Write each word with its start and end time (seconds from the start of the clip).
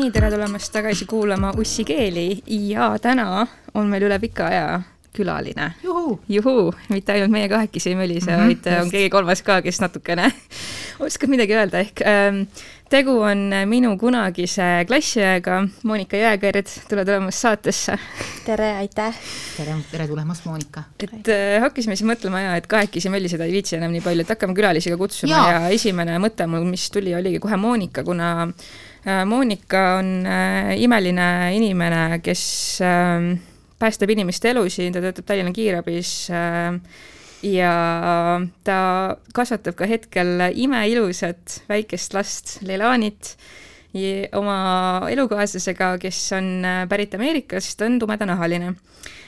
Nonii, 0.00 0.14
tere 0.16 0.30
tulemast 0.32 0.72
tagasi 0.72 1.04
kuulama 1.04 1.50
Ussi 1.60 1.84
keeli 1.84 2.38
ja 2.70 2.86
täna 3.04 3.42
on 3.76 3.90
meil 3.92 4.06
üle 4.06 4.16
pika 4.16 4.46
aja 4.48 4.80
külaline. 5.12 5.66
juhuu, 6.28 6.72
mitte 6.88 7.12
ainult 7.12 7.34
meie 7.34 7.50
kahekesi 7.52 7.90
ei 7.92 7.98
mölise 7.98 8.30
mm, 8.30 8.36
-hmm, 8.38 8.46
vaid 8.46 8.64
just. 8.64 8.80
on 8.80 8.90
keegi 8.90 9.10
kolmas 9.10 9.42
ka, 9.44 9.60
kes 9.62 9.80
natukene 9.84 10.32
oskab 11.04 11.28
midagi 11.28 11.52
öelda, 11.52 11.84
ehk 11.84 12.00
ähm, 12.00 12.40
tegu 12.88 13.18
on 13.20 13.52
minu 13.68 13.92
kunagise 14.00 14.86
klassiõega 14.88 15.68
Monika 15.82 16.16
Jääkerd, 16.16 16.72
tule 16.88 17.04
tulemast 17.04 17.44
saatesse. 17.44 17.98
tere, 18.46 18.72
aitäh. 18.80 19.14
tere, 19.56 19.76
tere 19.92 20.08
tulemast, 20.08 20.48
Monika. 20.48 20.82
et 20.96 21.28
äh, 21.28 21.60
hakkasime 21.60 21.96
siis 21.96 22.08
mõtlema 22.08 22.40
ja, 22.40 22.56
et 22.56 22.66
kahekesi 22.66 23.12
mölliseda 23.12 23.44
ei 23.44 23.52
viitsi 23.52 23.76
enam 23.76 23.92
nii 23.92 24.00
palju, 24.00 24.24
et 24.24 24.32
hakkame 24.32 24.56
külalisi 24.56 24.90
ka 24.90 24.96
kutsuma 24.96 25.36
ja, 25.36 25.58
ja 25.58 25.68
esimene 25.68 26.16
mõte 26.18 26.48
mul, 26.48 26.64
mis 26.64 26.88
tuli, 26.90 27.12
oligi 27.14 27.38
kohe 27.38 27.60
Monika, 27.60 28.04
kuna 28.04 28.32
äh, 28.48 28.70
Monika 29.26 29.84
on 29.98 30.26
äh, 30.28 30.74
imeline 30.82 31.28
inimene, 31.56 32.20
kes 32.24 32.42
äh, 32.84 33.30
päästab 33.80 34.10
inimeste 34.12 34.50
elusid, 34.52 34.92
ta 34.92 35.00
töötab 35.00 35.28
Tallinna 35.28 35.54
kiirabis 35.56 36.12
äh, 36.34 36.76
ja 37.46 37.72
ta 38.64 38.80
kasvatab 39.32 39.78
ka 39.78 39.88
hetkel 39.88 40.50
imeilusat 40.52 41.62
väikest 41.70 42.14
last 42.14 42.58
Leilanit 42.66 43.36
oma 44.38 45.08
elukaaslasega, 45.10 45.96
kes 45.98 46.18
on 46.36 46.50
äh, 46.64 46.82
pärit 46.88 47.14
Ameerikast, 47.14 47.80
on 47.82 47.98
tumedanahaline. 47.98 48.74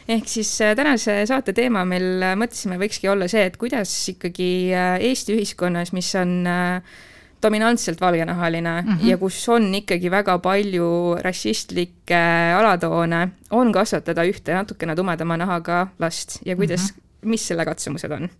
ehk 0.08 0.28
siis 0.28 0.60
äh, 0.60 0.76
tänase 0.76 1.26
saate 1.26 1.52
teema 1.52 1.84
meil 1.84 2.22
mõtlesime, 2.38 2.78
võikski 2.78 3.10
olla 3.10 3.28
see, 3.28 3.42
et 3.46 3.56
kuidas 3.56 3.90
ikkagi 4.12 4.70
Eesti 5.00 5.34
ühiskonnas, 5.34 5.92
mis 5.92 6.14
on 6.14 6.46
äh, 6.46 6.94
dominantselt 7.42 8.00
valgenahaline 8.00 8.82
mm 8.82 8.88
-hmm. 8.88 9.06
ja 9.08 9.18
kus 9.18 9.48
on 9.48 9.74
ikkagi 9.74 10.10
väga 10.10 10.38
palju 10.38 11.16
rassistlikke 11.20 12.22
alatoone, 12.58 13.28
on 13.50 13.72
kasvatada 13.72 14.24
ühte 14.24 14.54
natukene 14.54 14.96
tumedama 14.96 15.36
nahaga 15.36 15.86
last 15.98 16.38
ja 16.44 16.56
kuidas 16.56 16.92
mm, 16.92 16.96
-hmm. 16.96 17.28
mis 17.28 17.48
selle 17.48 17.64
katsumused 17.64 18.10
on. 18.10 18.30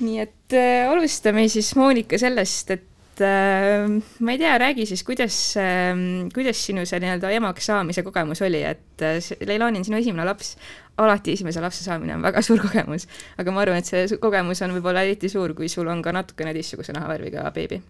nii 0.00 0.20
et 0.20 0.52
äh, 0.52 0.90
alustame 0.90 1.48
siis 1.48 1.76
Monika 1.76 2.18
sellest, 2.18 2.70
et 2.70 2.91
ma 3.22 4.34
ei 4.34 4.40
tea, 4.40 4.52
räägi 4.60 4.86
siis, 4.90 5.02
kuidas 5.06 5.38
äh,, 5.60 5.92
kuidas 6.34 6.60
sinu 6.66 6.86
see 6.88 7.00
nii-öelda 7.02 7.32
emaks 7.38 7.68
saamise 7.70 8.04
kogemus 8.06 8.42
oli, 8.46 8.62
et 8.68 9.04
äh, 9.04 9.18
Leilani 9.48 9.82
on 9.82 9.88
sinu 9.88 10.00
esimene 10.00 10.26
laps, 10.28 10.54
alati 11.02 11.36
esimese 11.36 11.62
lapse 11.64 11.84
saamine 11.84 12.16
on 12.16 12.24
väga 12.24 12.42
suur 12.44 12.62
kogemus, 12.62 13.08
aga 13.40 13.54
ma 13.54 13.64
arvan, 13.64 13.82
et 13.82 13.88
see 13.88 14.20
kogemus 14.22 14.62
on 14.66 14.76
võib-olla 14.76 15.04
eriti 15.06 15.30
suur, 15.32 15.56
kui 15.58 15.70
sul 15.72 15.90
on 15.92 16.02
ka 16.04 16.14
natukene 16.14 16.54
teistsuguse 16.56 16.94
nahavärviga 16.96 17.48
beebi 17.54 17.80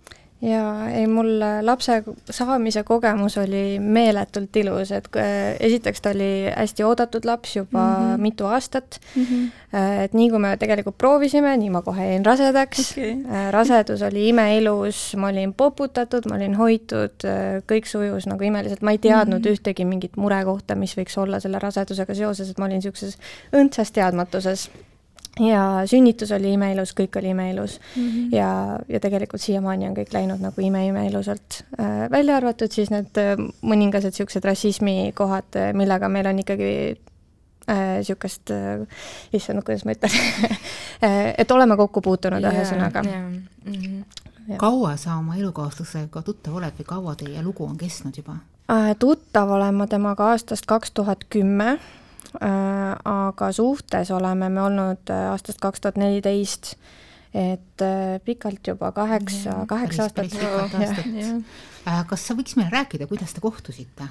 jaa, 0.42 0.88
ei 0.90 1.06
mul 1.06 1.30
lapse 1.62 2.02
saamise 2.30 2.82
kogemus 2.86 3.36
oli 3.38 3.78
meeletult 3.78 4.56
ilus, 4.56 4.90
et 4.94 5.08
äh, 5.16 5.54
esiteks 5.60 6.02
ta 6.02 6.12
oli 6.14 6.30
hästi 6.50 6.86
oodatud 6.86 7.26
laps 7.28 7.56
juba 7.56 7.82
mm 7.82 8.06
-hmm. 8.06 8.20
mitu 8.20 8.46
aastat 8.46 9.00
mm, 9.16 9.24
-hmm. 9.24 9.78
et 10.04 10.14
nii 10.14 10.30
kui 10.30 10.38
me 10.38 10.56
tegelikult 10.56 10.98
proovisime, 10.98 11.56
nii 11.56 11.70
ma 11.70 11.82
kohe 11.82 12.06
jäin 12.10 12.26
rasedaks 12.26 12.92
okay., 12.92 13.10
äh, 13.10 13.50
rasedus 13.50 14.02
oli 14.02 14.28
imeilus, 14.28 15.16
ma 15.16 15.28
olin 15.28 15.54
poputatud, 15.54 16.28
ma 16.28 16.36
olin 16.36 16.54
hoitud, 16.54 17.26
kõik 17.72 17.86
sujus 17.86 18.26
nagu 18.26 18.44
imeliselt, 18.44 18.82
ma 18.82 18.90
ei 18.90 18.98
teadnud 18.98 19.38
mm 19.38 19.44
-hmm. 19.44 19.52
ühtegi 19.52 19.84
mingit 19.84 20.16
murekohta, 20.16 20.74
mis 20.74 20.96
võiks 20.96 21.18
olla 21.18 21.40
selle 21.40 21.58
rasedusega 21.58 22.14
seoses, 22.14 22.50
et 22.50 22.58
ma 22.58 22.64
olin 22.64 22.74
niisuguses 22.82 23.18
õndsas 23.52 23.92
teadmatuses 23.92 24.70
ja 25.40 25.82
sünnitus 25.86 26.32
oli 26.32 26.52
imeilus, 26.52 26.92
kõik 26.96 27.16
oli 27.18 27.30
imeilus 27.32 27.80
mm 27.96 28.08
-hmm. 28.08 28.36
ja, 28.36 28.78
ja 28.88 29.00
tegelikult 29.00 29.40
siiamaani 29.40 29.88
on 29.88 29.96
kõik 29.96 30.12
läinud 30.12 30.40
nagu 30.40 30.60
ime-imeilusalt 30.60 31.64
äh,. 31.80 32.10
välja 32.10 32.36
arvatud 32.36 32.72
siis 32.72 32.90
need 32.90 33.16
äh, 33.16 33.36
mõningased 33.62 34.12
niisugused 34.12 34.44
rassismi 34.44 35.12
kohad, 35.14 35.56
äh, 35.56 35.72
millega 35.72 36.08
meil 36.08 36.26
on 36.26 36.38
ikkagi 36.38 37.00
niisugust 37.68 38.50
äh, 38.50 38.74
äh,, 38.82 38.86
issand, 39.32 39.62
kuidas 39.62 39.84
ma 39.84 39.92
ütlen 39.92 40.10
äh, 41.06 41.34
et 41.38 41.50
oleme 41.50 41.76
kokku 41.76 42.00
puutunud 42.00 42.42
yeah, 42.42 42.54
ühesõnaga 42.54 43.02
yeah.. 43.06 43.30
Mm 43.64 43.72
-hmm. 43.72 44.04
Kaua 44.56 44.96
sa 44.96 45.14
oma 45.14 45.36
elukaaslasega 45.36 46.22
tuttav 46.22 46.54
oled 46.54 46.72
või 46.78 46.84
kaua 46.84 47.14
teie 47.14 47.42
lugu 47.42 47.64
on 47.64 47.76
kestnud 47.76 48.16
juba 48.16 48.36
tuttav 48.98 49.50
olen 49.50 49.74
ma 49.74 49.86
temaga 49.86 50.24
aastast 50.24 50.66
kaks 50.66 50.90
tuhat 50.90 51.24
kümme 51.30 51.78
aga 52.40 53.52
suhtes 53.52 54.10
oleme 54.10 54.48
me 54.48 54.62
olnud 54.62 55.10
äh, 55.12 55.30
aastast 55.32 55.60
kaks 55.62 55.82
tuhat 55.82 55.98
neliteist, 56.00 56.74
et 57.34 57.84
äh, 57.84 58.20
pikalt 58.24 58.66
juba, 58.66 58.92
kaheksa, 58.92 59.64
kaheksa 59.68 60.08
aastat. 60.08 60.32
kas 62.08 62.26
sa 62.26 62.36
võiks 62.38 62.56
meile 62.56 62.72
rääkida, 62.72 63.08
kuidas 63.10 63.34
te 63.34 63.44
kohtusite? 63.44 64.08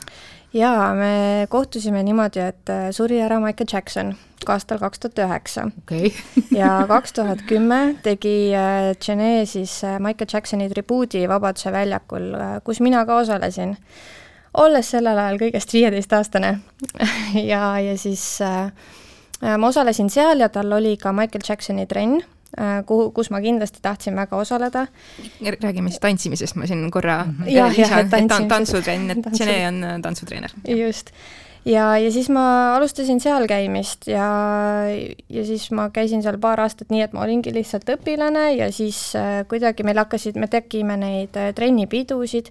jaa, 0.53 0.91
me 0.97 1.47
kohtusime 1.49 2.03
niimoodi, 2.03 2.43
et 2.43 2.73
suri 2.93 3.21
ära 3.23 3.39
Michael 3.39 3.69
Jackson 3.71 4.13
aastal 4.49 4.79
kaks 4.81 4.99
tuhat 4.99 5.19
üheksa. 5.21 5.67
ja 6.61 6.71
kaks 6.89 7.13
tuhat 7.17 7.43
kümme 7.49 7.97
tegi 8.03 8.51
Genet 9.05 9.49
siis 9.49 9.81
Michael 9.99 10.33
Jacksoni 10.33 10.69
tribuudi 10.69 11.27
Vabaduse 11.29 11.71
väljakul, 11.71 12.33
kus 12.65 12.81
mina 12.81 13.05
ka 13.05 13.21
osalesin 13.21 13.77
olles 14.57 14.91
sellel 14.91 15.17
ajal 15.17 15.39
kõigest 15.41 15.73
viieteistaastane 15.73 16.57
ja, 17.51 17.79
ja 17.79 17.97
siis 17.97 18.23
äh, 18.41 18.72
ma 19.57 19.67
osalesin 19.67 20.09
seal 20.09 20.44
ja 20.44 20.50
tal 20.50 20.72
oli 20.78 20.97
ka 20.97 21.13
Michael 21.16 21.45
Jacksoni 21.47 21.88
trenn 21.88 22.22
äh,, 22.22 22.81
kuhu, 22.85 23.12
kus 23.16 23.31
ma 23.31 23.41
kindlasti 23.41 23.79
tahtsin 23.81 24.16
väga 24.16 24.38
osaleda. 24.38 24.88
räägime 25.41 25.89
siis 25.89 26.00
tantsimisest, 26.00 26.56
ma 26.56 26.67
siin 26.67 26.91
korra 26.91 27.23
mm 27.23 27.35
-hmm. 27.39 27.51
ja, 27.51 27.69
lisan, 27.69 28.00
et 28.00 28.28
ta 28.28 28.35
on 28.35 28.47
tantsutrenn, 28.47 29.09
et 29.09 29.39
Jene 29.39 29.67
on 29.67 29.84
äh, 29.84 30.01
tantsutreener. 30.01 30.51
just 30.68 31.12
ja, 31.66 31.97
ja 31.97 32.11
siis 32.11 32.29
ma 32.33 32.75
alustasin 32.75 33.19
seal 33.22 33.45
käimist 33.49 34.07
ja, 34.09 34.27
ja 35.29 35.45
siis 35.45 35.69
ma 35.72 35.89
käisin 35.94 36.23
seal 36.23 36.39
paar 36.41 36.61
aastat 36.63 36.89
nii, 36.94 37.03
et 37.05 37.13
ma 37.13 37.25
olingi 37.25 37.53
lihtsalt 37.53 37.89
õpilane 37.95 38.51
ja 38.55 38.72
siis 38.73 39.11
äh, 39.19 39.41
kuidagi 39.49 39.85
meil 39.85 40.01
hakkasid, 40.01 40.39
me 40.41 40.50
tegime 40.51 40.97
neid 41.00 41.38
äh, 41.38 41.51
trennipidusid 41.57 42.50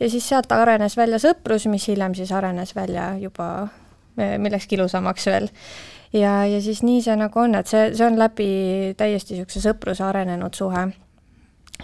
ja 0.00 0.10
siis 0.10 0.28
sealt 0.28 0.52
arenes 0.54 0.96
välja 0.96 1.18
sõprus, 1.22 1.66
mis 1.70 1.88
hiljem 1.90 2.14
siis 2.14 2.32
arenes 2.34 2.74
välja 2.76 3.14
juba 3.18 3.68
eh, 4.18 4.36
millekski 4.38 4.78
ilusamaks 4.78 5.26
veel. 5.30 5.48
ja, 6.12 6.44
ja 6.46 6.60
siis 6.62 6.82
nii 6.82 7.02
see 7.02 7.16
nagu 7.18 7.40
on, 7.40 7.54
et 7.58 7.70
see, 7.70 7.88
see 7.94 8.06
on 8.06 8.18
läbi 8.18 8.94
täiesti 8.98 9.38
niisuguse 9.38 9.64
sõpruse 9.68 10.06
arenenud 10.06 10.54
suhe. 10.54 10.86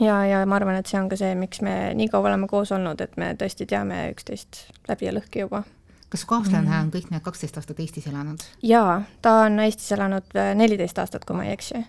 ja, 0.01 0.23
ja 0.27 0.47
ma 0.47 0.59
arvan, 0.59 0.79
et 0.79 0.91
see 0.91 1.01
on 1.01 1.11
ka 1.11 1.19
see, 1.19 1.35
miks 1.35 1.63
me 1.67 1.95
nii 1.99 2.11
kaua 2.11 2.31
oleme 2.31 2.51
koos 2.51 2.73
olnud, 2.75 3.01
et 3.01 3.19
me 3.19 3.35
tõesti 3.39 3.67
teame 3.67 4.09
üksteist 4.15 4.67
läbi 4.89 5.11
ja 5.11 5.19
lõhki 5.19 5.47
juba 5.47 5.65
kas 6.11 6.25
su 6.25 6.31
kaaslane 6.31 6.67
mm. 6.67 6.81
on 6.83 6.91
kõik 6.95 7.13
need 7.13 7.25
kaksteist 7.25 7.61
aastat 7.61 7.81
Eestis 7.83 8.09
elanud? 8.11 8.43
jaa, 8.67 9.01
ta 9.23 9.37
on 9.47 9.61
Eestis 9.65 9.93
elanud 9.97 10.35
eh, 10.35 10.53
neliteist 10.59 10.99
aastat, 11.03 11.27
kui 11.29 11.39
ma 11.39 11.47
ei 11.47 11.55
eksi. 11.55 11.85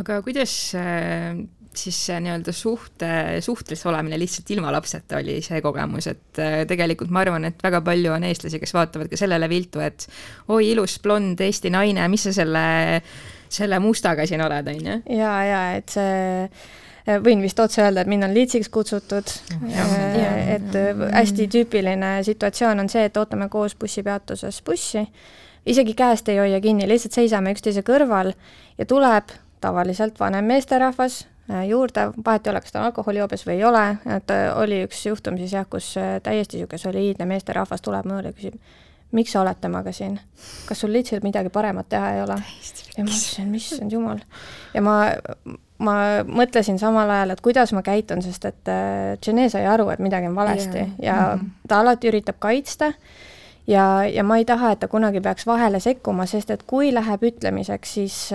aga 0.00 0.20
kuidas 0.24 0.56
eh, 0.78 1.44
siis 1.76 1.98
see 2.08 2.18
nii-öelda 2.24 2.52
suhte, 2.56 3.10
suhtes 3.44 3.84
olemine 3.86 4.18
lihtsalt 4.20 4.50
ilma 4.54 4.72
lapseta 4.74 5.20
oli 5.20 5.38
see 5.44 5.60
kogemus, 5.64 6.08
et 6.12 6.40
äh, 6.42 6.56
tegelikult 6.68 7.12
ma 7.12 7.22
arvan, 7.24 7.48
et 7.48 7.60
väga 7.62 7.82
palju 7.84 8.14
on 8.16 8.26
eestlasi, 8.28 8.60
kes 8.62 8.74
vaatavad 8.76 9.12
ka 9.12 9.20
sellele 9.20 9.48
viltu, 9.52 9.82
et 9.84 10.08
oi, 10.48 10.72
ilus 10.72 10.98
blond 11.04 11.40
Eesti 11.46 11.72
naine, 11.74 12.08
mis 12.12 12.26
sa 12.28 12.32
selle, 12.36 12.64
selle 13.52 13.80
mustaga 13.82 14.26
siin 14.28 14.44
oled, 14.46 14.72
on 14.72 14.90
ju. 14.90 14.98
ja, 15.18 15.36
ja 15.50 15.62
et 15.76 15.96
see 15.98 16.18
äh, 16.46 16.66
võin 17.06 17.42
vist 17.42 17.60
otse 17.62 17.82
öelda, 17.84 18.02
et 18.02 18.10
mind 18.10 18.26
on 18.26 18.34
liitsiks 18.34 18.70
kutsutud. 18.72 19.32
Äh, 19.70 20.56
et 20.56 20.76
hästi 21.12 21.48
tüüpiline 21.52 22.18
situatsioon 22.26 22.82
on 22.82 22.90
see, 22.92 23.06
et 23.08 23.16
ootame 23.16 23.48
koos 23.52 23.76
bussipeatuses 23.78 24.62
bussi, 24.66 25.06
isegi 25.66 25.94
käest 25.98 26.28
ei 26.32 26.40
hoia 26.42 26.60
kinni, 26.60 26.88
lihtsalt 26.88 27.16
seisame 27.18 27.54
üksteise 27.54 27.84
kõrval 27.86 28.32
ja 28.78 28.86
tuleb 28.86 29.34
tavaliselt 29.60 30.20
vanem 30.20 30.46
meesterahvas 30.50 31.24
juurde, 31.66 32.08
vahet 32.24 32.46
ei 32.46 32.50
ole, 32.50 32.60
kas 32.60 32.74
ta 32.74 32.80
on 32.80 32.88
alkoholijoobes 32.88 33.46
või 33.46 33.60
ei 33.60 33.64
ole, 33.64 33.84
et 34.16 34.32
oli 34.56 34.80
üks 34.86 35.04
juhtum 35.06 35.38
siis 35.38 35.54
jah, 35.54 35.66
kus 35.70 35.92
täiesti 36.22 36.58
niisugune 36.58 36.82
soliidne 36.82 37.28
meesterahvas 37.30 37.84
tuleb 37.86 38.08
mulle 38.10 38.32
ja 38.32 38.36
küsib, 38.36 38.56
miks 39.14 39.34
sa 39.34 39.44
oled 39.44 39.60
temaga 39.62 39.92
siin? 39.94 40.18
kas 40.66 40.82
sul 40.82 40.92
lihtsalt 40.92 41.22
midagi 41.26 41.52
paremat 41.54 41.88
teha 41.88 42.16
ei 42.16 42.24
ole? 42.24 42.40
ja 42.96 43.04
ma 43.04 43.10
ütlesin, 43.12 43.54
issand 43.54 43.94
jumal. 43.94 44.24
ja 44.74 44.82
ma, 44.82 44.96
ma 45.78 45.94
mõtlesin 46.24 46.78
samal 46.80 47.10
ajal, 47.10 47.34
et 47.34 47.40
kuidas 47.44 47.72
ma 47.76 47.82
käitun, 47.84 48.22
sest 48.24 48.44
et 48.48 48.70
Jene 49.26 49.48
sai 49.52 49.66
aru, 49.68 49.88
et 49.92 50.00
midagi 50.00 50.30
on 50.30 50.36
valesti 50.36 50.78
yeah. 50.78 50.92
ja 51.02 51.14
mm 51.14 51.40
-hmm. 51.40 51.50
ta 51.68 51.80
alati 51.80 52.08
üritab 52.08 52.38
kaitsta 52.38 52.92
ja, 53.66 54.04
ja 54.04 54.24
ma 54.24 54.36
ei 54.36 54.44
taha, 54.44 54.72
et 54.72 54.80
ta 54.80 54.88
kunagi 54.88 55.20
peaks 55.20 55.46
vahele 55.46 55.80
sekkuma, 55.80 56.26
sest 56.26 56.50
et 56.50 56.62
kui 56.62 56.94
läheb 56.94 57.22
ütlemiseks, 57.22 57.94
siis 57.94 58.30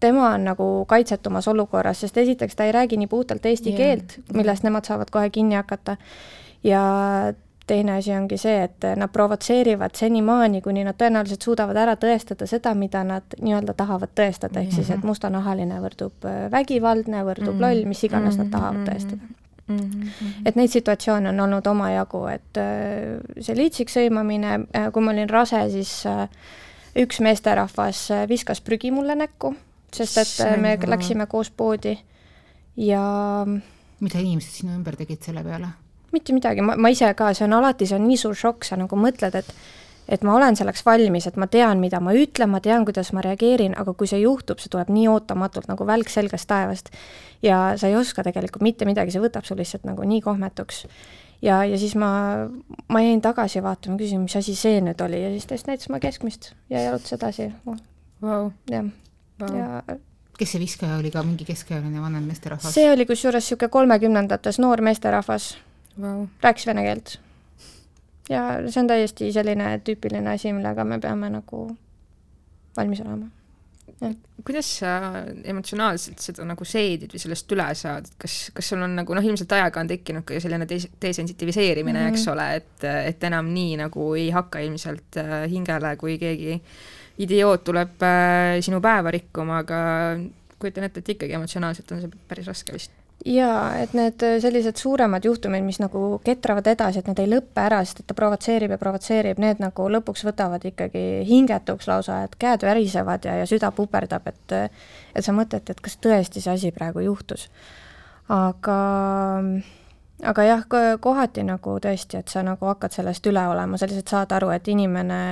tema 0.00 0.28
on 0.34 0.44
nagu 0.44 0.84
kaitsetumas 0.88 1.48
olukorras, 1.48 2.00
sest 2.00 2.16
esiteks 2.16 2.56
ta 2.56 2.64
ei 2.64 2.72
räägi 2.72 2.96
nii 2.96 3.06
puhtalt 3.06 3.46
eesti 3.46 3.70
yeah. 3.70 3.78
keelt, 3.78 4.18
millest 4.34 4.62
nemad 4.62 4.84
saavad 4.84 5.10
kohe 5.10 5.30
kinni 5.30 5.54
hakata, 5.54 5.96
ja 6.64 6.82
teine 7.66 7.96
asi 7.98 8.12
ongi 8.14 8.38
see, 8.40 8.64
et 8.66 8.86
nad 8.98 9.10
provotseerivad 9.12 9.94
senimaani, 9.98 10.62
kuni 10.64 10.84
nad 10.86 10.98
tõenäoliselt 10.98 11.44
suudavad 11.44 11.78
ära 11.78 11.94
tõestada 12.00 12.46
seda, 12.50 12.74
mida 12.78 13.04
nad 13.06 13.36
nii-öelda 13.38 13.74
tahavad 13.78 14.12
tõestada, 14.18 14.62
ehk 14.62 14.74
siis, 14.74 14.90
et 14.90 14.98
mhm. 14.98 15.12
mustanahaline 15.12 15.78
võrdub 15.84 16.26
äh, 16.28 16.46
vägivaldne, 16.52 17.22
võrdub 17.28 17.54
mm 17.54 17.58
-hmm. 17.58 17.66
loll, 17.66 17.88
mis 17.88 18.04
iganes 18.04 18.38
nad 18.40 18.50
tahavad 18.50 18.82
mhm. 18.82 18.90
tõestada 18.90 19.22
mm. 19.66 19.78
-hmm. 19.78 20.46
et 20.46 20.56
neid 20.56 20.70
situatsioone 20.70 21.28
on 21.28 21.40
olnud 21.40 21.66
omajagu, 21.66 22.26
et 22.26 22.62
äh, 22.62 23.20
see 23.40 23.56
liitsiks 23.56 23.98
sõimamine, 23.98 24.54
äh, 24.76 24.92
kui 24.92 25.02
ma 25.02 25.10
olin 25.10 25.30
rase, 25.30 25.60
siis 25.70 26.04
üks 26.96 27.20
meesterahvas 27.20 28.08
viskas 28.28 28.60
prügi 28.60 28.90
mulle 28.90 29.14
näkku, 29.14 29.54
sest 29.92 30.18
et 30.18 30.60
me 30.60 30.78
läksime 30.86 31.26
koos 31.26 31.50
poodi 31.50 31.98
ja 32.76 33.46
mida 34.00 34.18
inimesed 34.18 34.50
sinu 34.50 34.74
ümber 34.74 34.96
tegid 34.96 35.22
selle 35.22 35.44
peale? 35.44 35.81
Mitte 36.12 36.34
midagi, 36.36 36.64
ma, 36.64 36.76
ma 36.76 36.90
ise 36.92 37.12
ka, 37.18 37.32
see 37.36 37.46
on 37.48 37.56
alati, 37.58 37.88
see 37.88 37.98
on 37.98 38.04
nii 38.08 38.20
suur 38.20 38.36
šokk, 38.38 38.66
sa 38.68 38.78
nagu 38.80 38.98
mõtled, 38.98 39.38
et 39.40 39.54
et 40.12 40.24
ma 40.26 40.34
olen 40.34 40.56
selleks 40.58 40.82
valmis, 40.84 41.26
et 41.28 41.36
ma 41.40 41.46
tean, 41.48 41.80
mida 41.80 42.00
ma 42.02 42.12
ütlen, 42.16 42.50
ma 42.52 42.60
tean, 42.60 42.84
kuidas 42.84 43.12
ma 43.16 43.22
reageerin, 43.24 43.76
aga 43.78 43.94
kui 43.96 44.10
see 44.10 44.20
juhtub, 44.24 44.60
see 44.60 44.72
tuleb 44.72 44.90
nii 44.92 45.06
ootamatult 45.12 45.70
nagu 45.70 45.86
välk 45.88 46.10
selgest 46.12 46.48
taevast. 46.50 46.90
Ja 47.42 47.78
sa 47.80 47.88
ei 47.88 47.96
oska 47.96 48.24
tegelikult 48.26 48.64
mitte 48.66 48.88
midagi, 48.88 49.14
see 49.14 49.22
võtab 49.22 49.46
sul 49.46 49.60
lihtsalt 49.62 49.86
nagu 49.88 50.04
nii 50.06 50.20
kohmetuks. 50.24 50.84
ja, 51.42 51.62
ja 51.64 51.78
siis 51.78 51.94
ma, 51.98 52.10
ma 52.88 53.02
jäin 53.02 53.22
tagasi 53.22 53.62
vaatama, 53.62 53.96
küsisin, 54.00 54.26
mis 54.26 54.36
asi 54.36 54.54
see 54.58 54.82
nüüd 54.84 55.00
oli. 55.06 55.22
Ja 55.22 55.30
siis 55.30 55.46
ta 55.46 55.58
just 55.58 55.70
näitas 55.70 55.88
mulle 55.88 56.02
keskmist 56.02 56.52
ja 56.70 56.82
jalutas 56.90 57.18
edasi. 57.18 57.52
Wow.. 58.22 58.50
jah. 58.70 58.90
Wow., 59.40 59.58
ja 59.58 59.98
kes 60.38 60.54
see 60.54 60.62
viskaja 60.62 60.96
oli 60.98 61.10
ka, 61.14 61.22
mingi 61.22 61.44
keskealine 61.46 62.00
vanem 62.02 62.24
meesterahvas? 62.26 62.74
see 62.74 62.88
oli 62.90 63.06
kusjuures 63.06 63.44
niisugune 63.44 63.70
kolmekümnendates 63.70 64.58
noor 64.62 64.80
meesterahvas 64.82 65.52
wow., 66.00 66.26
rääkis 66.42 66.66
vene 66.66 66.86
keelt 66.86 67.18
ja 68.30 68.42
see 68.70 68.82
on 68.82 68.90
täiesti 68.90 69.30
selline 69.34 69.76
tüüpiline 69.86 70.34
asi, 70.34 70.52
millega 70.54 70.84
me 70.86 70.98
peame 71.02 71.30
nagu 71.32 71.66
valmis 72.76 73.02
olema. 73.04 73.28
kuidas 74.44 74.68
sa 74.80 74.92
emotsionaalselt 75.46 76.22
seda 76.22 76.46
nagu 76.46 76.64
seedid 76.66 77.12
või 77.14 77.20
sellest 77.22 77.52
üle 77.54 77.66
saad, 77.78 78.08
et 78.08 78.16
kas, 78.24 78.36
kas 78.54 78.72
sul 78.72 78.82
on 78.82 78.96
nagu 78.98 79.14
noh, 79.14 79.26
ilmselt 79.26 79.52
ajaga 79.54 79.82
on 79.82 79.90
tekkinud 79.90 80.26
ka 80.26 80.40
selline 80.42 80.66
des-, 80.70 80.88
desensitiviseerimine 81.02 81.98
mm, 81.98 82.06
-hmm. 82.06 82.16
eks 82.16 82.28
ole, 82.32 82.48
et, 82.56 82.86
et 83.12 83.28
enam 83.30 83.52
nii 83.54 83.76
nagu 83.84 84.08
ei 84.18 84.30
hakka 84.34 84.62
ilmselt 84.64 85.20
äh, 85.22 85.36
hingele, 85.50 85.94
kui 85.96 86.16
keegi 86.18 86.58
idioot 87.22 87.64
tuleb 87.64 88.02
äh, 88.02 88.58
sinu 88.60 88.80
päeva 88.80 89.10
rikkuma, 89.14 89.62
aga 89.62 89.78
kujutan 90.58 90.88
ette, 90.88 91.02
et 91.02 91.14
ikkagi 91.14 91.38
emotsionaalselt 91.38 91.92
on 91.92 92.02
see 92.02 92.18
päris 92.28 92.50
raske 92.50 92.74
vist 92.74 93.01
jaa, 93.26 93.76
et 93.82 93.92
need 93.96 94.22
äh, 94.26 94.36
sellised 94.42 94.78
suuremad 94.80 95.24
juhtumid, 95.24 95.62
mis 95.64 95.78
nagu 95.82 96.18
ketravad 96.24 96.66
edasi, 96.72 97.02
et 97.02 97.10
need 97.10 97.20
ei 97.22 97.30
lõppe 97.30 97.62
ära, 97.62 97.82
sest 97.84 98.02
et 98.02 98.08
ta 98.10 98.16
provotseerib 98.18 98.74
ja 98.74 98.78
provotseerib, 98.80 99.40
need 99.42 99.62
nagu 99.62 99.86
lõpuks 99.96 100.24
võtavad 100.26 100.64
ikkagi 100.72 101.04
hingetuks 101.28 101.88
lausa, 101.90 102.22
et 102.26 102.34
käed 102.40 102.66
värisevad 102.66 103.28
ja, 103.28 103.36
ja 103.42 103.46
süda 103.48 103.72
puperdab, 103.76 104.26
et 104.32 104.56
et 105.12 105.24
sa 105.24 105.34
mõtled, 105.36 105.68
et 105.68 105.80
kas 105.84 105.98
tõesti 106.02 106.40
see 106.40 106.52
asi 106.54 106.72
praegu 106.74 107.04
juhtus. 107.04 107.48
aga, 108.32 108.78
aga 110.32 110.44
jah, 110.46 110.66
kohati 111.00 111.44
nagu 111.46 111.78
tõesti, 111.84 112.18
et 112.22 112.28
sa 112.32 112.42
nagu 112.46 112.66
hakkad 112.66 112.94
sellest 112.96 113.26
üle 113.26 113.46
olema, 113.48 113.78
sa 113.78 113.86
lihtsalt 113.86 114.14
saad 114.16 114.32
aru, 114.38 114.50
et 114.56 114.68
inimene 114.68 115.22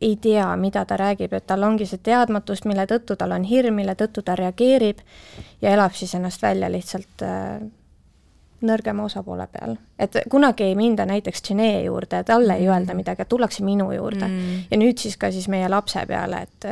ei 0.00 0.16
tea, 0.16 0.46
mida 0.56 0.84
ta 0.84 0.96
räägib, 0.96 1.32
et 1.36 1.46
tal 1.46 1.62
ongi 1.62 1.86
see 1.86 2.00
teadmatus, 2.02 2.64
mille 2.64 2.86
tõttu 2.88 3.16
tal 3.20 3.34
on 3.36 3.44
hirm, 3.44 3.76
mille 3.76 3.94
tõttu 3.98 4.24
ta 4.24 4.36
reageerib 4.38 5.02
ja 5.60 5.74
elab 5.74 5.92
siis 5.94 6.14
ennast 6.16 6.42
välja 6.42 6.70
lihtsalt 6.72 7.24
äh, 7.26 7.60
nõrgema 8.66 9.04
osapoole 9.04 9.46
peal. 9.52 9.76
et 9.98 10.16
kunagi 10.30 10.64
ei 10.64 10.74
minda 10.76 11.06
näiteks 11.08 11.42
Genee 11.48 11.84
juurde, 11.84 12.22
talle 12.24 12.56
ei 12.56 12.68
öelda 12.68 12.92
mm. 12.92 12.96
midagi, 12.96 13.24
tullakse 13.28 13.64
minu 13.64 13.90
juurde 13.92 14.26
mm. 14.26 14.66
ja 14.70 14.80
nüüd 14.80 15.00
siis 15.00 15.16
ka 15.20 15.30
siis 15.32 15.48
meie 15.48 15.68
lapse 15.68 16.04
peale, 16.06 16.42
et 16.42 16.68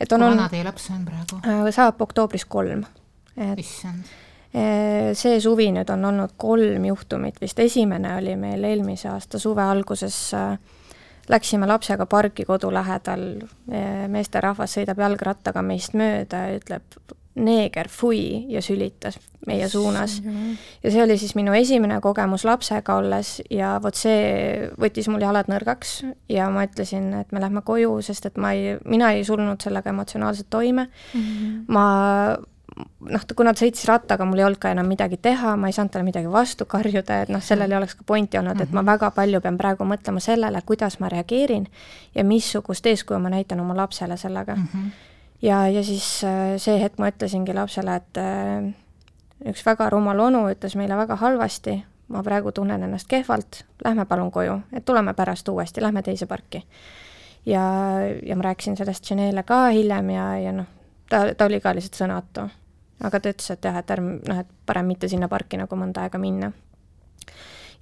et 0.00 0.12
on 0.12 0.24
kui 0.24 0.30
vana 0.30 0.48
teie 0.48 0.64
laps 0.64 0.88
on 0.94 1.04
praegu? 1.08 1.42
Äh, 1.44 1.68
saab 1.74 2.00
oktoobris 2.00 2.44
kolm. 2.48 2.84
issand 3.56 4.08
äh, 4.54 5.12
see 5.12 5.40
suvi 5.40 5.70
nüüd 5.72 5.92
on 5.92 6.04
olnud 6.04 6.36
kolm 6.36 6.88
juhtumit, 6.88 7.40
vist 7.40 7.58
esimene 7.58 8.16
oli 8.16 8.36
meil 8.36 8.64
eelmise 8.64 9.08
aasta 9.12 9.38
suve 9.38 9.62
alguses 9.62 10.18
äh, 10.34 10.58
Läksime 11.28 11.66
lapsega 11.68 12.06
parki 12.06 12.44
kodu 12.48 12.70
lähedal, 12.72 13.24
meesterahvas 14.08 14.78
sõidab 14.78 15.02
jalgrattaga 15.02 15.62
meist 15.62 15.92
mööda 15.98 16.46
ja 16.48 16.60
ütleb 16.60 17.16
neeger, 17.38 17.88
fui 17.88 18.44
ja 18.50 18.62
sülitas 18.62 19.18
meie 19.46 19.68
suunas. 19.68 20.18
ja 20.82 20.90
see 20.90 21.02
oli 21.02 21.18
siis 21.18 21.34
minu 21.38 21.54
esimene 21.56 22.00
kogemus 22.04 22.44
lapsega 22.44 22.98
olles 22.98 23.38
ja 23.50 23.76
vot 23.82 23.96
see 23.96 24.68
võttis 24.80 25.08
mul 25.08 25.22
jalad 25.22 25.48
nõrgaks 25.50 26.02
ja 26.32 26.48
ma 26.50 26.66
ütlesin, 26.68 27.12
et 27.20 27.32
me 27.32 27.40
lähme 27.40 27.62
koju, 27.64 28.00
sest 28.02 28.26
et 28.26 28.36
ma 28.36 28.52
ei, 28.56 28.76
mina 28.84 29.12
ei 29.14 29.24
tulnud 29.24 29.62
sellega 29.62 29.94
emotsionaalselt 29.94 30.50
toime 30.50 30.88
mm. 30.88 31.20
-hmm. 31.20 31.64
ma 31.68 31.86
noh, 33.00 33.24
kuna 33.36 33.52
ta 33.54 33.62
sõitis 33.62 33.84
rattaga, 33.88 34.26
mul 34.28 34.42
ei 34.42 34.46
olnud 34.46 34.60
ka 34.62 34.70
enam 34.74 34.88
midagi 34.90 35.18
teha, 35.22 35.54
ma 35.60 35.70
ei 35.70 35.76
saanud 35.76 35.92
talle 35.94 36.06
midagi 36.06 36.30
vastu 36.32 36.66
karjuda, 36.68 37.22
et 37.24 37.32
noh, 37.32 37.42
sellel 37.44 37.72
ei 37.72 37.78
oleks 37.78 37.96
ka 37.98 38.06
pointi 38.06 38.38
olnud, 38.40 38.60
et 38.60 38.72
ma 38.72 38.82
mhm. 38.82 38.90
väga 38.92 39.10
palju 39.16 39.40
pean 39.44 39.58
praegu 39.60 39.86
mõtlema 39.88 40.22
sellele, 40.22 40.62
kuidas 40.66 40.98
ma 41.02 41.10
reageerin 41.12 41.68
ja 42.14 42.24
missugust 42.24 42.86
eeskuju 42.86 43.20
ma 43.22 43.32
näitan 43.34 43.60
oma 43.60 43.76
lapsele 43.76 44.16
sellega 44.16 44.56
mm. 44.56 44.68
-hmm. 44.72 44.90
ja, 45.42 45.68
ja 45.68 45.84
siis 45.84 46.24
äh, 46.24 46.56
see 46.56 46.80
hetk 46.82 46.98
ma 46.98 47.10
ütlesingi 47.10 47.54
lapsele, 47.54 47.96
et 47.96 48.22
äh, 48.22 48.72
üks 49.50 49.66
väga 49.66 49.90
rumal 49.90 50.20
onu 50.20 50.48
ütles 50.50 50.76
meile 50.76 50.96
väga 50.96 51.16
halvasti, 51.16 51.82
ma 52.08 52.22
praegu 52.22 52.52
tunnen 52.52 52.82
ennast 52.82 53.08
kehvalt, 53.08 53.64
lähme 53.84 54.04
palun 54.04 54.30
koju, 54.30 54.60
et 54.72 54.84
tuleme 54.84 55.14
pärast 55.14 55.48
uuesti, 55.48 55.82
lähme 55.82 56.02
teise 56.02 56.26
parki. 56.26 56.64
ja, 57.46 57.62
ja 58.26 58.36
ma 58.36 58.42
rääkisin 58.42 58.76
sellest 58.76 59.10
Janele 59.10 59.42
ka 59.42 59.68
hiljem 59.68 60.10
ja, 60.10 60.38
ja 60.38 60.52
noh, 60.52 60.66
ta, 61.08 61.34
ta 61.34 61.44
oli 61.44 61.60
ka 61.60 61.74
lihtsalt 61.74 61.94
sõnatu 61.94 62.48
aga 63.04 63.20
ta 63.20 63.32
ütles, 63.32 63.50
et 63.54 63.68
jah, 63.68 63.76
et 63.80 63.92
ärme, 63.94 64.18
noh, 64.26 64.40
et 64.42 64.50
parem 64.66 64.88
mitte 64.90 65.10
sinna 65.10 65.28
parki 65.30 65.60
nagu 65.60 65.78
mõnda 65.78 66.06
aega 66.06 66.20
minna. 66.22 66.52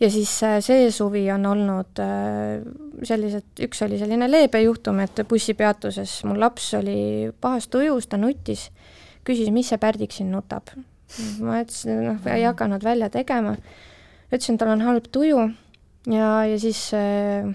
ja 0.00 0.10
siis 0.12 0.32
äh, 0.44 0.58
see 0.64 0.90
suvi 0.92 1.24
on 1.32 1.46
olnud 1.46 2.02
äh, 2.02 2.60
sellised, 3.08 3.48
üks 3.64 3.82
oli 3.86 4.00
selline 4.00 4.28
leebe 4.30 4.60
juhtum, 4.62 5.00
et 5.04 5.24
bussipeatuses 5.28 6.18
mul 6.28 6.40
laps 6.40 6.72
oli 6.78 7.32
pahas 7.40 7.68
tujus, 7.72 8.08
ta 8.08 8.20
nutis, 8.20 8.70
küsis, 9.24 9.52
mis 9.52 9.72
see 9.72 9.80
Pärdik 9.80 10.12
siin 10.12 10.32
nutab. 10.34 10.74
ma 11.40 11.60
ütlesin, 11.62 12.02
noh, 12.10 12.32
ei 12.32 12.44
hakanud 12.44 12.84
välja 12.84 13.08
tegema, 13.10 13.56
ütlesin, 14.32 14.58
tal 14.58 14.74
on 14.74 14.82
halb 14.84 15.06
tuju. 15.12 15.46
Ja, 16.06 16.44
ja 16.46 16.58
siis 16.62 16.78
äh, 16.94 17.46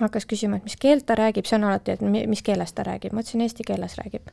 hakkas 0.00 0.26
küsima, 0.28 0.58
et 0.58 0.66
mis 0.66 0.76
keelt 0.80 1.06
ta 1.08 1.16
räägib, 1.18 1.46
see 1.48 1.58
on 1.58 1.66
alati, 1.68 1.96
et 1.96 2.04
mis 2.04 2.42
keeles 2.44 2.72
ta 2.76 2.84
räägib, 2.86 3.14
ma 3.16 3.24
ütlesin, 3.24 3.42
eesti 3.44 3.66
keeles 3.66 3.96
räägib. 4.00 4.30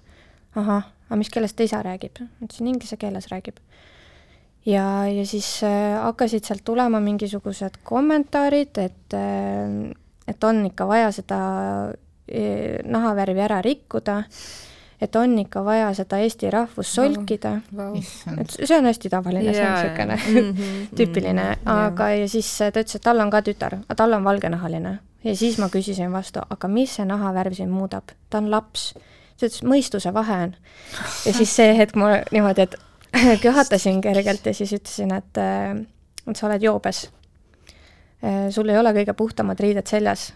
Ahah, 0.60 0.92
aga 1.14 1.22
mis 1.22 1.30
keeles 1.30 1.54
ta 1.54 1.66
isa 1.68 1.84
räägib? 1.86 2.18
ütlesin, 2.42 2.70
inglise 2.74 2.98
keeles 2.98 3.30
räägib. 3.30 3.62
ja, 4.66 5.06
ja 5.06 5.26
siis 5.30 5.62
äh, 5.68 5.94
hakkasid 6.02 6.48
sealt 6.48 6.66
tulema 6.66 7.00
mingisugused 7.04 7.84
kommentaarid, 7.86 8.82
et 8.82 9.18
äh, 9.18 9.94
et 10.28 10.44
on 10.44 10.66
ikka 10.66 10.88
vaja 10.90 11.12
seda 11.14 11.40
äh, 11.92 12.82
nahavärvi 12.82 13.46
ära 13.46 13.62
rikkuda, 13.62 14.24
et 15.04 15.16
on 15.20 15.38
ikka 15.38 15.62
vaja 15.68 15.94
seda 15.94 16.18
eesti 16.24 16.50
rahvust 16.50 16.96
solkida 16.96 17.58
wow. 17.76 17.94
wow.. 17.94 18.40
et 18.40 18.54
see 18.56 18.78
on 18.78 18.90
hästi 18.90 19.12
tavaline 19.14 19.52
yeah., 19.52 19.58
see 19.60 19.70
on 19.70 20.14
niisugune 20.14 20.16
mm 20.16 20.52
-hmm, 20.58 20.84
tüüpiline 20.98 21.44
mm, 21.44 21.58
-hmm, 21.66 21.90
aga 21.90 22.10
ja 22.10 22.28
siis 22.28 22.58
ta 22.58 22.72
ütles, 22.72 22.96
et 22.96 23.04
tal 23.04 23.20
on 23.20 23.30
ka 23.30 23.42
tütar, 23.42 23.82
aga 23.86 23.96
tal 23.96 24.14
on 24.14 24.24
valgenahaline. 24.24 25.00
ja 25.24 25.36
siis 25.36 25.58
ma 25.58 25.70
küsisin 25.70 26.12
vastu, 26.12 26.42
aga 26.50 26.68
mis 26.68 26.96
see 26.96 27.06
nahavärv 27.06 27.54
siin 27.54 27.70
muudab, 27.70 28.16
ta 28.30 28.38
on 28.38 28.52
laps 28.52 28.94
ta 29.40 29.48
ütles, 29.48 29.64
mõistuse 29.68 30.14
vahe 30.14 30.40
on. 30.48 30.56
ja 31.26 31.34
siis 31.34 31.56
see 31.56 31.74
hetk 31.78 31.98
ma 32.00 32.16
niimoodi, 32.32 32.68
et 32.68 32.78
köhatasin 33.46 34.02
kergelt 34.02 34.46
ja 34.46 34.54
siis 34.54 34.74
ütlesin, 34.74 35.14
et, 35.18 35.42
äh, 35.42 35.76
et 36.28 36.40
sa 36.40 36.48
oled 36.48 36.64
joobes. 36.64 37.06
Äh, 38.24 38.48
sul 38.56 38.70
ei 38.70 38.80
ole 38.80 38.94
kõige 38.96 39.16
puhtamad 39.18 39.60
riided 39.60 39.90
seljas 39.90 40.32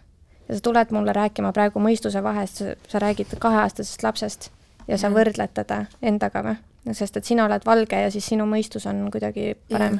ja 0.48 0.56
sa 0.56 0.62
tuled 0.64 0.94
mulle 0.96 1.14
rääkima 1.16 1.52
praegu 1.56 1.82
mõistuse 1.84 2.24
vahest, 2.24 2.64
sa 2.88 3.02
räägid 3.04 3.36
kaheaastasest 3.40 4.04
lapsest 4.04 4.50
ja 4.88 4.98
sa 5.00 5.12
võrdled 5.14 5.54
teda 5.54 5.86
endaga 6.02 6.44
või? 6.46 6.58
sest 6.96 7.18
et 7.20 7.28
sina 7.28 7.44
oled 7.44 7.66
valge 7.68 7.98
ja 8.00 8.12
siis 8.14 8.30
sinu 8.32 8.46
mõistus 8.48 8.86
on 8.88 9.10
kuidagi 9.12 9.58
parem. 9.68 9.98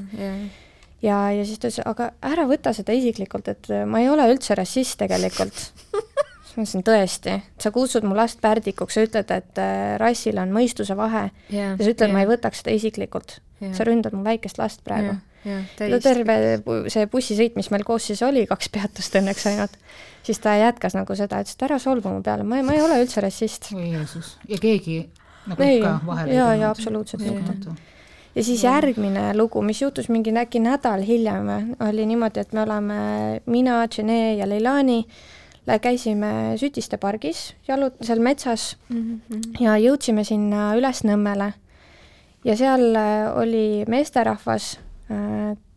ja, 1.04 1.18
ja 1.36 1.44
siis 1.44 1.60
ta 1.60 1.68
ütles, 1.68 1.82
aga 1.84 2.14
ära 2.24 2.46
võta 2.48 2.72
seda 2.74 2.96
isiklikult, 2.96 3.50
et 3.52 3.68
ma 3.86 4.00
ei 4.00 4.08
ole 4.08 4.30
üldse 4.32 4.56
rassist 4.56 4.96
tegelikult 5.02 5.66
ma 6.58 6.66
ütlesin 6.66 6.84
tõesti, 6.86 7.38
sa 7.62 7.72
kutsud 7.74 8.06
mu 8.08 8.18
last 8.18 8.42
pärdikuks, 8.42 8.98
sa 8.98 9.06
ütled, 9.06 9.32
et 9.34 9.62
äh, 9.62 9.96
rassil 10.02 10.40
on 10.42 10.52
mõistuse 10.56 10.98
vahe 10.98 11.28
yeah, 11.54 11.76
ja 11.76 11.78
sa 11.78 11.92
ütled 11.92 12.08
yeah., 12.08 12.16
ma 12.16 12.24
ei 12.24 12.30
võtaks 12.30 12.64
seda 12.64 12.74
isiklikult 12.76 13.38
yeah.. 13.62 13.74
sa 13.78 13.86
ründad 13.88 14.16
mu 14.18 14.24
väikest 14.26 14.62
last 14.62 14.84
praegu 14.88 15.14
yeah,. 15.14 15.24
Yeah, 15.48 16.00
terve 16.04 16.34
see 16.92 17.06
bussisõit, 17.08 17.54
mis 17.56 17.70
meil 17.72 17.86
koos 17.88 18.10
siis 18.10 18.20
oli, 18.26 18.42
kaks 18.50 18.68
peatust 18.74 19.14
õnneks 19.16 19.46
ainult, 19.48 19.78
siis 20.26 20.42
ta 20.44 20.58
jätkas 20.60 20.98
nagu 20.98 21.16
seda, 21.16 21.40
ütles, 21.46 21.56
et 21.56 21.68
ära 21.70 21.78
solvu 21.80 22.12
mu 22.12 22.24
peale, 22.26 22.44
ma, 22.44 22.60
ma 22.66 22.76
ei 22.76 22.82
ole 22.84 22.98
üldse 23.06 23.24
rassist. 23.24 23.70
oi 23.78 23.94
Jeesus, 23.94 24.34
ja 24.50 24.60
keegi 24.60 24.98
nagu 25.48 25.64
ei, 25.64 25.78
ikka 25.78 25.94
vahele 26.10 26.34
ei 26.34 26.42
tulnud? 26.42 26.60
jaa, 26.60 26.74
absoluutselt 26.74 27.24
mitte 27.24 27.78
ja 28.36 28.44
siis 28.44 28.66
järgmine 28.66 29.30
lugu, 29.38 29.62
mis 29.64 29.80
juhtus 29.86 30.12
mingi 30.12 30.36
äkki 30.36 30.60
nädal 30.66 31.06
hiljem, 31.06 31.78
oli 31.88 32.10
niimoodi, 32.10 32.44
et 32.44 32.52
me 32.58 32.66
oleme 32.66 33.00
mina, 33.48 33.80
Jene 33.94 34.36
ja 34.42 34.50
Leilani 34.50 35.00
äh, 35.06 35.24
käisime 35.84 36.56
Sütiste 36.58 36.98
pargis, 36.98 37.54
jalut-, 37.68 37.98
seal 38.02 38.22
metsas 38.24 38.78
mm 38.90 39.22
-hmm. 39.30 39.42
ja 39.60 39.76
jõudsime 39.78 40.24
sinna 40.24 40.74
üles 40.80 41.04
Nõmmele. 41.04 41.54
ja 42.46 42.56
seal 42.58 42.96
äh, 42.96 43.38
oli 43.38 43.84
meesterahvas, 43.88 44.80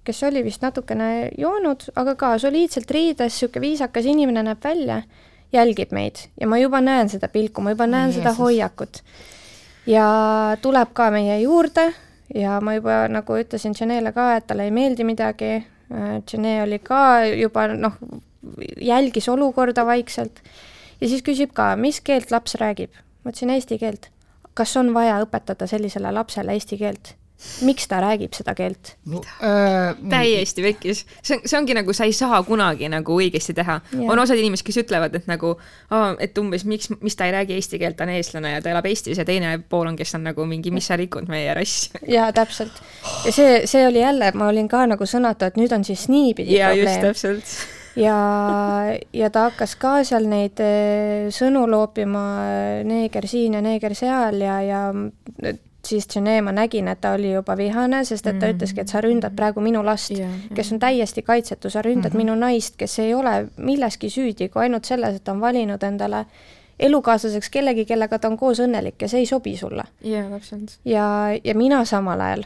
kes 0.05 0.23
oli 0.23 0.45
vist 0.45 0.63
natukene 0.63 1.31
joonud, 1.39 1.85
aga 1.97 2.15
ka 2.15 2.39
soliidselt 2.39 2.91
riides, 2.91 3.33
niisugune 3.33 3.61
viisakas 3.61 4.07
inimene 4.07 4.43
näeb 4.43 4.65
välja, 4.65 5.03
jälgib 5.53 5.93
meid 5.93 6.17
ja 6.41 6.47
ma 6.47 6.59
juba 6.59 6.81
näen 6.81 7.09
seda 7.09 7.29
pilku, 7.29 7.61
ma 7.61 7.71
juba 7.71 7.87
näen 7.87 8.11
Jeesus. 8.11 8.23
seda 8.23 8.33
hoiakut. 8.35 9.03
ja 9.87 10.07
tuleb 10.63 10.89
ka 10.93 11.11
meie 11.11 11.41
juurde 11.41 11.93
ja 12.35 12.61
ma 12.61 12.75
juba 12.75 13.09
nagu 13.09 13.37
ütlesin 13.37 13.75
Janele 13.81 14.13
ka, 14.13 14.37
et 14.37 14.47
talle 14.47 14.65
ei 14.65 14.71
meeldi 14.71 15.05
midagi, 15.05 15.65
Jane 16.33 16.63
oli 16.63 16.79
ka 16.79 17.25
juba 17.27 17.67
noh, 17.75 17.97
jälgis 18.81 19.29
olukorda 19.29 19.87
vaikselt 19.87 20.43
ja 21.01 21.09
siis 21.09 21.25
küsib 21.27 21.55
ka, 21.57 21.75
mis 21.77 22.01
keelt 22.05 22.31
laps 22.31 22.57
räägib. 22.61 22.93
ma 23.25 23.33
ütlesin 23.33 23.55
eesti 23.57 23.79
keelt. 23.79 24.11
kas 24.55 24.77
on 24.77 24.95
vaja 24.95 25.21
õpetada 25.25 25.67
sellisele 25.71 26.13
lapsele 26.13 26.53
eesti 26.57 26.79
keelt? 26.79 27.15
miks 27.65 27.87
ta 27.89 28.03
räägib 28.05 28.35
seda 28.37 28.53
keelt 28.55 28.95
no,? 29.09 29.23
Äh, 29.41 29.95
täiesti 30.11 30.65
pekkis, 30.65 31.07
see 31.23 31.39
on, 31.39 31.47
see 31.49 31.57
ongi 31.57 31.77
nagu 31.77 31.95
sa 31.97 32.05
ei 32.05 32.13
saa 32.13 32.43
kunagi 32.45 32.91
nagu 32.93 33.17
õigesti 33.17 33.55
teha. 33.57 33.79
on 34.03 34.21
osad 34.21 34.37
inimesed, 34.37 34.67
kes 34.67 34.83
ütlevad, 34.83 35.17
et 35.17 35.29
nagu, 35.31 35.55
et 36.21 36.37
umbes 36.43 36.67
miks, 36.69 36.91
mis 37.01 37.17
ta 37.17 37.31
ei 37.31 37.35
räägi 37.39 37.57
eesti 37.57 37.81
keelt, 37.81 37.97
ta 37.97 38.05
on 38.05 38.13
eestlane 38.13 38.53
ja 38.53 38.61
ta 38.61 38.75
elab 38.75 38.91
Eestis 38.91 39.21
ja 39.21 39.25
teine 39.25 39.57
pool 39.73 39.89
on, 39.89 39.97
kes 39.97 40.15
on 40.19 40.27
nagu 40.29 40.45
mingi, 40.49 40.73
mis 40.75 40.93
sa 40.93 41.01
rikud 41.01 41.33
meie 41.33 41.57
rassi. 41.57 41.97
jaa, 42.09 42.29
täpselt. 42.37 42.85
ja 43.25 43.33
see, 43.33 43.61
see 43.71 43.89
oli 43.89 44.05
jälle, 44.05 44.33
ma 44.37 44.53
olin 44.53 44.69
ka 44.69 44.85
nagu 44.93 45.09
sõnatu, 45.09 45.49
et 45.49 45.61
nüüd 45.61 45.73
on 45.73 45.87
siis 45.89 46.11
niipidi 46.13 46.61
ja, 46.61 46.75
probleem. 46.75 46.93
just, 46.93 47.07
täpselt 47.09 47.79
ja, 47.97 48.19
ja 49.13 49.31
ta 49.31 49.49
hakkas 49.49 49.75
ka 49.81 49.97
seal 50.05 50.29
neid 50.31 50.61
eh, 50.63 51.31
sõnu 51.35 51.67
loopima, 51.71 52.25
neeger 52.87 53.27
siin 53.31 53.59
ja 53.59 53.65
neeger 53.65 53.95
seal 53.99 54.41
ja, 54.45 54.61
ja 54.63 54.85
siis 55.87 56.07
Jene 56.15 56.41
ma 56.43 56.53
nägin, 56.53 56.89
et 56.89 57.01
ta 57.01 57.15
oli 57.17 57.33
juba 57.33 57.57
vihane, 57.57 58.05
sest 58.05 58.27
et 58.27 58.39
ta 58.39 58.47
mm. 58.47 58.57
ütleski, 58.57 58.83
et 58.83 58.93
sa 58.93 59.01
ründad 59.05 59.35
praegu 59.37 59.63
minu 59.65 59.83
last 59.85 60.13
yeah. 60.15 60.31
kes 60.55 60.73
on 60.75 60.81
täiesti 60.83 61.25
kaitsetu, 61.27 61.71
sa 61.71 61.83
ründad 61.83 62.13
mm 62.13 62.21
-hmm. 62.21 62.25
minu 62.25 62.35
naist, 62.35 62.77
kes 62.77 62.99
ei 62.99 63.15
ole 63.15 63.49
milleski 63.57 64.11
süüdi, 64.11 64.49
kui 64.49 64.63
ainult 64.63 64.85
selles, 64.85 65.17
et 65.17 65.25
ta 65.25 65.33
on 65.33 65.41
valinud 65.41 65.83
endale 65.83 66.27
elukaaslaseks 66.79 67.51
kellegi, 67.51 67.85
kellega 67.85 68.19
ta 68.19 68.29
on 68.29 68.37
koos 68.37 68.61
õnnelik 68.61 69.03
ja 69.03 69.09
see 69.09 69.21
ei 69.21 69.27
sobi 69.27 69.57
sulle. 69.57 69.85
jaa, 70.03 70.31
täpselt. 70.31 70.79
ja, 70.85 71.29
ja 71.45 71.55
mina 71.55 71.85
samal 71.85 72.21
ajal 72.21 72.45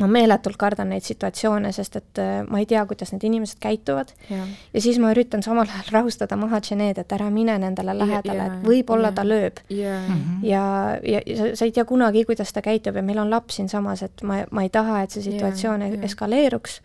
ma 0.00 0.08
meeletult 0.10 0.56
kardan 0.58 0.90
neid 0.90 1.04
situatsioone, 1.06 1.70
sest 1.74 1.98
et 2.00 2.20
äh, 2.22 2.32
ma 2.48 2.60
ei 2.62 2.66
tea, 2.70 2.82
kuidas 2.88 3.12
need 3.14 3.26
inimesed 3.28 3.60
käituvad. 3.62 4.10
Ja, 4.30 4.42
ja 4.74 4.82
siis 4.82 4.98
ma 5.02 5.12
üritan 5.14 5.44
samal 5.46 5.68
ajal 5.68 5.92
rahustada 5.94 6.38
maha 6.40 6.60
Janeed, 6.64 6.98
et 7.02 7.14
ära 7.14 7.28
mine 7.30 7.56
nendele 7.62 7.94
lähedale, 7.98 8.48
et 8.48 8.66
võib-olla 8.66 9.12
ta 9.14 9.26
lööb. 9.26 9.62
ja, 9.70 10.00
ja, 10.42 10.64
ja, 11.02 11.22
ja 11.26 11.38
sa, 11.38 11.52
sa 11.60 11.68
ei 11.68 11.74
tea 11.76 11.86
kunagi, 11.88 12.24
kuidas 12.28 12.52
ta 12.54 12.62
käitub 12.64 12.98
ja 12.98 13.04
meil 13.06 13.22
on 13.22 13.30
laps 13.30 13.60
siinsamas, 13.60 14.02
et 14.06 14.26
ma, 14.26 14.42
ma 14.50 14.66
ei 14.66 14.72
taha, 14.74 15.04
et 15.04 15.14
see 15.14 15.24
situatsioon 15.28 15.86
ja, 15.86 15.92
eskaleeruks, 16.08 16.80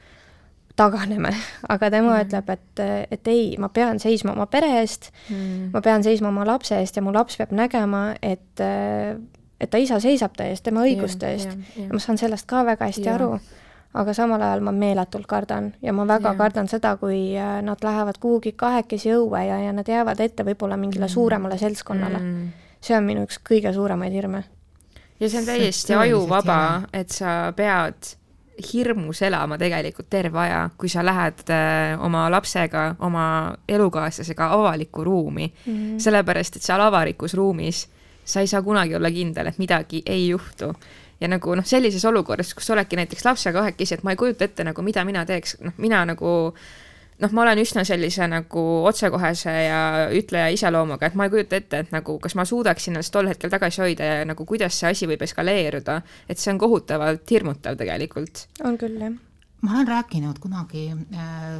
taganeme, 0.79 1.33
aga 1.73 1.89
tema 1.93 2.19
ja. 2.19 2.27
ütleb, 2.27 2.53
et, 2.55 2.85
et 3.17 3.31
ei, 3.31 3.49
ma 3.61 3.71
pean 3.73 3.99
seisma 4.01 4.35
oma 4.37 4.45
pere 4.51 4.69
eest. 4.83 5.09
Mm., 5.31 5.73
ma 5.73 5.81
pean 5.85 6.05
seisma 6.05 6.29
oma 6.29 6.45
lapse 6.47 6.77
eest 6.77 6.99
ja 6.99 7.03
mu 7.05 7.13
laps 7.15 7.41
peab 7.41 7.57
nägema, 7.57 8.13
et 8.21 8.63
et 9.59 9.69
ta 9.69 9.77
isa 9.77 9.99
seisab 9.99 10.35
ta 10.37 10.47
eest, 10.49 10.63
tema 10.63 10.83
õiguste 10.87 11.33
eest. 11.33 11.55
ja 11.77 11.89
ma 11.91 11.99
saan 11.99 12.17
sellest 12.17 12.47
ka 12.49 12.63
väga 12.67 12.89
hästi 12.89 13.07
ja. 13.07 13.15
aru, 13.17 13.31
aga 13.99 14.13
samal 14.13 14.41
ajal 14.45 14.63
ma 14.65 14.73
meeletult 14.75 15.27
kardan 15.27 15.73
ja 15.81 15.93
ma 15.93 16.05
väga 16.07 16.33
ja. 16.33 16.37
kardan 16.39 16.69
seda, 16.71 16.95
kui 17.01 17.33
äh, 17.37 17.59
nad 17.65 17.83
lähevad 17.83 18.21
kuhugi 18.21 18.53
kahekesi 18.57 19.13
õue 19.17 19.43
ja, 19.47 19.59
ja 19.65 19.73
nad 19.75 19.87
jäävad 19.87 20.21
ette 20.23 20.45
võib-olla 20.47 20.77
mingile 20.77 21.07
mm. 21.07 21.15
suuremale 21.15 21.57
seltskonnale 21.57 22.19
mm.. 22.19 22.47
see 22.81 22.97
on 22.97 23.09
minu 23.09 23.25
üks 23.27 23.41
kõige 23.49 23.73
suuremaid 23.75 24.15
hirme. 24.15 24.45
ja 25.19 25.29
see 25.29 25.41
on 25.41 25.51
täiesti 25.51 25.97
ajuvaba, 25.97 26.61
et 26.93 27.11
sa 27.11 27.51
pead 27.55 28.15
hirmus 28.73 29.21
elama 29.23 29.55
tegelikult 29.57 30.09
terve 30.11 30.39
aja, 30.43 30.65
kui 30.77 30.89
sa 30.91 31.03
lähed 31.05 31.45
äh, 31.51 31.99
oma 32.03 32.25
lapsega, 32.31 32.95
oma 32.99 33.55
elukaaslasega 33.67 34.51
avalikku 34.55 35.03
ruumi 35.03 35.47
mm., 35.47 35.95
sellepärast 36.03 36.59
et 36.59 36.67
seal 36.67 36.83
avalikus 36.83 37.33
ruumis 37.39 37.85
sa 38.29 38.43
ei 38.43 38.49
saa 38.49 38.61
kunagi 38.65 38.95
olla 38.95 39.11
kindel, 39.11 39.49
et 39.49 39.57
midagi 39.61 40.03
ei 40.05 40.27
juhtu. 40.29 40.73
ja 41.19 41.27
nagu 41.27 41.55
noh, 41.55 41.65
sellises 41.67 42.05
olukorras, 42.07 42.53
kus 42.55 42.69
oledki 42.71 42.95
näiteks 42.95 43.25
lapsega 43.25 43.59
kahekesi, 43.59 43.97
et 43.97 44.03
ma 44.07 44.13
ei 44.13 44.19
kujuta 44.19 44.45
ette 44.47 44.63
nagu, 44.63 44.81
mida 44.81 45.03
mina 45.03 45.25
teeks, 45.27 45.57
noh, 45.65 45.73
mina 45.77 46.05
nagu 46.07 46.29
noh, 47.19 47.33
ma 47.35 47.43
olen 47.43 47.59
üsna 47.59 47.83
sellise 47.87 48.27
nagu 48.31 48.63
otsekohese 48.87 49.55
ja 49.65 49.81
ütleja 50.15 50.47
iseloomuga, 50.55 51.09
et 51.09 51.17
ma 51.19 51.27
ei 51.27 51.33
kujuta 51.33 51.59
ette, 51.59 51.83
et 51.83 51.91
nagu 51.95 52.15
kas 52.23 52.37
ma 52.39 52.45
suudaksin 52.47 52.95
ennast 52.95 53.11
tol 53.11 53.27
hetkel 53.27 53.51
tagasi 53.51 53.83
hoida 53.83 54.11
ja 54.13 54.27
nagu 54.29 54.47
kuidas 54.47 54.79
see 54.79 54.93
asi 54.93 55.09
võib 55.09 55.25
eskaleeruda, 55.27 56.01
et 56.29 56.39
see 56.39 56.53
on 56.53 56.61
kohutavalt 56.61 57.35
hirmutav 57.35 57.79
tegelikult. 57.79 58.45
on 58.63 58.79
küll, 58.79 59.01
jah. 59.03 59.17
Ma 59.61 59.71
olen 59.75 59.87
rääkinud 59.87 60.39
kunagi 60.39 60.87
äh, 60.91 61.59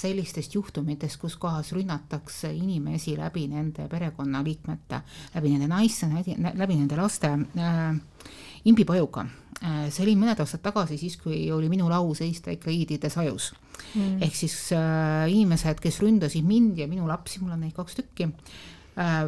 sellistest 0.00 0.54
juhtumitest, 0.54 1.18
kus 1.20 1.36
kohas 1.36 1.72
rünnatakse 1.72 2.52
inimesi 2.54 3.16
läbi 3.18 3.46
nende 3.50 3.88
perekonnaliikmete, 3.90 5.00
läbi 5.34 5.52
nende 5.54 5.68
naiste, 5.70 6.08
läbi 6.54 6.76
nende 6.76 6.98
laste 6.98 7.32
äh, 7.34 7.96
imbipajuga 8.64 9.26
äh,. 9.64 9.88
see 9.90 10.04
oli 10.06 10.16
mõned 10.20 10.40
aastad 10.40 10.62
tagasi, 10.62 10.98
siis 11.00 11.18
kui 11.20 11.42
oli 11.52 11.68
minu 11.72 11.90
lau 11.90 12.14
seista 12.14 12.54
ikka 12.54 12.70
iidide 12.70 13.10
sajus. 13.10 13.52
Mm.. 13.94 14.20
ehk 14.22 14.36
siis 14.36 14.56
äh, 14.76 15.26
inimesed, 15.32 15.80
kes 15.82 16.00
ründasid 16.04 16.46
mind 16.46 16.78
ja 16.78 16.86
minu 16.88 17.08
lapsi, 17.08 17.40
mul 17.42 17.56
on 17.56 17.64
neid 17.64 17.74
kaks 17.74 17.98
tükki 17.98 18.30
äh,, 18.30 19.26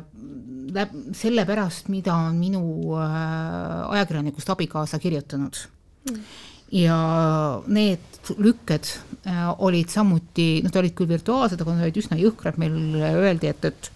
läb-, 0.79 0.97
sellepärast, 1.19 1.91
mida 1.91 2.15
on 2.29 2.39
minu 2.39 2.63
äh, 3.01 3.99
ajakirjanikust 3.99 4.55
abikaasa 4.55 5.03
kirjutanud. 5.03 5.67
Mm 6.11 6.25
ja 6.73 7.63
need 7.67 8.33
lükked 8.39 8.93
äh, 9.27 9.49
olid 9.63 9.91
samuti, 9.93 10.63
noh, 10.65 10.73
ta 10.73 10.81
olid 10.81 10.95
küll 10.97 11.11
virtuaalsed, 11.11 11.61
aga 11.61 11.75
nad 11.77 11.89
olid 11.89 11.99
üsna 12.01 12.21
jõhkrad, 12.21 12.61
meile 12.61 13.13
öeldi, 13.19 13.53
et, 13.53 13.69
et 13.73 13.93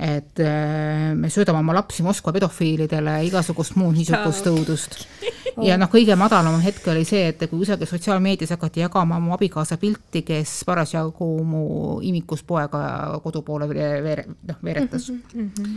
et 0.00 0.40
äh, 0.40 1.12
me 1.12 1.28
söödame 1.28 1.58
oma 1.60 1.74
lapsi 1.76 2.00
Moskva 2.00 2.32
pedofiilidele, 2.32 3.18
igasugust 3.28 3.74
muud 3.76 3.98
niisugust 3.98 4.46
õudust. 4.48 4.94
ja 5.68 5.76
noh, 5.76 5.90
kõige 5.92 6.16
madalam 6.16 6.56
hetk 6.64 6.88
oli 6.88 7.02
see, 7.04 7.26
et 7.34 7.42
kui 7.50 7.60
kusagil 7.60 7.90
sotsiaalmeedias 7.90 8.54
hakati 8.54 8.80
jagama 8.80 9.18
mu 9.20 9.34
abikaasa 9.36 9.76
pilti, 9.76 10.22
kes 10.24 10.54
parasjagu 10.64 11.28
mu 11.44 11.64
imikuspoega 12.08 12.80
kodu 13.20 13.44
poole 13.44 13.68
veere, 13.68 14.24
noh, 14.48 14.62
veeretas 14.64 15.10
mm. 15.12 15.50
-hmm. 15.58 15.76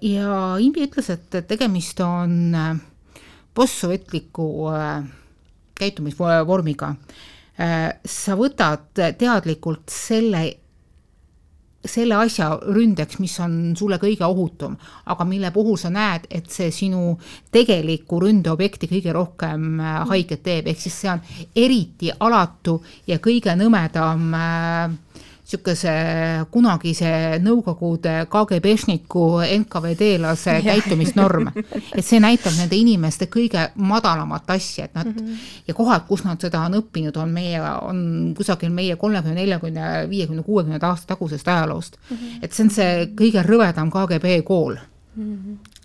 ja 0.00 0.40
Imbi 0.64 0.88
ütles, 0.88 1.12
et 1.12 1.42
tegemist 1.44 2.00
on 2.00 2.56
postsovetliku 3.52 4.48
äh, 4.72 5.04
käitumisvormiga. 5.78 6.94
Äh, 7.56 7.90
sa 8.04 8.36
võtad 8.36 8.90
teadlikult 8.92 9.88
selle, 9.92 10.42
selle 11.86 12.18
asja 12.18 12.50
ründeks, 12.60 13.20
mis 13.22 13.36
on 13.40 13.72
sulle 13.78 13.96
kõige 14.02 14.26
ohutum, 14.26 14.74
aga 15.08 15.24
mille 15.24 15.52
puhul 15.54 15.78
sa 15.80 15.88
näed, 15.92 16.26
et 16.30 16.50
see 16.52 16.68
sinu 16.74 17.14
tegelikku 17.54 18.20
ründeobjekti 18.26 18.90
kõige 18.92 19.16
rohkem 19.16 19.80
äh, 19.80 19.98
haiget 20.12 20.44
teeb, 20.44 20.68
ehk 20.68 20.84
siis 20.84 21.00
see 21.00 21.12
on 21.14 21.24
eriti 21.56 22.12
alatu 22.12 22.80
ja 23.08 23.20
kõige 23.24 23.56
nõmedam 23.56 24.28
äh, 24.36 24.96
niisuguse 25.46 25.92
kunagise 26.50 27.38
Nõukogude 27.38 28.26
KGB-šniku 28.30 29.42
NKVD-lase 29.60 30.56
käitumisnorm. 30.64 31.52
et 31.94 32.04
see 32.04 32.18
näitab 32.20 32.56
nende 32.58 32.76
inimeste 32.76 33.28
kõige 33.30 33.68
madalamat 33.76 34.50
asja, 34.50 34.84
et 34.84 34.94
nad 34.94 35.06
mm 35.06 35.14
-hmm. 35.14 35.36
ja 35.68 35.74
kohad, 35.74 36.06
kus 36.08 36.24
nad 36.24 36.40
seda 36.40 36.60
on 36.60 36.74
õppinud, 36.74 37.16
on 37.16 37.30
meie, 37.30 37.60
on 37.62 38.34
kusagil 38.36 38.70
meie 38.70 38.96
kolmekümne, 38.96 39.40
neljakümne, 39.40 40.10
viiekümne, 40.10 40.42
kuuekümnenda 40.42 40.88
aasta 40.88 41.14
tagusest 41.14 41.48
ajaloost 41.48 41.96
mm. 42.10 42.16
-hmm. 42.16 42.38
et 42.42 42.52
see 42.52 42.64
on 42.64 42.70
see 42.70 43.08
kõige 43.14 43.42
rõvedam 43.42 43.90
KGB 43.90 44.42
kool 44.44 44.76
mm. 45.16 45.34
-hmm 45.34 45.75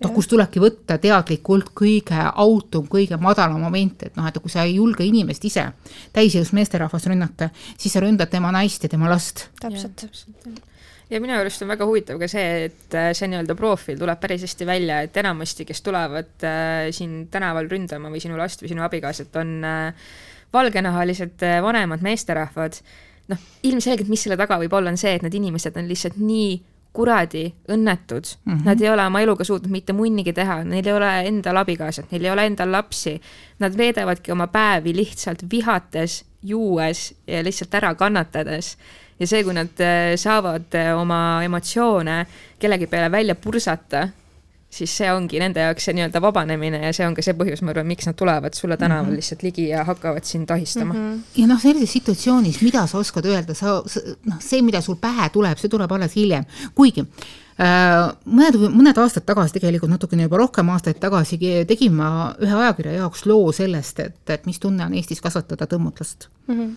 noh, 0.00 0.12
kus 0.14 0.28
tulebki 0.30 0.62
võtta 0.62 0.96
teadlikult 1.02 1.72
kõige 1.76 2.24
autum, 2.32 2.88
kõige 2.90 3.18
madalam 3.20 3.60
moment, 3.62 4.08
et 4.08 4.16
noh, 4.18 4.26
et 4.28 4.40
kui 4.42 4.52
sa 4.52 4.64
ei 4.66 4.76
julge 4.78 5.04
inimest 5.06 5.44
ise, 5.48 5.68
täisjõus 6.16 6.54
meesterahvast 6.56 7.10
rünnata, 7.10 7.50
siis 7.76 7.94
sa 7.94 8.02
ründad 8.04 8.32
tema 8.32 8.52
naist 8.54 8.84
ja 8.84 8.92
tema 8.92 9.10
last. 9.12 9.48
täpselt, 9.60 9.96
täpselt 10.00 10.62
ja 11.12 11.20
minu 11.20 11.36
arust 11.36 11.62
on 11.64 11.70
väga 11.72 11.86
huvitav 11.88 12.20
ka 12.20 12.28
see, 12.30 12.66
et 12.70 12.96
äh, 12.96 13.10
see 13.16 13.28
nii-öelda 13.28 13.56
profiil 13.58 14.00
tuleb 14.00 14.20
päris 14.22 14.46
hästi 14.46 14.68
välja, 14.68 15.02
et 15.04 15.16
enamasti, 15.20 15.66
kes 15.68 15.84
tulevad 15.84 16.46
äh, 16.48 16.88
siin 16.94 17.26
tänaval 17.32 17.68
ründama 17.70 18.12
või 18.12 18.22
sinu 18.24 18.38
last 18.40 18.64
või 18.64 18.72
sinu 18.72 18.84
abikaasat, 18.86 19.36
on 19.42 19.58
äh, 19.68 20.12
valgenahalised 20.52 21.44
äh, 21.44 21.60
vanemad 21.64 22.04
meesterahvad. 22.04 22.80
noh, 23.30 23.38
ilmselgelt, 23.62 24.08
mis 24.10 24.24
selle 24.24 24.36
taga 24.36 24.58
võib 24.58 24.72
olla, 24.74 24.90
on 24.90 24.98
see, 24.98 25.12
et 25.14 25.22
need 25.22 25.36
inimesed 25.38 25.76
on 25.78 25.86
lihtsalt 25.88 26.16
nii 26.18 26.56
kuradi 26.92 27.46
õnnetud 27.72 28.26
mm, 28.44 28.52
-hmm. 28.52 28.64
nad 28.64 28.80
ei 28.80 28.90
ole 28.90 29.06
oma 29.06 29.20
eluga 29.20 29.44
suutnud 29.44 29.72
mitte 29.72 29.92
munnigi 29.96 30.32
teha, 30.32 30.62
neil 30.64 30.86
ei 30.86 30.92
ole 30.92 31.12
endal 31.28 31.56
abikaasat, 31.56 32.10
neil 32.12 32.24
ei 32.24 32.30
ole 32.30 32.46
endal 32.46 32.72
lapsi. 32.72 33.20
Nad 33.58 33.76
veedavadki 33.76 34.32
oma 34.32 34.46
päevi 34.46 34.96
lihtsalt 34.96 35.44
vihates, 35.50 36.24
juues 36.42 37.14
ja 37.26 37.44
lihtsalt 37.44 37.74
ära 37.74 37.94
kannatades. 37.94 38.76
ja 39.20 39.26
see, 39.26 39.44
kui 39.44 39.54
nad 39.54 39.80
äh, 39.80 40.16
saavad 40.16 40.74
äh, 40.74 40.98
oma 40.98 41.42
emotsioone 41.44 42.26
kellegi 42.58 42.86
peale 42.86 43.10
välja 43.10 43.34
pursata, 43.34 44.08
siis 44.72 44.92
see 44.96 45.08
ongi 45.12 45.40
nende 45.40 45.60
jaoks 45.66 45.86
see 45.86 45.94
nii-öelda 45.96 46.20
vabanemine 46.24 46.80
ja 46.86 46.92
see 46.96 47.04
on 47.06 47.14
ka 47.16 47.24
see 47.24 47.36
põhjus, 47.36 47.60
ma 47.64 47.74
arvan, 47.74 47.88
miks 47.90 48.08
nad 48.08 48.16
tulevad 48.18 48.56
sulle 48.56 48.76
tänaval 48.80 49.04
mm 49.04 49.10
-hmm. 49.10 49.20
lihtsalt 49.20 49.42
ligi 49.44 49.68
ja 49.68 49.84
hakkavad 49.84 50.24
sind 50.24 50.50
ahistama 50.50 50.94
mm. 50.94 51.12
-hmm. 51.12 51.40
ja 51.40 51.46
noh, 51.46 51.60
sellises 51.60 51.92
situatsioonis, 51.92 52.60
mida 52.62 52.86
sa 52.86 52.98
oskad 52.98 53.26
öelda, 53.28 53.54
sa, 53.54 53.82
noh, 54.24 54.40
see, 54.40 54.62
mida 54.62 54.80
sul 54.80 54.96
pähe 55.00 55.28
tuleb, 55.32 55.58
see 55.58 55.68
tuleb 55.68 55.92
alles 55.92 56.16
hiljem, 56.16 56.44
kuigi 56.74 57.04
äh, 57.04 58.12
mõned, 58.24 58.56
mõned 58.78 58.98
aastad 58.98 59.26
tagasi, 59.28 59.52
tegelikult 59.58 59.90
natukene 59.90 60.22
juba 60.22 60.40
rohkem 60.40 60.68
aastaid 60.68 61.00
tagasi 61.00 61.38
tegin 61.68 61.92
ma 61.92 62.08
ühe 62.40 62.54
ajakirja 62.54 62.92
jaoks 62.92 63.26
loo 63.26 63.52
sellest, 63.52 64.00
et, 64.00 64.30
et 64.30 64.46
mis 64.46 64.58
tunne 64.58 64.84
on 64.84 64.94
Eestis 64.94 65.20
kasvatada 65.20 65.66
tõmmutlast 65.66 66.28
mm. 66.46 66.58
-hmm 66.58 66.74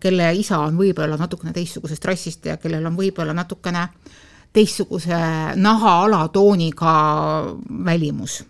kelle 0.00 0.24
isa 0.34 0.58
on 0.58 0.76
võib-olla 0.76 1.16
natukene 1.16 1.52
teistsugusest 1.52 2.04
rassist 2.04 2.46
ja 2.46 2.56
kellel 2.56 2.86
on 2.86 2.96
võib-olla 2.96 3.32
natukene 3.32 3.78
äh, 3.78 3.90
teistsuguse 4.54 5.20
naha 5.56 5.94
alatooniga 6.04 6.94
välimus. 7.84 8.44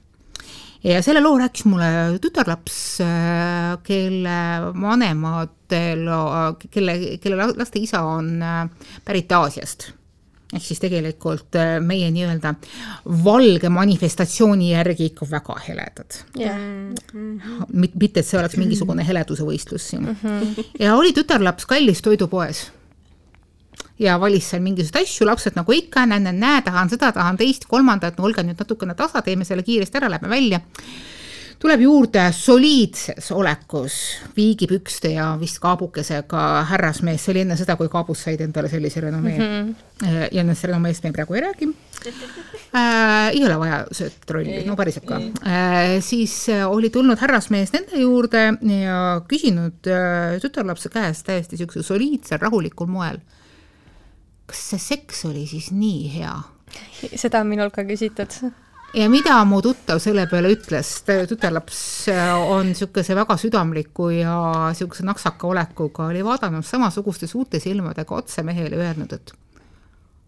ja 0.85 1.03
selle 1.03 1.21
loo 1.25 1.39
rääkis 1.41 1.65
mulle 1.65 2.19
tütarlaps, 2.21 2.79
kelle 3.83 4.39
vanemadel, 4.81 6.09
kelle, 6.71 6.97
kelle 7.23 7.53
laste 7.57 7.81
isa 7.81 8.03
on 8.05 8.37
pärit 9.05 9.33
Aasiast 9.33 9.93
ehk 10.55 10.63
siis 10.63 10.79
tegelikult 10.83 11.57
meie 11.83 12.11
nii-öelda 12.15 12.53
valge 13.25 13.71
manifestatsiooni 13.73 14.71
järgi 14.71 15.09
ikka 15.11 15.27
väga 15.31 15.57
heledad 15.67 16.19
yeah.. 16.39 16.61
mitte, 17.73 18.21
et 18.21 18.29
see 18.29 18.39
oleks 18.39 18.59
mingisugune 18.61 19.07
heleduse 19.07 19.47
võistlus 19.47 19.89
siin. 19.91 20.07
-hmm. 20.13 20.71
ja 20.85 20.95
oli 21.01 21.15
tütarlaps 21.17 21.67
kallis 21.67 22.05
toidupoes 22.05 22.67
ja 23.99 24.19
valis 24.21 24.51
seal 24.51 24.63
mingisuguseid 24.65 25.07
asju, 25.07 25.27
lapsed 25.29 25.59
nagu 25.59 25.75
ikka, 25.75 26.07
näe-näe-näe, 26.11 26.63
tahan 26.67 26.91
seda, 26.93 27.13
tahan 27.15 27.39
teist, 27.39 27.69
kolmandat, 27.71 28.19
no 28.19 28.29
olge 28.29 28.43
nüüd 28.47 28.59
natukene 28.61 28.97
tasa, 28.99 29.23
teeme 29.23 29.47
selle 29.47 29.67
kiiresti 29.67 30.01
ära, 30.01 30.11
lähme 30.17 30.31
välja. 30.31 30.61
tuleb 31.65 31.81
juurde 31.81 32.21
soliidses 32.35 33.31
olekus, 33.33 33.95
viigipükste 34.37 35.15
ja 35.15 35.31
vist 35.41 35.61
kaabukesega 35.63 36.41
härrasmees, 36.69 37.23
see 37.25 37.33
oli 37.33 37.45
enne 37.45 37.57
seda, 37.57 37.77
kui 37.79 37.89
kaabus 37.89 38.25
said 38.27 38.43
endale 38.45 38.69
sellise 38.69 39.01
renomee 39.01 39.39
mm. 39.39 39.71
-hmm. 40.03 40.27
ja 40.33 40.43
nendest 40.43 40.65
renomeest 40.65 41.05
me 41.05 41.13
praegu 41.13 41.35
ei 41.35 41.41
räägi 41.41 41.69
äh,. 42.77 43.31
ei 43.33 43.45
ole 43.47 43.59
vaja 43.59 43.87
söötrolli, 43.93 44.65
no 44.67 44.77
päriselt 44.77 45.07
ka 45.07 45.17
äh,. 45.47 46.01
siis 46.01 46.49
äh, 46.49 46.71
oli 46.71 46.91
tulnud 46.91 47.19
härrasmees 47.19 47.73
nende 47.73 48.01
juurde 48.03 48.45
ja 48.83 49.23
küsinud 49.29 49.89
äh, 49.89 50.41
tütarlapse 50.43 50.89
käest 50.89 51.27
täiesti 51.27 51.57
siuksel 51.57 51.83
soliidsel, 51.83 52.39
rahulikul 52.39 52.87
moel 52.87 53.23
kas 54.47 54.67
see 54.73 54.83
seks 54.83 55.25
oli 55.31 55.47
siis 55.51 55.71
nii 55.75 56.05
hea? 56.19 56.35
seda 57.15 57.43
on 57.45 57.51
minult 57.53 57.75
ka 57.75 57.85
küsitud. 57.87 58.35
ja 58.95 59.07
mida 59.11 59.37
mu 59.49 59.61
tuttav 59.63 60.01
selle 60.03 60.27
peale 60.31 60.51
ütles, 60.55 60.91
tütarlaps 61.07 61.81
on 62.49 62.73
niisuguse 62.73 63.17
väga 63.17 63.39
südamliku 63.41 64.11
ja 64.15 64.37
niisuguse 64.73 65.07
naksaka 65.07 65.49
olekuga, 65.51 66.11
oli 66.13 66.25
vaadanud 66.27 66.67
samasuguste 66.67 67.31
suurte 67.31 67.61
silmadega 67.63 68.21
otse 68.21 68.47
mehele, 68.47 68.81
öelnud, 68.81 69.13
et 69.13 69.35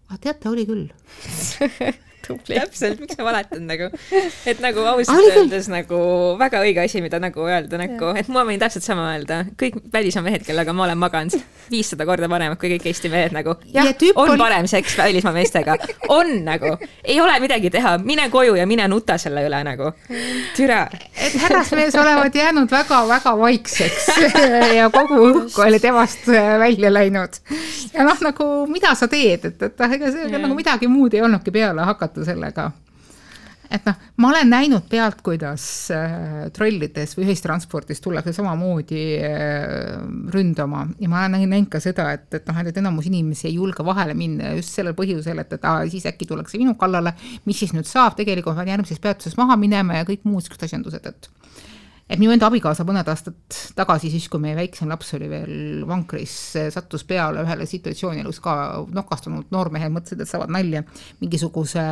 aga 0.09 0.23
teate, 0.29 0.51
oli 0.53 0.67
küll 0.69 0.89
täpselt, 2.29 3.01
miks 3.03 3.19
ma 3.19 3.29
valetan 3.29 3.67
nagu, 3.69 3.91
et 4.47 4.63
nagu 4.65 4.85
ausalt 4.93 5.31
öeldes 5.33 5.69
nagu 5.73 6.01
väga 6.41 6.63
õige 6.65 6.85
asi, 6.85 7.03
mida 7.05 7.21
nagu 7.23 7.47
öelda 7.47 7.81
nagu, 7.81 8.13
et 8.19 8.29
ma 8.33 8.45
võin 8.49 8.61
täpselt 8.61 8.87
sama 8.87 9.11
öelda, 9.15 9.43
kõik 9.59 9.79
välismaa 9.93 10.27
mehed, 10.29 10.47
kellega 10.47 10.75
ma 10.77 10.87
olen 10.87 11.01
maganud, 11.01 11.37
viissada 11.71 12.07
korda 12.09 12.29
paremad 12.31 12.59
kui 12.61 12.71
kõik 12.75 12.87
Eesti 12.91 13.11
mehed 13.13 13.35
nagu. 13.35 13.57
jah, 13.75 13.91
on 14.19 14.37
parem 14.39 14.69
seks 14.71 14.97
välismaa 14.99 15.35
meestega, 15.37 15.77
on 16.15 16.33
nagu, 16.47 16.77
ei 17.05 17.21
ole 17.21 17.39
midagi 17.43 17.71
teha, 17.75 17.97
mine 17.99 18.29
koju 18.31 18.57
ja 18.59 18.67
mine 18.67 18.89
nuta 18.91 19.19
selle 19.21 19.47
üle 19.47 19.63
nagu, 19.67 19.93
türa. 20.57 20.87
et 21.15 21.37
härrasmees 21.43 21.97
olevat 22.01 22.35
jäänud 22.35 22.71
väga-väga 22.71 23.37
vaikseks 23.39 24.11
ja 24.79 24.91
kogu 24.95 25.21
õhku 25.31 25.65
oli 25.67 25.81
temast 25.83 26.27
välja 26.27 26.93
läinud. 26.93 27.41
ja 27.93 28.07
noh, 28.07 28.21
nagu 28.29 28.51
mida 28.71 28.95
sa 28.99 29.09
teed, 29.11 29.51
et, 29.51 29.67
et 29.69 29.87
ega 29.87 30.13
see 30.13 30.31
nagu 30.37 30.55
midagi 30.57 30.91
muud 30.91 31.15
ei 31.15 31.25
olnudki 31.27 31.55
peale 31.55 31.87
hakata 31.87 32.16
rahuldatud 32.17 32.27
sellega. 32.27 32.73
et 33.67 33.83
noh, 33.83 33.97
ma 34.23 34.29
olen 34.29 34.47
näinud 34.47 34.85
pealt, 34.87 35.25
kuidas 35.27 35.91
äh, 35.91 36.45
trollides 36.55 37.17
või 37.17 37.25
ühistranspordis 37.27 37.99
tullakse 37.99 38.31
samamoodi 38.37 39.01
äh, 39.19 39.97
ründama. 40.31 40.85
Ja 41.03 41.11
ma 41.11 41.25
olen 41.25 41.49
näinud 41.51 41.69
ka 41.73 41.81
seda, 41.83 42.13
et, 42.15 42.29
et 42.39 42.47
noh, 42.47 42.61
et 42.63 42.79
enamus 42.79 43.09
inimesi 43.11 43.49
ei 43.49 43.57
julge 43.57 43.83
vahele 43.85 44.15
minna 44.15 44.55
just 44.55 44.71
sellel 44.71 44.95
põhjusel, 44.95 45.43
et, 45.43 45.57
et 45.59 45.67
aa, 45.67 45.83
siis 45.91 46.07
äkki 46.07 46.29
tullakse 46.31 46.61
minu 46.63 46.77
kallale, 46.79 47.17
mis 47.45 47.59
siis 47.59 47.75
nüüd 47.75 47.91
saab, 47.91 48.15
tegelikult 48.21 48.55
ma 48.55 48.63
pean 48.63 48.77
järgmises 48.77 49.03
peatuses 49.03 49.35
maha 49.41 49.59
minema 49.59 49.99
ja 49.99 50.07
kõik 50.07 50.23
muud 50.31 50.47
siuksed 50.47 50.69
asjandused, 50.69 51.11
et 51.11 51.31
et 52.07 52.21
minu 52.23 52.31
enda 52.31 52.47
abikaasa 52.47 52.85
mõned 52.87 53.09
aastad 53.11 53.57
tagasi, 53.75 54.13
siis 54.13 54.29
kui 54.31 54.39
meie 54.43 54.55
väiksem 54.59 54.91
laps 54.91 55.11
oli 55.17 55.27
veel 55.31 55.83
vankris, 55.89 56.37
sattus 56.75 57.03
peale 57.09 57.43
ühele 57.43 57.67
situatsioonile, 57.67 58.29
kus 58.31 58.39
ka 58.45 58.55
nokastunud 58.95 59.51
noormehed 59.55 59.95
mõtlesid, 59.95 60.23
et 60.23 60.31
saavad 60.31 60.53
nalja 60.55 60.85
mingisuguse 61.23 61.83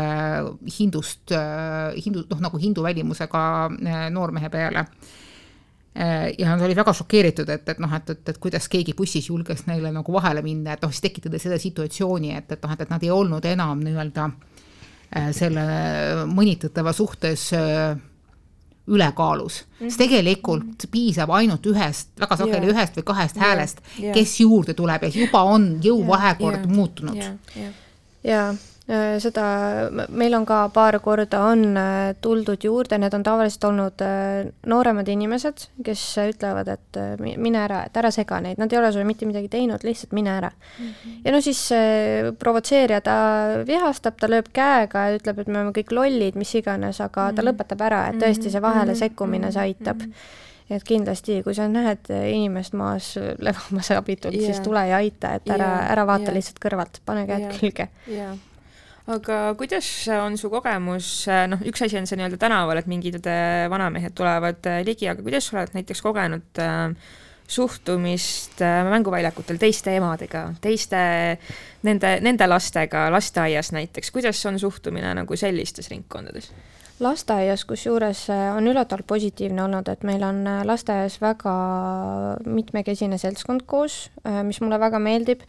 hindust, 0.78 1.34
hindu, 1.98 2.24
noh 2.30 2.46
nagu 2.46 2.62
hindu 2.62 2.86
välimusega 2.86 3.44
eh, 3.74 4.06
noormehe 4.14 4.52
peale. 4.54 4.86
Eh, 5.94 6.30
ja 6.38 6.54
nad 6.54 6.62
olid 6.62 6.78
väga 6.78 6.94
šokeeritud, 6.94 7.50
et, 7.50 7.68
et 7.74 7.82
noh, 7.82 7.90
et, 7.98 8.14
et, 8.14 8.30
et 8.30 8.42
kuidas 8.42 8.70
keegi 8.70 8.94
bussis 8.98 9.28
julges 9.30 9.66
neile 9.66 9.90
nagu 9.94 10.14
vahele 10.14 10.46
minna, 10.46 10.74
et 10.74 10.86
noh, 10.86 10.94
siis 10.94 11.08
tekitada 11.08 11.42
seda 11.42 11.58
situatsiooni, 11.58 12.36
et, 12.38 12.54
et 12.54 12.62
noh, 12.62 12.74
et, 12.74 12.86
et 12.86 12.94
nad 12.94 13.02
ei 13.02 13.10
olnud 13.14 13.50
enam 13.50 13.82
nii-öelda 13.82 14.30
eh, 14.30 15.30
selle 15.34 15.70
mõnitatava 16.30 16.94
suhtes 16.94 17.50
ülekaalus 18.86 19.62
mm, 19.64 19.70
-hmm. 19.78 19.90
sest 19.90 19.98
tegelikult 19.98 20.86
piisab 20.90 21.30
ainult 21.30 21.66
ühest, 21.66 22.08
väga 22.20 22.36
sageli 22.36 22.66
yeah. 22.66 22.76
ühest 22.76 22.96
või 22.98 23.06
kahest 23.12 23.36
yeah. 23.36 23.48
häälest 23.48 23.80
yeah., 24.00 24.14
kes 24.14 24.40
juurde 24.40 24.74
tuleb 24.74 25.02
ja 25.02 25.10
juba 25.14 25.42
on 25.42 25.78
jõuvahekord 25.82 26.64
yeah. 26.64 26.76
muutunud 26.76 27.16
yeah.. 27.16 27.34
ja, 27.56 27.72
ja 28.24 28.44
Äh, 28.52 28.54
seda, 28.84 29.44
meil 30.12 30.34
on 30.36 30.44
ka 30.44 30.58
paar 30.74 30.98
korda 31.00 31.40
on 31.48 31.62
äh, 31.80 32.10
tuldud 32.20 32.64
juurde, 32.66 32.98
need 33.00 33.14
on 33.16 33.22
tavaliselt 33.24 33.64
olnud 33.70 34.04
äh, 34.04 34.50
nooremad 34.68 35.08
inimesed, 35.08 35.64
kes 35.86 36.02
ütlevad, 36.20 36.68
et 36.68 37.00
mine 37.20 37.62
ära, 37.64 37.84
et 37.88 37.96
ära 37.96 38.12
sega 38.12 38.42
neid, 38.44 38.60
nad 38.60 38.72
ei 38.72 38.80
ole 38.82 38.92
sulle 38.92 39.08
mitte 39.08 39.28
midagi 39.28 39.48
teinud, 39.56 39.86
lihtsalt 39.88 40.12
mine 40.12 40.34
ära 40.36 40.52
mm. 40.52 40.84
-hmm. 40.84 41.16
ja 41.24 41.32
no 41.32 41.40
siis 41.40 41.64
provotseerija, 42.38 43.00
ta 43.00 43.16
vihastab, 43.66 44.20
ta 44.20 44.28
lööb 44.28 44.52
käega 44.52 45.08
ja 45.08 45.18
ütleb, 45.18 45.40
et 45.40 45.48
me 45.48 45.62
oleme 45.62 45.76
kõik 45.80 45.96
lollid, 45.96 46.36
mis 46.36 46.54
iganes, 46.54 47.00
aga 47.00 47.22
mm 47.22 47.30
-hmm. 47.30 47.36
ta 47.36 47.42
mhm. 47.42 47.50
lõpetab 47.50 47.86
ära, 47.88 48.06
et 48.08 48.20
tõesti 48.20 48.50
see 48.50 48.62
vahele 48.62 48.92
mhm. 48.92 48.98
sekkumine, 48.98 49.52
see 49.52 49.62
aitab 49.62 49.96
mm. 49.96 50.10
-hmm 50.10 50.42
et 50.70 50.84
kindlasti, 50.84 51.42
kui 51.44 51.54
sa 51.54 51.68
näed 51.68 52.08
inimest 52.08 52.72
maas 52.72 53.18
levamas 53.38 53.90
abitult 53.90 54.34
yeah., 54.34 54.46
siis 54.46 54.60
tule 54.64 54.86
ja 54.88 54.96
aita, 54.96 55.34
et 55.34 55.50
ära 55.50 55.66
yeah., 55.66 55.92
ära 55.92 56.06
vaata 56.06 56.24
yeah. 56.24 56.34
lihtsalt 56.34 56.58
kõrvalt, 56.58 57.00
pane 57.04 57.26
käed 57.26 57.40
yeah. 57.40 57.60
külge 57.60 57.88
yeah 58.08 58.36
aga 59.10 59.38
kuidas 59.58 59.86
on 60.16 60.38
su 60.40 60.48
kogemus, 60.52 61.26
noh, 61.50 61.60
üks 61.68 61.84
asi 61.84 61.98
on 62.00 62.08
see 62.08 62.16
nii-öelda 62.18 62.38
tänaval, 62.40 62.80
et 62.80 62.88
mingid 62.88 63.20
äh, 63.28 63.66
vanamehed 63.72 64.16
tulevad 64.16 64.64
äh, 64.70 64.80
ligi, 64.86 65.08
aga 65.10 65.24
kuidas 65.24 65.50
sa 65.50 65.60
oled 65.60 65.76
näiteks 65.76 66.00
kogenud 66.04 66.62
äh, 66.62 66.88
suhtumist 67.44 68.62
mänguväljakutel 68.88 69.58
teiste 69.60 69.92
emadega, 69.98 70.46
teiste, 70.64 71.00
nende, 71.84 72.14
nende 72.24 72.48
lastega 72.48 73.10
lasteaias 73.12 73.68
näiteks, 73.76 74.08
kuidas 74.14 74.40
on 74.48 74.56
suhtumine 74.58 75.12
nagu 75.20 75.36
sellistes 75.36 75.92
ringkondades? 75.92 76.48
lasteaias, 77.04 77.66
kusjuures 77.68 78.28
on 78.30 78.70
üllatavalt 78.70 79.04
positiivne 79.10 79.64
olnud, 79.64 79.88
et 79.90 80.06
meil 80.06 80.22
on 80.24 80.44
lasteaias 80.64 81.18
väga 81.20 81.52
mitmekesine 82.46 83.18
seltskond 83.20 83.66
koos, 83.66 84.06
mis 84.46 84.62
mulle 84.62 84.78
väga 84.80 85.02
meeldib 85.02 85.42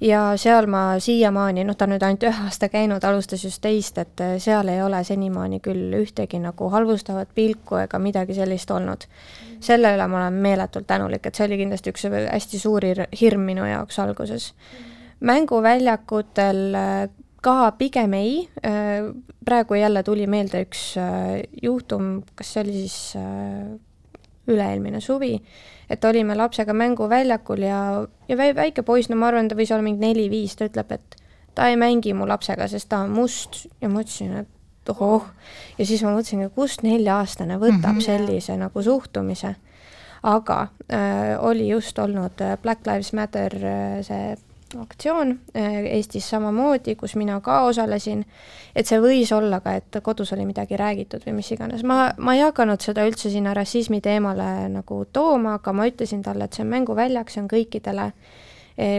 ja 0.00 0.20
seal 0.36 0.66
ma 0.70 0.98
siiamaani, 1.00 1.64
noh, 1.64 1.76
ta 1.76 1.86
on 1.86 1.94
nüüd 1.94 2.04
ainult 2.04 2.26
ühe 2.28 2.44
aasta 2.46 2.68
käinud, 2.72 3.04
alustas 3.04 3.44
just 3.44 3.62
teist, 3.64 3.98
et 3.98 4.22
äh, 4.24 4.36
seal 4.42 4.68
ei 4.72 4.82
ole 4.84 5.02
senimaani 5.04 5.60
küll 5.64 5.94
ühtegi 6.00 6.40
nagu 6.42 6.70
halvustavat 6.72 7.32
pilku 7.34 7.80
ega 7.82 8.00
midagi 8.02 8.36
sellist 8.36 8.70
olnud. 8.70 9.06
selle 9.60 9.94
üle 9.96 10.06
ma 10.06 10.18
olen 10.26 10.40
meeletult 10.44 10.86
tänulik, 10.86 11.26
et 11.26 11.34
see 11.34 11.46
oli 11.46 11.56
kindlasti 11.62 11.90
üks 11.90 12.04
hästi 12.10 12.58
suur 12.60 12.84
hirm 13.20 13.46
minu 13.48 13.64
jaoks 13.64 13.98
alguses. 13.98 14.52
mänguväljakutel 15.20 16.62
äh, 16.74 17.08
ka 17.42 17.72
pigem 17.78 18.14
ei, 18.14 18.48
äh, 18.66 19.08
praegu 19.44 19.74
jälle 19.74 20.02
tuli 20.02 20.26
meelde 20.26 20.64
üks 20.66 20.94
juhtum, 21.62 22.22
kas 22.34 22.52
see 22.52 22.64
oli 22.64 22.72
siis 22.84 23.16
üle-eelmine 24.48 25.00
suvi, 25.00 25.34
et 25.90 26.04
olime 26.04 26.36
lapsega 26.38 26.74
mänguväljakul 26.76 27.62
ja, 27.66 27.80
ja 28.28 28.36
väike 28.38 28.82
poiss, 28.82 29.10
no 29.10 29.18
ma 29.20 29.30
arvan, 29.30 29.48
ta 29.48 29.58
võis 29.58 29.72
olla 29.74 29.86
mingi 29.86 30.02
neli-viis, 30.02 30.56
ta 30.56 30.68
ütleb, 30.70 30.92
et 30.92 31.16
ta 31.54 31.70
ei 31.70 31.78
mängi 31.80 32.14
mu 32.14 32.28
lapsega, 32.28 32.68
sest 32.68 32.88
ta 32.92 33.02
on 33.04 33.14
must 33.16 33.64
ja 33.80 33.90
ma 33.90 34.04
ütlesin, 34.04 34.34
et 34.42 34.92
ohoh. 34.92 35.26
ja 35.78 35.86
siis 35.86 36.02
ma 36.04 36.12
mõtlesin, 36.14 36.46
kust 36.54 36.84
nelja-aastane 36.86 37.58
võtab 37.58 37.96
mm 37.96 37.98
-hmm. 37.98 38.04
sellise 38.04 38.56
nagu 38.56 38.82
suhtumise. 38.82 39.56
aga 40.22 40.68
äh, 40.92 41.44
oli 41.44 41.68
just 41.68 41.98
olnud 41.98 42.40
äh, 42.40 42.58
Black 42.62 42.86
Lives 42.86 43.12
Matter 43.12 43.52
äh, 43.54 44.02
see 44.02 44.36
aktsioon 44.80 45.38
Eestis 45.54 46.30
samamoodi, 46.30 46.96
kus 46.98 47.14
mina 47.16 47.40
ka 47.40 47.60
osalesin, 47.68 48.24
et 48.76 48.86
see 48.86 48.98
võis 49.00 49.30
olla 49.34 49.60
ka, 49.60 49.76
et 49.78 49.98
kodus 50.02 50.32
oli 50.34 50.46
midagi 50.46 50.76
räägitud 50.76 51.22
või 51.26 51.36
mis 51.38 51.50
iganes. 51.54 51.84
ma, 51.84 52.10
ma 52.18 52.34
ei 52.34 52.42
hakanud 52.42 52.82
seda 52.82 53.06
üldse 53.06 53.30
sinna 53.30 53.54
rassismi 53.54 54.00
teemale 54.00 54.68
nagu 54.72 55.04
tooma, 55.12 55.54
aga 55.60 55.72
ma 55.72 55.86
ütlesin 55.86 56.22
talle, 56.22 56.44
et 56.44 56.58
see 56.58 56.64
on 56.66 56.72
mänguväljak, 56.74 57.30
see 57.30 57.42
on 57.44 57.48
kõikidele. 57.52 58.12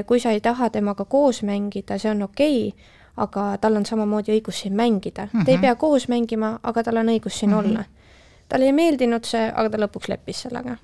kui 0.07 0.19
sa 0.19 0.31
ei 0.33 0.41
taha 0.41 0.69
temaga 0.73 1.05
koos 1.05 1.43
mängida, 1.43 1.99
see 2.01 2.11
on 2.11 2.23
okei 2.25 2.67
okay,, 2.69 2.95
aga 3.17 3.57
tal 3.61 3.77
on 3.77 3.85
samamoodi 3.85 4.33
õigus 4.33 4.63
siin 4.63 4.75
mängida 4.75 5.25
mm. 5.25 5.39
-hmm. 5.39 5.45
Te 5.45 5.51
ei 5.51 5.57
mhm. 5.57 5.61
pea 5.61 5.75
koos 5.75 6.07
mängima, 6.07 6.59
aga 6.63 6.83
tal 6.83 6.97
on 6.97 7.07
õigus 7.07 7.39
siin 7.39 7.51
mm 7.51 7.57
-hmm. 7.57 7.69
olla. 7.69 7.83
talle 8.49 8.65
ei 8.65 8.73
meeldinud 8.73 9.25
see, 9.25 9.51
aga 9.55 9.69
ta 9.69 9.77
lõpuks 9.77 10.07
leppis 10.07 10.41
sellega 10.41 10.77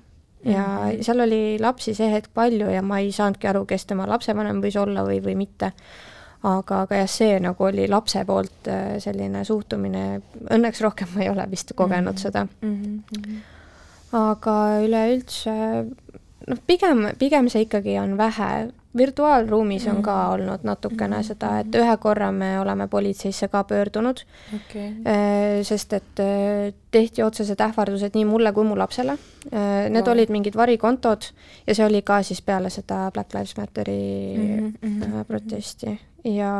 ja 0.44 0.64
-hmm. 0.64 1.02
seal 1.02 1.20
oli 1.20 1.58
lapsi 1.60 1.94
see 1.94 2.10
hetk 2.12 2.30
palju 2.34 2.70
ja 2.70 2.82
ma 2.82 2.98
ei 2.98 3.12
saanudki 3.12 3.48
aru, 3.48 3.64
kes 3.66 3.86
tema 3.86 4.08
lapsevanem 4.08 4.60
võis 4.62 4.76
olla 4.80 5.04
või, 5.04 5.20
või 5.24 5.36
mitte. 5.36 5.72
aga, 6.42 6.82
aga 6.82 6.96
jah, 6.96 7.08
see 7.08 7.40
nagu 7.40 7.64
oli 7.64 7.88
lapse 7.88 8.24
poolt 8.24 8.68
äh, 8.68 8.98
selline 8.98 9.44
suhtumine, 9.44 10.20
õnneks 10.50 10.80
rohkem 10.80 11.08
ma 11.14 11.22
ei 11.22 11.30
ole 11.30 11.50
vist 11.50 11.72
kogenud 11.74 12.12
mm 12.12 12.16
-hmm. 12.16 12.20
seda 12.20 12.46
mm. 12.60 13.02
-hmm. 13.16 13.38
aga 14.12 14.80
üleüldse 14.84 15.54
noh, 16.48 16.58
pigem, 16.66 17.06
pigem 17.18 17.48
see 17.48 17.64
ikkagi 17.66 17.98
on 17.98 18.16
vähe, 18.18 18.50
virtuaalruumis 18.96 19.86
on 19.86 20.02
ka 20.02 20.14
mm. 20.14 20.32
olnud 20.32 20.62
natukene 20.62 21.16
mm. 21.16 21.26
seda, 21.26 21.50
et 21.62 21.74
ühe 21.78 21.96
korra 22.02 22.30
me 22.32 22.54
oleme 22.60 22.86
politseisse 22.88 23.48
ka 23.48 23.64
pöördunud 23.64 24.24
okay., 24.54 24.88
äh, 25.06 25.60
sest 25.66 25.92
et 25.92 26.22
äh, 26.22 26.72
tehti 26.94 27.22
otsesed 27.22 27.60
ähvardused 27.60 28.14
nii 28.14 28.24
mulle 28.28 28.52
kui 28.54 28.64
mu 28.64 28.78
lapsele. 28.78 29.18
Äh, 29.50 29.90
need 29.90 30.06
wow. 30.06 30.14
olid 30.14 30.30
mingid 30.30 30.56
varikontod 30.56 31.30
ja 31.66 31.74
see 31.74 31.86
oli 31.86 32.02
ka 32.02 32.22
siis 32.22 32.42
peale 32.42 32.70
seda 32.70 33.10
Black 33.14 33.34
Lives 33.34 33.56
Matteri 33.56 34.00
mm 34.38 34.72
-hmm. 34.82 35.24
protesti 35.28 35.98
ja, 36.24 36.52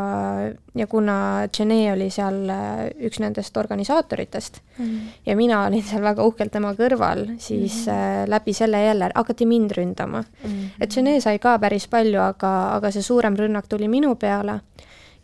ja 0.75 0.87
kuna 0.87 1.49
Jene 1.59 1.93
oli 1.93 2.11
seal 2.13 2.49
äh, 2.53 2.87
üks 3.09 3.21
nendest 3.23 3.57
organisaatoritest 3.57 4.61
mm 4.79 4.85
-hmm. 4.85 5.13
ja 5.27 5.37
mina 5.37 5.67
olin 5.67 5.83
seal 5.83 6.03
väga 6.03 6.25
uhkelt 6.25 6.53
tema 6.53 6.75
kõrval, 6.75 7.39
siis 7.39 7.87
mm 7.87 7.93
-hmm. 7.93 8.31
läbi 8.31 8.53
selle 8.53 8.85
jälle 8.85 9.11
hakati 9.15 9.47
mind 9.47 9.71
ründama 9.71 10.21
mm. 10.21 10.51
-hmm. 10.51 10.69
et 10.81 10.97
Jene 10.97 11.21
sai 11.21 11.39
ka 11.39 11.59
päris 11.59 11.89
palju, 11.89 12.21
aga, 12.21 12.75
aga 12.75 12.91
see 12.91 13.03
suurem 13.03 13.37
rünnak 13.37 13.69
tuli 13.69 13.89
minu 13.89 14.15
peale 14.15 14.61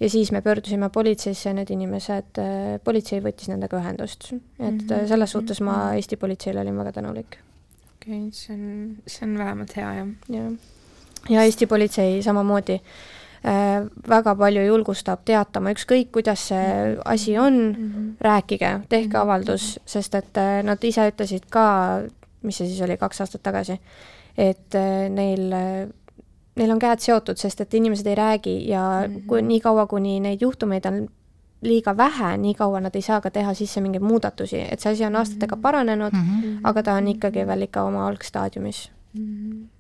ja 0.01 0.11
siis 0.11 0.33
me 0.33 0.41
pöördusime 0.41 0.89
politseisse 0.89 1.49
ja 1.49 1.55
need 1.55 1.71
inimesed, 1.71 2.39
äh, 2.39 2.81
politsei 2.85 3.21
võttis 3.21 3.49
nendega 3.49 3.77
ühendust. 3.77 4.33
et 4.33 4.39
mm 4.59 4.79
-hmm. 4.79 5.07
selles 5.09 5.31
suhtes 5.31 5.61
ma 5.61 5.73
mhm. 5.73 5.95
Eesti 5.95 6.17
politseile 6.17 6.61
olin 6.61 6.77
väga 6.77 6.93
tänulik. 6.93 7.37
okei 7.97 8.19
okay,, 8.19 8.31
see 8.33 8.55
on, 8.55 8.97
see 9.07 9.29
on 9.29 9.39
vähemalt 9.39 9.77
hea, 9.77 9.95
jah. 9.95 10.09
jah, 10.29 10.53
ja 11.29 11.43
Eesti 11.43 11.67
politsei 11.67 12.23
samamoodi 12.23 12.81
väga 13.43 14.35
palju 14.37 14.63
julgustab 14.67 15.23
teatama, 15.25 15.73
ükskõik 15.73 16.11
kuidas 16.13 16.49
see 16.51 16.65
mhm. 16.65 17.01
asi 17.05 17.39
on 17.39 17.55
mm, 17.55 17.93
-hmm. 17.93 18.09
rääkige, 18.21 18.81
tehke 18.89 19.17
mhm. 19.17 19.23
avaldus, 19.23 19.79
sest 19.87 20.15
et 20.15 20.37
äh, 20.37 20.63
nad 20.63 20.85
ise 20.85 21.09
ütlesid 21.09 21.49
ka, 21.51 22.03
mis 22.43 22.57
see 22.57 22.67
siis 22.67 22.83
oli, 22.83 22.97
kaks 22.97 23.21
aastat 23.21 23.43
tagasi, 23.43 23.81
et 24.37 24.75
äh, 24.75 25.09
neil, 25.09 25.55
neil 26.57 26.71
on 26.71 26.79
käed 26.79 27.01
seotud, 27.01 27.37
sest 27.37 27.61
et 27.61 27.75
inimesed 27.75 28.07
ei 28.07 28.15
räägi 28.15 28.69
ja 28.69 29.09
mm 29.09 29.15
-hmm. 29.15 29.27
kui 29.27 29.43
niikaua, 29.43 29.87
kuni 29.87 30.21
neid 30.21 30.41
juhtumeid 30.41 30.85
on 30.87 31.09
liiga 31.63 31.97
vähe, 31.97 32.37
nii 32.37 32.55
kaua 32.55 32.81
nad 32.81 32.95
ei 32.95 33.03
saa 33.03 33.21
ka 33.21 33.31
teha 33.31 33.55
sisse 33.55 33.81
mingeid 33.81 34.03
muudatusi, 34.03 34.61
et 34.71 34.81
see 34.81 34.93
asi 34.93 35.05
on 35.05 35.17
aastatega 35.17 35.57
mhm. 35.57 35.63
paranenud 35.63 36.13
mm, 36.13 36.21
-hmm. 36.21 36.61
aga 36.65 36.83
ta 36.83 36.95
on 36.95 37.09
ikkagi 37.09 37.47
veel 37.47 37.63
ikka 37.63 37.83
oma 37.83 38.09
algstaadiumis 38.09 38.91
mm. 39.15 39.21
-hmm 39.25 39.80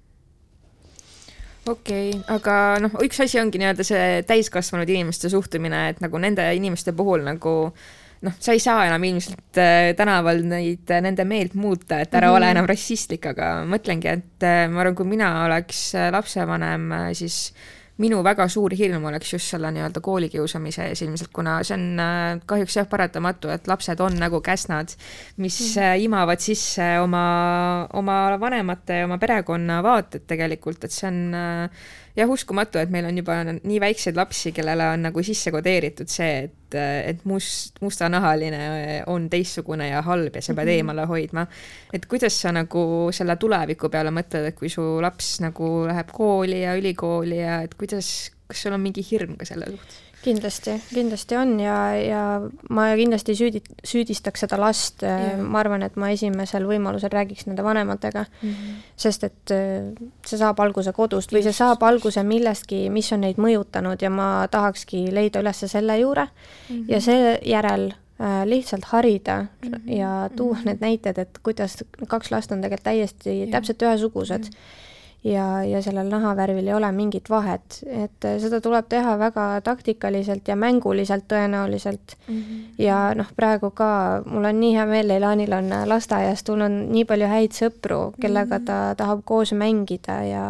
okei 1.67 2.11
okay,, 2.11 2.21
aga 2.37 2.59
noh, 2.85 2.99
üks 3.05 3.23
asi 3.25 3.41
ongi 3.41 3.61
nii-öelda 3.61 3.87
see 3.87 4.21
täiskasvanud 4.29 4.89
inimeste 4.89 5.31
suhtumine, 5.33 5.89
et 5.93 6.05
nagu 6.05 6.21
nende 6.23 6.47
inimeste 6.57 6.95
puhul 6.97 7.25
nagu 7.27 7.57
noh, 8.21 8.37
sa 8.39 8.53
ei 8.53 8.63
saa 8.63 8.87
enam 8.89 9.05
ilmselt 9.09 9.61
äh, 9.61 9.91
tänaval 9.97 10.45
neid, 10.45 10.91
nende 11.05 11.25
meelt 11.25 11.55
muuta, 11.55 12.01
et 12.01 12.15
ära 12.15 12.29
mm 12.29 12.33
-hmm. 12.33 12.37
ole 12.37 12.51
enam 12.51 12.71
rassistlik, 12.71 13.27
aga 13.27 13.53
mõtlengi, 13.65 14.09
et 14.09 14.47
äh, 14.47 14.65
ma 14.71 14.81
arvan, 14.85 14.95
kui 14.95 15.07
mina 15.07 15.45
oleks 15.45 15.95
äh, 15.95 16.11
lapsevanem, 16.13 16.91
siis 17.13 17.53
äh, 17.53 17.80
minu 18.01 18.23
väga 18.25 18.47
suur 18.51 18.75
hirm 18.77 19.05
oleks 19.11 19.35
just 19.35 19.53
selle 19.53 19.71
nii-öelda 19.75 20.03
koolikiusamise 20.05 20.89
ees 20.91 21.03
ilmselt, 21.05 21.33
kuna 21.37 21.59
see 21.67 21.77
on 21.77 22.03
äh, 22.03 22.41
kahjuks 22.49 22.79
jah, 22.81 22.89
paratamatu, 22.91 23.53
et 23.53 23.69
lapsed 23.71 24.01
on 24.05 24.19
nagu 24.21 24.41
käsnad, 24.45 24.95
mis 25.43 25.59
mm. 25.77 26.05
imavad 26.07 26.43
sisse 26.43 26.93
oma, 27.03 27.25
oma 28.01 28.21
vanemate 28.41 29.03
ja 29.03 29.09
oma 29.09 29.21
perekonna 29.23 29.81
vaated 29.85 30.27
tegelikult, 30.31 30.85
et 30.87 30.97
see 30.97 31.09
on 31.11 31.21
äh, 31.37 31.89
jah, 32.17 32.31
uskumatu, 32.31 32.81
et 32.81 32.91
meil 32.93 33.07
on 33.09 33.21
juba 33.21 33.37
nii 33.47 33.79
väikseid 33.83 34.19
lapsi, 34.19 34.53
kellele 34.57 34.89
on 34.95 35.07
nagu 35.09 35.23
sisse 35.27 35.53
kodeeritud 35.55 36.11
see, 36.11 36.45
et, 36.47 36.77
et 36.79 37.25
must, 37.29 37.79
mustanahaline 37.85 38.61
on 39.11 39.29
teistsugune 39.33 39.91
ja 39.91 40.03
halb 40.07 40.37
ja 40.37 40.43
sa 40.43 40.55
pead 40.55 40.67
mm 40.67 40.71
-hmm. 40.71 40.77
eemale 40.77 41.07
hoidma. 41.07 41.47
et 41.93 42.07
kuidas 42.07 42.41
sa 42.41 42.53
nagu 42.53 43.09
selle 43.13 43.37
tuleviku 43.37 43.89
peale 43.89 44.11
mõtled, 44.11 44.47
et 44.47 44.59
kui 44.59 44.69
su 44.69 45.01
laps 45.01 45.41
nagu 45.41 45.87
läheb 45.87 46.13
kooli 46.13 46.63
ja 46.63 46.77
ülikooli 46.77 47.39
ja 47.39 47.63
et 47.63 47.75
kuidas, 47.75 48.31
kas 48.47 48.63
sul 48.63 48.73
on 48.73 48.81
mingi 48.81 49.07
hirm 49.11 49.37
ka 49.37 49.45
selle 49.45 49.67
suhtes? 49.67 50.10
Kindlasti, 50.25 50.75
kindlasti 50.95 51.37
on 51.37 51.55
ja, 51.61 51.77
ja 51.97 52.23
ma 52.71 52.87
kindlasti 52.99 53.35
süüdi-, 53.39 53.63
süüdistaks 53.87 54.45
seda 54.45 54.59
last, 54.61 55.05
ma 55.41 55.61
arvan, 55.63 55.85
et 55.87 55.97
ma 56.01 56.11
esimesel 56.15 56.67
võimalusel 56.69 57.13
räägiks 57.13 57.47
nende 57.49 57.65
vanematega 57.65 58.25
mm, 58.29 58.51
-hmm. 58.51 58.83
sest 58.97 59.25
et 59.25 59.55
äh, 59.55 59.89
see 60.27 60.39
saab 60.41 60.61
alguse 60.61 60.93
kodust 60.97 61.33
või 61.33 61.43
see 61.47 61.57
saab 61.57 61.83
alguse 61.87 62.23
millestki, 62.27 62.89
mis 62.91 63.13
on 63.13 63.25
neid 63.25 63.41
mõjutanud 63.41 64.03
ja 64.03 64.11
ma 64.11 64.29
tahakski 64.51 65.07
leida 65.15 65.41
üles 65.41 65.65
selle 65.67 65.99
juure 65.99 66.27
mm 66.27 66.77
-hmm. 66.77 66.85
ja 66.89 67.01
seejärel 67.01 67.91
äh, 68.21 68.45
lihtsalt 68.45 68.85
harida 68.93 69.41
mm 69.43 69.73
-hmm. 69.73 69.97
ja 69.99 70.31
tuua 70.37 70.55
mm 70.55 70.61
-hmm. 70.61 70.67
need 70.67 70.81
näited, 70.81 71.19
et 71.19 71.39
kuidas 71.43 71.85
kaks 72.07 72.31
last 72.31 72.53
on 72.53 72.61
tegelikult 72.61 72.85
täiesti 72.85 73.31
yeah. 73.31 73.51
täpselt 73.51 73.83
ühesugused 73.83 74.45
mm. 74.45 74.51
-hmm 74.51 74.89
ja, 75.25 75.65
ja 75.65 75.83
sellel 75.83 76.09
nahavärvil 76.09 76.69
ei 76.69 76.75
ole 76.75 76.91
mingit 76.93 77.31
vahet, 77.31 77.81
et 77.87 78.25
äh, 78.25 78.39
seda 78.43 78.61
tuleb 78.65 78.89
teha 78.89 79.17
väga 79.21 79.47
taktikaliselt 79.65 80.49
ja 80.49 80.57
mänguliselt 80.57 81.27
tõenäoliselt 81.29 82.17
mm. 82.27 82.35
-hmm. 82.35 82.61
ja 82.79 83.15
noh, 83.15 83.29
praegu 83.37 83.71
ka 83.71 84.23
mul 84.27 84.45
on 84.45 84.61
nii 84.61 84.75
hea 84.77 84.87
meel, 84.87 85.09
Leilanil 85.09 85.53
on 85.53 85.73
lasteaias 85.85 86.45
tulnud 86.45 86.73
nii 86.93 87.05
palju 87.05 87.27
häid 87.27 87.57
sõpru, 87.57 88.03
kellega 88.21 88.59
mhm. 88.59 88.65
ta 88.65 88.95
tahab 88.97 89.25
koos 89.25 89.53
mängida 89.53 90.23
ja 90.25 90.45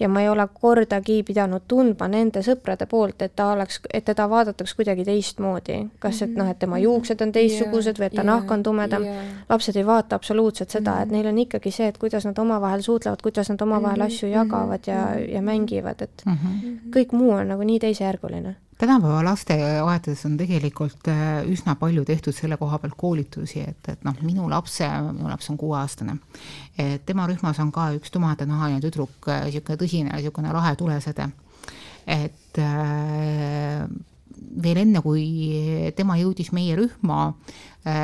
ja 0.00 0.08
ma 0.08 0.22
ei 0.22 0.28
ole 0.28 0.48
kordagi 0.60 1.22
pidanud 1.26 1.64
tundma 1.68 2.08
nende 2.08 2.42
sõprade 2.46 2.86
poolt, 2.86 3.22
et 3.22 3.34
ta 3.36 3.50
oleks, 3.52 3.80
et 3.94 4.04
teda 4.04 4.28
vaadataks 4.30 4.74
kuidagi 4.78 5.04
teistmoodi. 5.04 5.78
kas 5.98 6.22
et 6.22 6.36
noh, 6.36 6.50
et 6.50 6.58
tema 6.58 6.76
mhm. 6.76 6.84
juuksed 6.84 7.24
on 7.24 7.32
teistsugused 7.32 7.96
yeah, 7.96 8.00
või 8.00 8.06
et 8.06 8.14
ta 8.14 8.22
yeah, 8.22 8.30
nahk 8.30 8.50
on 8.50 8.62
tumedam 8.62 9.08
yeah.. 9.08 9.24
lapsed 9.48 9.76
ei 9.76 9.86
vaata 9.86 10.16
absoluutselt 10.16 10.70
seda 10.70 10.90
mm, 10.90 10.96
-hmm. 10.96 11.02
et 11.02 11.10
neil 11.10 11.26
on 11.26 11.38
ikkagi 11.38 11.70
see, 11.70 11.88
et 11.88 11.98
kuidas 11.98 12.24
nad 12.24 12.38
omavahel 12.38 12.82
suhtlevad, 12.82 13.22
kuidas 13.22 13.50
nad 13.50 13.60
omavahel 13.60 13.98
mm 13.98 14.02
-hmm. 14.02 14.14
asju 14.14 14.28
jagavad 14.28 14.86
ja, 14.86 15.02
mhm. 15.14 15.34
ja 15.34 15.42
mängivad, 15.42 16.02
et 16.02 16.22
mm 16.26 16.32
-hmm. 16.32 16.78
kõik 16.96 17.12
muu 17.12 17.30
on 17.30 17.48
nagu 17.48 17.62
nii 17.62 17.78
teisejärguline 17.78 18.56
tänapäeva 18.78 19.22
lasteaedades 19.26 20.24
on 20.26 20.36
tegelikult 20.38 21.08
äh, 21.10 21.40
üsna 21.50 21.74
palju 21.78 22.04
tehtud 22.06 22.36
selle 22.36 22.56
koha 22.60 22.78
pealt 22.78 22.94
koolitusi, 22.98 23.62
et, 23.66 23.90
et 23.90 24.04
noh, 24.06 24.16
minu 24.22 24.48
lapse, 24.50 24.86
minu 25.10 25.30
laps 25.30 25.50
on 25.52 25.58
kuueaastane, 25.60 26.18
et 26.78 27.06
tema 27.06 27.26
rühmas 27.30 27.58
on 27.62 27.72
ka 27.74 27.90
üks 27.98 28.14
tumedanahaline 28.14 28.82
tüdruk, 28.84 29.16
niisugune 29.26 29.74
äh, 29.74 29.80
tõsine, 29.82 30.12
niisugune 30.14 30.54
lahe 30.54 30.76
tulesede. 30.78 31.30
et 32.06 32.62
äh, 32.62 33.88
veel 34.62 34.82
enne, 34.84 35.02
kui 35.02 35.24
tema 35.96 36.16
jõudis 36.20 36.52
meie 36.54 36.76
rühma, 36.78 37.32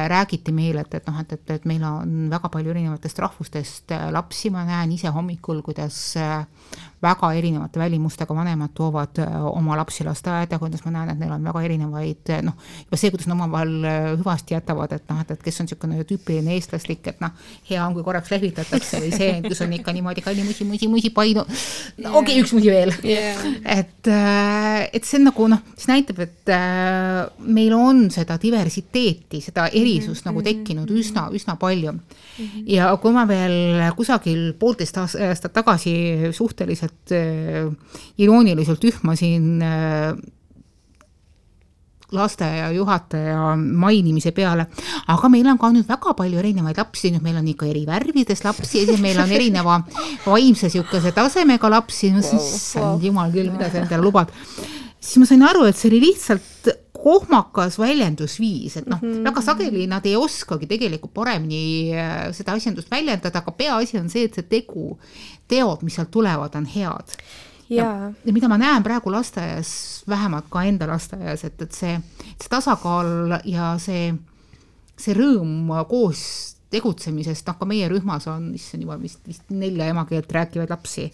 räägiti 0.08 0.52
meile, 0.52 0.84
et, 0.84 0.94
et 0.94 1.06
noh, 1.08 1.20
et, 1.20 1.32
et, 1.32 1.50
et 1.58 1.64
meil 1.68 1.82
on 1.86 2.28
väga 2.32 2.50
palju 2.52 2.72
erinevatest 2.74 3.18
rahvustest 3.24 3.94
äh, 3.94 4.08
lapsi, 4.14 4.50
ma 4.54 4.64
näen 4.68 4.92
ise 4.94 5.10
hommikul, 5.14 5.62
kuidas 5.66 5.98
äh, 6.20 6.44
väga 7.04 7.32
erinevate 7.36 7.78
välimustega 7.78 8.34
vanemad 8.34 8.72
toovad 8.74 9.18
oma 9.50 9.76
lapsi 9.76 10.04
lasteaeda, 10.06 10.58
kuidas 10.58 10.84
ma 10.86 10.94
näen, 10.94 11.10
et 11.12 11.20
neil 11.20 11.34
on 11.34 11.44
väga 11.44 11.62
erinevaid 11.66 12.32
noh, 12.46 12.56
juba 12.86 13.00
see, 13.00 13.12
kuidas 13.12 13.28
nad 13.28 13.36
omavahel 13.36 13.74
hüvasti 14.20 14.56
jätavad, 14.56 14.94
et 14.96 15.04
noh, 15.10 15.20
et, 15.20 15.34
et 15.34 15.42
kes 15.44 15.60
on 15.60 15.68
niisugune 15.68 16.06
tüüpiline 16.08 16.56
eestlaslik, 16.56 17.04
et 17.12 17.20
noh, 17.20 17.34
hea 17.68 17.82
on, 17.84 17.92
kui 17.96 18.06
korraks 18.06 18.32
lehvitatakse 18.32 19.02
või 19.04 19.12
see, 19.12 19.34
kus 19.44 19.60
on 19.66 19.74
ikka 19.76 19.92
niimoodi 19.96 20.24
kalli 20.24 20.46
musi, 20.46 20.64
musi, 20.68 20.88
musi, 20.90 21.12
painu 21.14 21.44
no,, 21.44 22.14
okei 22.22 22.38
okay,, 22.38 22.40
üks 22.40 22.54
musi 22.56 22.72
veel. 22.72 22.94
Yeah.. 23.04 23.44
et, 23.76 24.10
et 24.96 25.04
see 25.04 25.20
on 25.20 25.28
nagu 25.28 25.50
noh, 25.52 25.64
see 25.76 25.92
näitab, 25.92 26.24
et 26.24 26.54
meil 27.44 27.76
on 27.76 28.06
seda 28.14 28.38
diversiteeti, 28.40 29.42
seda 29.44 29.68
erisust 29.74 30.24
mm 30.24 30.30
-hmm. 30.30 30.32
nagu 30.32 30.42
tekkinud 30.42 30.90
mm 30.90 30.96
-hmm. 30.96 31.00
üsna, 31.00 31.28
üsna 31.32 31.56
palju 31.56 31.92
mm. 31.92 32.00
-hmm. 32.38 32.62
ja 32.66 32.96
kui 32.96 33.12
ma 33.12 33.26
veel 33.28 33.82
kusagil 33.96 34.54
poolteist 34.58 34.98
aastat 34.98 35.52
tagasi 35.52 36.32
suhteliselt 36.32 37.12
äh, 37.12 37.72
irooniliselt 38.18 38.84
ühmasin 38.84 39.62
äh, 39.62 40.16
lasteaia 42.14 42.70
juhataja 42.74 43.54
mainimise 43.56 44.32
peale, 44.36 44.66
aga 45.10 45.30
meil 45.32 45.48
on 45.50 45.58
ka 45.60 45.70
nüüd 45.74 45.88
väga 45.88 46.14
palju 46.18 46.40
erinevaid 46.40 46.78
lapsi, 46.78 47.10
nüüd 47.14 47.24
meil 47.24 47.40
on 47.40 47.50
ikka 47.50 47.68
eri 47.70 47.84
värvides 47.88 48.44
lapsi 48.44 48.84
ja 48.84 48.96
meil 49.02 49.20
on 49.22 49.34
erineva 49.34 49.80
vaimse 50.26 50.70
niisuguse 50.70 51.14
tasemega 51.16 51.70
lapsi, 51.72 52.12
no 52.14 52.22
siis 52.24 52.74
wow, 52.78 52.94
wow. 52.94 53.02
jumal 53.02 53.34
küll, 53.34 53.50
mida 53.52 53.70
sa 53.70 53.82
endale 53.82 54.04
lubad. 54.04 54.32
Siis 55.04 55.20
ma 55.20 55.28
sain 55.28 55.44
aru, 55.44 55.66
et 55.68 55.78
see 55.78 55.90
oli 55.92 56.00
lihtsalt 56.08 56.72
kohmakas 57.04 57.76
väljendusviis, 57.76 58.78
et 58.80 58.86
noh 58.88 59.02
mm, 59.02 59.10
-hmm. 59.10 59.24
väga 59.28 59.40
sageli 59.44 59.86
nad 59.90 60.06
ei 60.08 60.16
oskagi 60.16 60.66
tegelikult 60.66 61.12
paremini 61.14 61.92
äh, 61.92 62.30
seda 62.32 62.56
asjandust 62.56 62.90
väljendada, 62.90 63.42
aga 63.44 63.52
peaasi 63.52 63.98
on 64.00 64.08
see, 64.08 64.24
et 64.24 64.34
see 64.34 64.46
tegu, 64.48 64.94
teod, 65.48 65.82
mis 65.84 65.98
sealt 65.98 66.10
tulevad, 66.14 66.56
on 66.56 66.66
head 66.66 67.18
ja, 67.68 68.12
ja 68.24 68.32
mida 68.32 68.48
ma 68.48 68.58
näen 68.60 68.84
praegu 68.84 69.12
lasteaias, 69.12 70.04
vähemalt 70.08 70.48
ka 70.52 70.64
enda 70.68 70.88
lasteaias, 70.88 71.44
et, 71.44 71.62
et 71.62 71.72
see, 71.76 71.98
see 72.32 72.50
tasakaal 72.50 73.38
ja 73.48 73.74
see, 73.82 74.12
see 74.96 75.16
rõõm 75.16 75.72
koos 75.88 76.24
tegutsemisest, 76.74 77.46
noh 77.48 77.58
ka 77.58 77.68
meie 77.68 77.88
rühmas 77.90 78.26
on, 78.30 78.50
issand 78.56 78.84
jumal, 78.84 79.00
vist, 79.02 79.22
vist 79.28 79.50
nelja 79.54 79.90
emakeelt 79.92 80.32
rääkivaid 80.32 80.72
lapsi. 80.72 81.10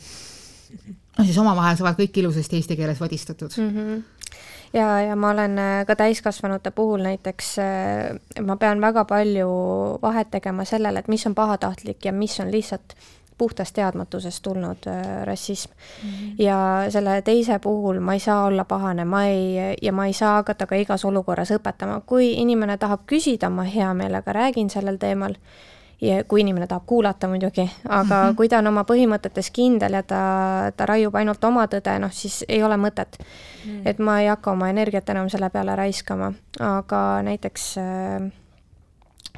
No 1.20 1.28
siis 1.28 1.38
omavahel 1.38 1.76
saavad 1.76 2.00
kõik 2.00 2.22
ilusasti 2.22 2.60
eesti 2.60 2.80
keeles 2.80 3.00
vadistatud 3.00 3.60
mm. 3.60 3.76
-hmm 3.76 4.02
ja, 4.72 5.00
ja 5.00 5.16
ma 5.16 5.30
olen 5.30 5.58
äh, 5.58 5.86
ka 5.86 5.96
täiskasvanute 5.96 6.70
puhul 6.70 7.02
näiteks, 7.02 7.54
äh, 7.58 8.44
ma 8.46 8.56
pean 8.56 8.80
väga 8.80 9.04
palju 9.04 9.48
vahet 10.02 10.30
tegema 10.30 10.64
sellele, 10.64 10.98
et 10.98 11.08
mis 11.08 11.26
on 11.26 11.34
pahatahtlik 11.34 12.04
ja 12.04 12.12
mis 12.12 12.40
on 12.40 12.50
lihtsalt 12.50 12.94
puhtast 13.38 13.74
teadmatusest 13.74 14.42
tulnud 14.42 14.86
äh, 14.86 15.24
rassism 15.24 15.70
mm. 15.72 16.10
-hmm. 16.10 16.34
ja 16.38 16.86
selle 16.88 17.22
teise 17.22 17.58
puhul 17.58 18.00
ma 18.00 18.12
ei 18.12 18.20
saa 18.20 18.44
olla 18.44 18.64
pahane, 18.64 19.04
ma 19.04 19.24
ei, 19.24 19.76
ja 19.82 19.92
ma 19.92 20.06
ei 20.06 20.12
saa 20.12 20.34
hakata 20.34 20.66
ka 20.66 20.74
igas 20.74 21.04
olukorras 21.04 21.50
õpetama, 21.50 22.00
kui 22.06 22.32
inimene 22.32 22.76
tahab 22.76 23.00
küsida, 23.06 23.50
ma 23.50 23.62
hea 23.62 23.94
meelega 23.94 24.32
räägin 24.32 24.70
sellel 24.70 24.96
teemal 24.96 25.34
kui 26.28 26.40
inimene 26.40 26.66
tahab 26.66 26.86
kuulata 26.86 27.28
muidugi, 27.28 27.70
aga 27.88 28.22
mm 28.22 28.30
-hmm. 28.30 28.36
kui 28.36 28.48
ta 28.48 28.58
on 28.58 28.66
oma 28.66 28.84
põhimõtetes 28.88 29.50
kindel 29.52 29.92
ja 29.92 30.02
ta, 30.02 30.20
ta 30.76 30.86
raiub 30.86 31.14
ainult 31.14 31.44
oma 31.44 31.66
tõde, 31.66 31.98
noh 31.98 32.12
siis 32.12 32.44
ei 32.48 32.62
ole 32.62 32.76
mõtet 32.76 33.18
mm. 33.18 33.70
-hmm. 33.70 33.82
et 33.84 33.98
ma 33.98 34.20
ei 34.20 34.28
hakka 34.28 34.50
oma 34.50 34.68
energiat 34.68 35.08
enam 35.08 35.28
selle 35.28 35.50
peale 35.50 35.76
raiskama, 35.76 36.32
aga 36.60 37.22
näiteks 37.22 37.78
äh, 37.78 38.32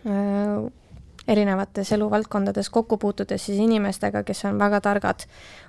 äh, 0.06 0.72
erinevates 1.28 1.92
eluvaldkondades 1.92 2.70
kokku 2.70 2.96
puutudes 2.96 3.46
siis 3.46 3.58
inimestega, 3.58 4.22
kes 4.22 4.44
on 4.44 4.58
väga 4.58 4.80
targad, 4.80 5.20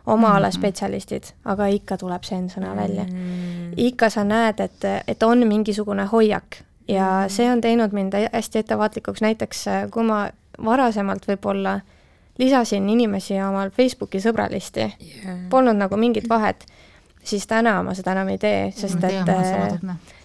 oma 0.06 0.27
ala 0.27 0.47
mm 0.47 0.49
-hmm. 0.49 0.56
spetsialistid, 0.56 1.23
aga 1.45 1.65
ikka 1.65 1.97
tuleb 1.97 2.23
see 2.23 2.41
N-sõna 2.41 2.75
välja 2.75 3.03
mm. 3.03 3.10
-hmm. 3.10 3.73
ikka 3.77 4.10
sa 4.10 4.23
näed, 4.23 4.60
et, 4.60 4.86
et 5.08 5.23
on 5.23 5.47
mingisugune 5.47 6.06
hoiak 6.06 6.56
ja 6.88 7.03
mm 7.03 7.25
-hmm. 7.25 7.29
see 7.29 7.51
on 7.51 7.62
teinud 7.62 7.91
mind 7.91 8.13
hästi 8.34 8.60
ettevaatlikuks, 8.60 9.21
näiteks 9.21 9.65
kui 9.91 10.03
ma 10.03 10.29
varasemalt 10.65 11.27
võib-olla 11.27 11.79
lisasin 12.39 12.89
inimesi 12.89 13.37
omal 13.41 13.69
Facebooki 13.69 14.21
sõbralisti 14.21 14.85
yeah., 14.85 15.37
polnud 15.49 15.77
nagu 15.77 15.97
mingit 15.97 16.29
vahet, 16.29 16.65
siis 17.23 17.47
täna 17.47 17.77
ma 17.83 17.93
seda 17.93 18.15
enam 18.17 18.33
ei 18.33 18.41
tee, 18.41 18.71
sest 18.75 19.03
et 19.03 19.13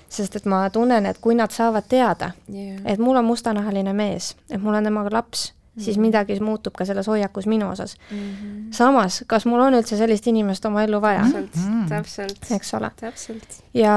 sest 0.08 0.36
et 0.36 0.46
ma 0.48 0.62
tunnen, 0.72 1.06
et 1.06 1.18
kui 1.20 1.34
nad 1.36 1.52
saavad 1.52 1.84
teada 1.88 2.32
yeah., 2.48 2.80
et 2.84 2.98
mul 2.98 3.16
on 3.20 3.28
mustanahaline 3.28 3.92
mees, 3.92 4.34
et 4.50 4.62
mul 4.62 4.74
on 4.74 4.84
temaga 4.84 5.12
laps, 5.18 5.52
siis 5.78 5.96
mhm. 5.96 6.06
midagi 6.06 6.38
muutub 6.40 6.74
ka 6.76 6.84
selles 6.84 7.06
hoiakus 7.06 7.46
minu 7.46 7.70
osas 7.70 7.96
mm. 8.10 8.18
-hmm. 8.18 8.72
samas, 8.74 9.22
kas 9.26 9.46
mul 9.46 9.60
on 9.60 9.74
üldse 9.78 9.96
sellist 9.96 10.26
inimest 10.26 10.64
oma 10.66 10.82
ellu 10.82 11.00
vaja? 11.00 11.22
täpselt 11.22 11.56
mm, 11.56 11.84
-hmm. 11.84 11.88
täpselt. 11.88 12.50
eks 12.50 12.74
ole. 12.74 12.90
täpselt. 13.00 13.62
ja, 13.74 13.96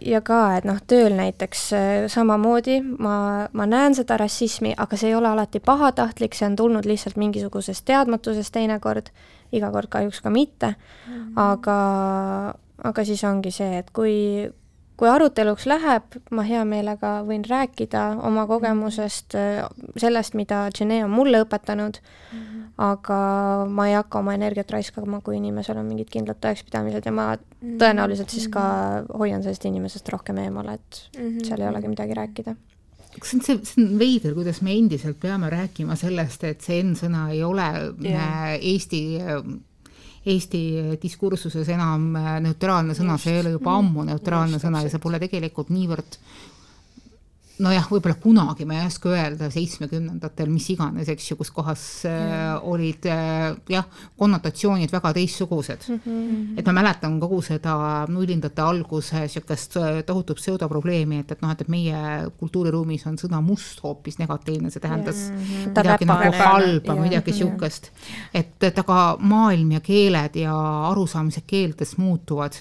ja 0.00 0.20
ka, 0.20 0.56
et 0.56 0.64
noh, 0.64 0.80
tööl 0.86 1.14
näiteks 1.16 1.72
äh, 1.72 2.06
samamoodi 2.06 2.80
ma, 2.98 3.48
ma 3.52 3.66
näen 3.66 3.94
seda 3.94 4.16
rassismi, 4.16 4.74
aga 4.76 4.96
see 4.96 5.08
ei 5.08 5.14
ole 5.14 5.28
alati 5.28 5.60
pahatahtlik, 5.60 6.34
see 6.34 6.46
on 6.46 6.56
tulnud 6.56 6.84
lihtsalt 6.84 7.16
mingisugusest 7.16 7.84
teadmatusest 7.84 8.52
teinekord, 8.52 9.10
iga 9.52 9.70
kord 9.70 9.88
kahjuks 9.88 10.20
ka 10.20 10.30
mitte 10.30 10.74
mm, 10.74 11.14
-hmm. 11.14 11.32
aga, 11.36 11.78
aga 12.84 13.04
siis 13.04 13.24
ongi 13.24 13.50
see, 13.50 13.78
et 13.78 13.90
kui, 13.90 14.50
kui 14.98 15.08
aruteluks 15.08 15.66
läheb, 15.70 16.16
ma 16.34 16.44
hea 16.46 16.64
meelega 16.66 17.18
võin 17.26 17.44
rääkida 17.46 18.04
oma 18.18 18.42
mhm. 18.42 18.48
kogemusest, 18.50 19.36
sellest, 19.96 20.34
mida 20.38 20.64
Gene 20.74 21.04
on 21.06 21.12
mulle 21.14 21.44
õpetanud 21.44 22.00
mm, 22.00 22.38
-hmm. 22.38 22.64
aga 22.88 23.18
ma 23.70 23.88
ei 23.88 23.94
hakka 23.94 24.18
oma 24.18 24.34
energiat 24.34 24.70
raiskama, 24.74 25.20
kui 25.20 25.38
inimesel 25.38 25.78
on 25.78 25.86
mingid 25.86 26.10
kindlad 26.10 26.40
tõekspidamised 26.42 27.06
ja 27.06 27.12
ma 27.12 27.28
mhm. 27.36 27.76
tõenäoliselt 27.82 28.34
siis 28.34 28.48
ka 28.48 28.64
mhm. 28.64 29.18
hoian 29.18 29.42
sellest 29.42 29.68
inimesest 29.70 30.08
rohkem 30.08 30.42
eemale, 30.44 30.74
et 30.74 31.04
mm 31.16 31.28
-hmm. 31.28 31.46
seal 31.46 31.60
ei 31.62 31.68
olegi 31.68 31.94
midagi 31.94 32.14
rääkida 32.14 32.56
kas 33.18 33.30
see 33.30 33.38
on 33.38 33.44
see, 33.44 33.58
see 33.64 33.84
on 33.84 33.98
veider, 33.98 34.34
kuidas 34.34 34.60
me 34.62 34.74
endiselt 34.78 35.18
peame 35.20 35.50
rääkima 35.50 35.96
sellest, 35.96 36.44
et 36.44 36.60
see 36.60 36.82
N-sõna 36.82 37.30
ei 37.32 37.42
ole 37.44 37.68
yeah. 38.04 38.54
Eesti 38.60 39.18
Eesti 40.28 40.60
diskursuses 41.00 41.68
enam 41.72 42.10
neutraalne 42.44 42.96
sõna, 42.96 43.16
see 43.20 43.36
ei 43.36 43.42
ole 43.44 43.54
juba 43.54 43.78
ammu 43.80 44.04
neutraalne 44.10 44.60
sõna 44.60 44.82
ja 44.84 44.92
see 44.92 45.00
pole 45.00 45.20
tegelikult 45.22 45.70
niivõrd 45.72 46.18
nojah, 47.62 47.86
võib-olla 47.90 48.16
kunagi, 48.22 48.66
ma 48.68 48.78
ei 48.78 48.86
oska 48.86 49.10
öelda, 49.12 49.48
seitsmekümnendatel, 49.52 50.50
mis 50.52 50.68
iganes, 50.72 51.08
eks 51.10 51.30
ju, 51.30 51.36
kus 51.40 51.50
kohas 51.54 51.84
äh, 52.08 52.54
olid 52.70 53.08
äh, 53.10 53.56
jah, 53.72 53.86
konnotatsioonid 54.18 54.92
väga 54.94 55.12
teistsugused 55.16 55.88
mm. 55.88 56.00
-hmm. 56.04 56.58
et 56.60 56.66
ma 56.68 56.76
mäletan 56.80 57.18
kogu 57.20 57.40
seda 57.42 58.06
nullindate 58.08 58.62
alguse 58.62 59.24
niisugust 59.24 59.76
äh, 59.76 60.02
tohutut 60.06 60.38
pseudoprobleemi, 60.38 61.22
et, 61.24 61.32
et 61.32 61.42
noh, 61.42 61.52
et, 61.54 61.64
et 61.64 61.72
meie 61.72 62.02
kultuuriruumis 62.38 63.06
on 63.10 63.18
sõna 63.18 63.42
must 63.44 63.82
hoopis 63.82 64.18
negatiivne, 64.22 64.70
see 64.70 64.80
tähendas 64.80 65.28
mm 65.30 65.38
-hmm. 65.38 65.78
midagi 65.78 66.04
nagu 66.04 66.32
halba, 66.38 66.94
midagi 66.94 67.32
niisugust. 67.32 67.90
et, 68.34 68.62
et 68.62 68.78
aga 68.78 69.16
maailm 69.20 69.72
ja 69.72 69.80
keeled 69.80 70.36
ja 70.36 70.54
arusaamised 70.90 71.46
keeltest 71.46 71.98
muutuvad 71.98 72.54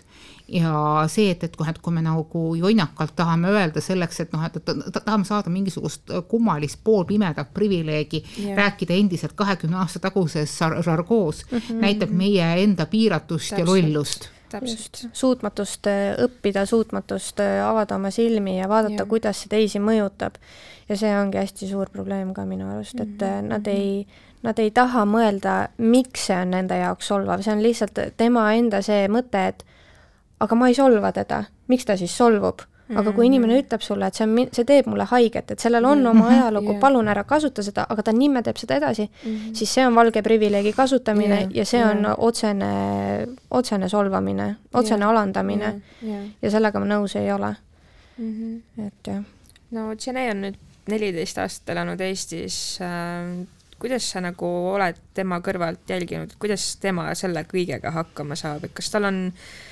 ja 0.47 1.03
see, 1.11 1.31
et, 1.31 1.43
et 1.43 1.55
kui, 1.55 1.67
et 1.67 1.79
kui 1.83 1.93
me 1.93 2.01
nagu 2.03 2.43
jonnakalt 2.55 3.15
tahame 3.17 3.51
öelda 3.51 3.83
selleks, 3.83 4.21
et 4.23 4.33
noh, 4.35 4.43
et, 4.47 4.57
et 4.57 4.86
tahame 4.91 5.25
saada 5.25 5.49
mingisugust 5.49 6.13
kummalist 6.27 6.79
poolpimedat 6.83 7.53
privileegi 7.53 8.23
yeah., 8.39 8.57
rääkida 8.57 8.93
endiselt 8.93 9.33
kahekümne 9.35 9.77
aasta 9.77 9.99
taguses 9.99 10.59
žargoos 10.85 11.45
mm, 11.51 11.57
-hmm. 11.57 11.81
näitab 11.81 12.09
meie 12.09 12.63
enda 12.63 12.85
piiratust 12.85 13.49
Täpselt. 13.49 13.59
ja 13.59 13.65
lollust 13.65 14.29
täpselt, 14.49 15.07
suutmatust 15.13 15.87
äh, 15.87 16.15
õppida, 16.23 16.65
suutmatust 16.65 17.39
äh, 17.39 17.59
avada 17.65 17.95
oma 17.95 18.11
silmi 18.11 18.57
ja 18.59 18.69
vaadata, 18.69 19.05
kuidas 19.05 19.43
see 19.43 19.51
teisi 19.51 19.81
mõjutab. 19.83 20.39
ja 20.89 20.95
see 20.97 21.11
ongi 21.19 21.37
hästi 21.37 21.67
suur 21.67 21.89
probleem 21.91 22.33
ka 22.33 22.45
minu 22.45 22.69
arust, 22.71 22.99
et 22.99 23.07
mm 23.07 23.27
-hmm. 23.27 23.49
nad 23.51 23.67
ei, 23.67 24.07
nad 24.43 24.59
ei 24.59 24.71
taha 24.71 25.05
mõelda, 25.05 25.67
miks 25.77 26.27
see 26.27 26.37
on 26.41 26.51
nende 26.51 26.77
jaoks 26.77 27.07
solvav, 27.07 27.41
see 27.41 27.53
on 27.53 27.63
lihtsalt 27.63 27.99
tema 28.17 28.53
enda 28.53 28.81
see 28.81 29.07
mõte, 29.07 29.47
et 29.47 29.65
aga 30.39 30.55
ma 30.55 30.67
ei 30.67 30.73
solva 30.73 31.11
teda, 31.11 31.43
miks 31.67 31.85
ta 31.85 31.97
siis 31.97 32.17
solvub? 32.17 32.61
Aga 32.95 33.11
kui 33.11 33.27
inimene 33.27 33.53
mhm. 33.53 33.65
ütleb 33.65 33.83
sulle, 33.83 34.07
et 34.07 34.17
see 34.17 34.25
on, 34.27 34.35
see 34.55 34.67
teeb 34.67 34.87
mulle 34.87 35.07
haiget, 35.09 35.51
et 35.53 35.63
sellel 35.63 35.85
on 35.89 36.05
oma 36.11 36.29
ajalugu 36.33 36.71
yeah., 36.71 36.81
palun 36.81 37.11
ära 37.11 37.23
kasuta 37.27 37.65
seda, 37.65 37.87
aga 37.89 38.05
ta 38.07 38.13
nimme 38.15 38.43
teeb 38.45 38.59
seda 38.61 38.77
edasi 38.79 39.07
mm, 39.07 39.33
-hmm. 39.33 39.55
siis 39.59 39.73
see 39.73 39.87
on 39.87 39.95
valge 39.95 40.23
privileegi 40.23 40.73
kasutamine 40.73 41.39
yeah. 41.41 41.55
ja 41.55 41.65
see 41.65 41.83
on 41.83 42.05
yeah. 42.05 42.15
otsene, 42.17 42.71
otsene 43.51 43.89
solvamine, 43.89 44.55
otsene 44.73 45.03
yeah. 45.03 45.09
alandamine 45.09 45.65
yeah. 45.65 45.81
Yeah. 46.03 46.25
ja 46.41 46.51
sellega 46.51 46.79
ma 46.79 46.89
nõus 46.93 47.17
ei 47.19 47.31
ole 47.31 47.55
mm. 48.17 48.33
-hmm. 48.33 48.87
et 48.87 49.07
jah. 49.07 49.23
no 49.71 49.91
Jene 50.05 50.31
on 50.31 50.41
nüüd 50.41 50.59
neliteist 50.87 51.37
aastat 51.37 51.75
elanud 51.75 52.01
Eestis 52.01 52.79
äh, 52.81 53.47
kuidas 53.79 54.11
sa 54.11 54.21
nagu 54.21 54.47
oled 54.73 54.95
tema 55.13 55.39
kõrvalt 55.39 55.89
jälginud, 55.89 56.37
kuidas 56.39 56.77
tema 56.77 57.13
selle 57.15 57.43
kõigega 57.43 57.91
hakkama 57.91 58.35
saab, 58.35 58.63
et 58.63 58.73
kas 58.73 58.89
tal 58.89 59.03
on 59.03 59.25
äh, 59.27 59.66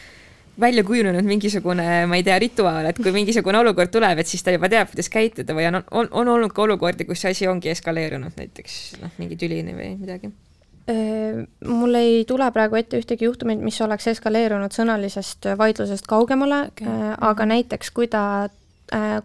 välja 0.59 0.83
kujunenud 0.83 1.27
mingisugune, 1.27 2.05
ma 2.07 2.17
ei 2.19 2.23
tea, 2.23 2.37
rituaal, 2.39 2.89
et 2.89 2.99
kui 3.01 3.11
mingisugune 3.15 3.59
olukord 3.59 3.91
tuleb, 3.91 4.21
et 4.21 4.29
siis 4.29 4.43
ta 4.43 4.53
juba 4.55 4.69
teab, 4.71 4.89
kuidas 4.91 5.09
käituda 5.11 5.55
või 5.57 5.67
on, 5.69 5.81
on, 5.91 6.09
on 6.11 6.31
olnud 6.35 6.53
ka 6.55 6.63
olukordi, 6.65 7.07
kus 7.07 7.23
see 7.25 7.35
asi 7.35 7.49
ongi 7.51 7.71
eskaleerunud 7.73 8.37
näiteks 8.39 8.77
noh, 9.01 9.13
mingi 9.21 9.39
tülini 9.39 9.75
või 9.77 9.93
midagi? 9.99 10.33
mul 11.65 11.97
ei 11.97 12.19
tule 12.29 12.45
praegu 12.53 12.77
ette 12.77 12.99
ühtegi 13.01 13.25
juhtumit, 13.25 13.57
mis 13.57 13.79
oleks 13.81 14.05
eskaleerunud 14.11 14.69
sõnalisest 14.75 15.47
vaidlusest 15.57 16.05
kaugemale 16.05 16.67
okay., 16.67 17.09
aga 17.17 17.41
mhm. 17.41 17.49
näiteks 17.55 17.89
kui 17.89 18.05
ta 18.05 18.21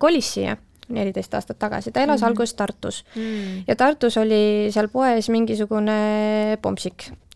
kolis 0.01 0.33
siia 0.39 0.57
neliteist 0.91 1.37
aastat 1.37 1.59
tagasi, 1.61 1.93
ta 1.93 2.01
elas 2.01 2.21
mm 2.21 2.25
-hmm. 2.25 2.29
alguses 2.29 2.55
Tartus 2.55 3.05
mm. 3.15 3.65
ja 3.69 3.77
Tartus 3.77 4.17
oli 4.17 4.73
seal 4.73 4.89
poes 4.89 5.29
mingisugune 5.29 6.57
pompsik 6.63 7.13
Äh, 7.13 7.30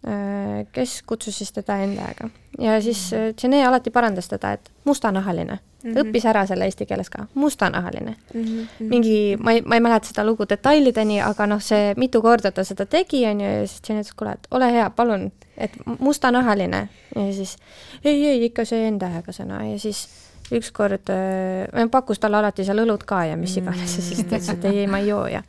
kes 0.72 1.02
kutsus 1.06 1.38
siis 1.38 1.52
teda 1.52 1.78
endaga 1.80 2.28
ja 2.58 2.80
siis 2.82 3.10
Gene 3.40 3.62
äh, 3.62 3.68
alati 3.68 3.90
parandas 3.90 4.28
teda, 4.28 4.52
et 4.52 4.70
mustanahaline 4.84 5.52
mm, 5.52 5.92
-hmm. 5.92 6.00
õppis 6.02 6.26
ära 6.28 6.46
selle 6.46 6.64
eesti 6.64 6.86
keeles 6.86 7.10
ka, 7.10 7.26
mustanahaline 7.34 8.16
mm. 8.34 8.44
-hmm. 8.44 8.66
mingi, 8.80 9.36
ma 9.40 9.52
ei, 9.52 9.62
ma 9.62 9.74
ei 9.74 9.80
mäleta 9.80 10.08
seda 10.08 10.24
lugu 10.24 10.44
detailideni, 10.48 11.20
aga 11.22 11.46
noh, 11.46 11.62
see 11.62 11.94
mitu 11.96 12.22
korda 12.22 12.52
ta 12.52 12.64
seda 12.64 12.86
tegi, 12.86 13.26
on 13.26 13.40
ju, 13.40 13.46
ja 13.46 13.66
siis 13.66 13.82
Gene 13.86 14.00
ütles, 14.00 14.14
kuule, 14.16 14.32
et 14.32 14.46
ole 14.50 14.72
hea, 14.72 14.90
palun, 14.90 15.32
et 15.56 15.72
mustanahaline 15.98 16.88
ja 17.16 17.32
siis 17.32 17.56
ei, 18.04 18.26
ei 18.26 18.44
ikka 18.44 18.64
see 18.64 18.90
N-tähega 18.90 19.32
sõna 19.32 19.64
ja 19.72 19.78
siis 19.78 20.08
ükskord 20.52 21.10
äh, 21.10 21.90
pakkus 21.90 22.18
talle 22.18 22.36
alati 22.36 22.64
seal 22.64 22.84
õlut 22.84 23.04
ka 23.04 23.24
ja 23.24 23.36
mis 23.36 23.56
iganes 23.56 23.96
ja 23.96 24.02
siis 24.02 24.24
ta 24.24 24.36
ütles, 24.36 24.52
et 24.52 24.64
ei, 24.64 24.78
ei, 24.78 24.86
ma 24.86 24.98
ei 24.98 25.08
joo 25.08 25.26
ja 25.26 25.42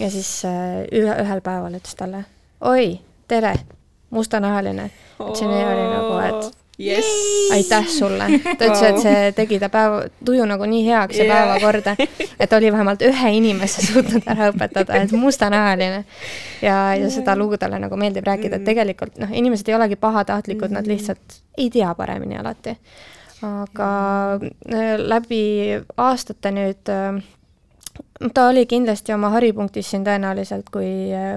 ja 0.00 0.10
siis 0.10 0.44
äh, 0.44 0.82
ühe, 0.92 1.14
ühel 1.22 1.40
päeval 1.40 1.78
ütles 1.78 1.94
talle, 1.96 2.24
oi, 2.60 2.98
tere, 3.28 3.54
mustanahaline. 4.10 4.90
ütlesin 5.20 5.50
ja 5.50 5.68
oli 5.68 5.84
nagu, 5.92 6.18
et 6.28 6.58
yes. 6.80 7.06
aitäh 7.52 7.86
sulle. 7.86 8.24
ta 8.58 8.64
ütles 8.64 8.82
wow., 8.82 8.88
et 8.90 9.02
see 9.02 9.32
tegi 9.36 9.58
ta 9.58 9.68
päeva, 9.72 10.02
tuju 10.24 10.46
nagu 10.48 10.68
nii 10.70 10.84
heaks 10.86 11.18
ja 11.18 11.24
yeah. 11.24 11.36
päevakorda, 11.36 11.96
et 12.40 12.52
oli 12.52 12.72
vähemalt 12.72 13.02
ühe 13.02 13.32
inimese 13.40 13.84
suutnud 13.86 14.26
ära 14.26 14.50
õpetada, 14.52 15.02
et 15.02 15.12
mustanahaline. 15.12 16.04
ja, 16.62 16.78
ja 16.96 17.10
seda 17.12 17.36
lugu 17.36 17.58
talle 17.58 17.80
nagu 17.82 18.00
meeldib 18.00 18.26
rääkida, 18.26 18.56
et 18.56 18.62
mm. 18.62 18.70
tegelikult 18.70 19.20
noh, 19.20 19.32
inimesed 19.32 19.68
ei 19.68 19.78
olegi 19.78 20.00
pahatahtlikud, 20.00 20.70
nad 20.70 20.86
mm. 20.86 20.94
lihtsalt 20.94 21.40
ei 21.58 21.70
tea 21.70 21.94
paremini 21.98 22.38
alati. 22.38 22.78
aga 23.42 23.90
äh, 24.40 24.94
läbi 24.98 25.42
aastate 25.96 26.54
nüüd 26.54 26.96
äh, 27.98 28.30
ta 28.34 28.48
oli 28.48 28.66
kindlasti 28.66 29.12
oma 29.12 29.30
haripunktis 29.36 29.90
siin 29.90 30.04
tõenäoliselt, 30.06 30.72
kui, 30.72 30.90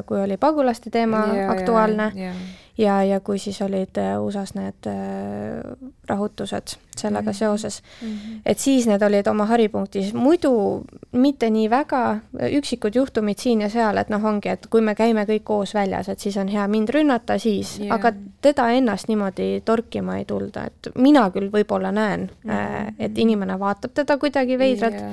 kui 0.05 0.21
oli 0.21 0.37
pagulaste 0.37 0.89
teema 0.89 1.25
yeah, 1.33 1.51
aktuaalne 1.51 2.11
yeah, 2.15 2.35
yeah 2.35 2.59
ja, 2.77 3.03
ja 3.03 3.19
kui 3.19 3.39
siis 3.39 3.61
olid 3.61 3.97
äh, 3.97 4.21
USA-s 4.21 4.53
need 4.55 4.87
äh, 4.87 5.89
rahutused 6.07 6.77
sellega 6.97 7.21
mm 7.21 7.27
-hmm. 7.27 7.37
seoses 7.37 7.83
mm, 8.01 8.07
-hmm. 8.07 8.39
et 8.45 8.59
siis 8.59 8.87
need 8.87 9.01
olid 9.01 9.27
oma 9.27 9.45
haripunktis, 9.45 10.13
muidu 10.13 10.83
mitte 11.11 11.49
nii 11.49 11.69
väga, 11.69 12.17
üksikud 12.51 12.95
juhtumid 12.95 13.37
siin 13.37 13.61
ja 13.61 13.69
seal, 13.69 13.97
et 13.97 14.09
noh, 14.09 14.25
ongi, 14.25 14.49
et 14.49 14.67
kui 14.67 14.81
me 14.81 14.95
käime 14.95 15.23
kõik 15.23 15.43
koos 15.43 15.73
väljas, 15.73 16.09
et 16.09 16.19
siis 16.19 16.37
on 16.37 16.47
hea 16.47 16.67
mind 16.67 16.89
rünnata, 16.89 17.37
siis 17.37 17.79
yeah., 17.79 17.95
aga 17.95 18.13
teda 18.41 18.69
ennast 18.69 19.07
niimoodi 19.07 19.61
torkima 19.65 20.17
ei 20.17 20.25
tulda, 20.25 20.63
et 20.65 20.89
mina 20.95 21.29
küll 21.29 21.49
võib-olla 21.51 21.91
näen 21.91 22.31
mm, 22.43 22.51
-hmm. 22.51 22.93
et 22.99 23.17
inimene 23.17 23.59
vaatab 23.59 23.91
teda 23.93 24.17
kuidagi 24.17 24.59
veidralt 24.59 24.93
yeah., 24.93 25.11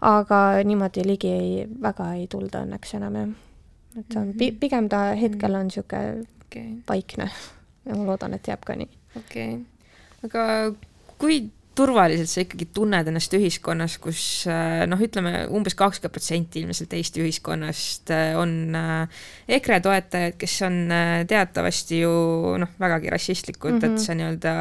aga 0.00 0.40
niimoodi 0.64 1.04
ligi 1.06 1.32
ei, 1.32 1.66
väga 1.82 2.12
ei 2.18 2.26
tulda 2.30 2.64
õnneks 2.66 2.96
enam 2.98 3.20
jah. 3.20 3.28
et 3.96 4.12
see 4.12 4.20
on, 4.20 4.32
mhm. 4.34 4.58
pigem 4.60 4.88
ta 4.92 5.02
hetkel 5.16 5.54
on 5.54 5.70
niisugune 5.70 6.26
okay. 6.46 6.76
vaikne 6.88 7.30
ja 7.86 7.94
ma 7.96 8.04
loodan, 8.10 8.34
et 8.34 8.48
jääb 8.48 8.64
ka 8.66 8.76
nii. 8.76 8.90
okei 9.16 9.54
okay., 9.54 9.64
aga 10.26 10.44
kui 11.18 11.46
turvaliselt 11.76 12.30
sa 12.30 12.42
ikkagi 12.42 12.68
tunned 12.74 13.08
ennast 13.10 13.34
ühiskonnas, 13.36 13.96
kus 14.02 14.20
äh, 14.50 14.84
noh, 14.88 15.00
ütleme 15.02 15.44
umbes 15.54 15.76
kakskümmend 15.78 16.14
protsenti 16.14 16.62
ilmselt 16.62 16.94
Eesti 16.96 17.22
ühiskonnast 17.24 18.12
äh, 18.14 18.32
on 18.40 18.74
äh, 18.76 19.22
EKRE 19.58 19.80
toetajad, 19.84 20.36
kes 20.40 20.56
on 20.66 20.80
teatavasti 21.28 22.02
ju 22.02 22.12
noh, 22.62 22.74
vägagi 22.82 23.12
rassistlikud 23.12 23.76
mm, 23.76 23.78
-hmm. 23.78 23.86
et 23.86 23.96
mhm. 23.96 24.04
see 24.04 24.18
nii-öelda 24.20 24.54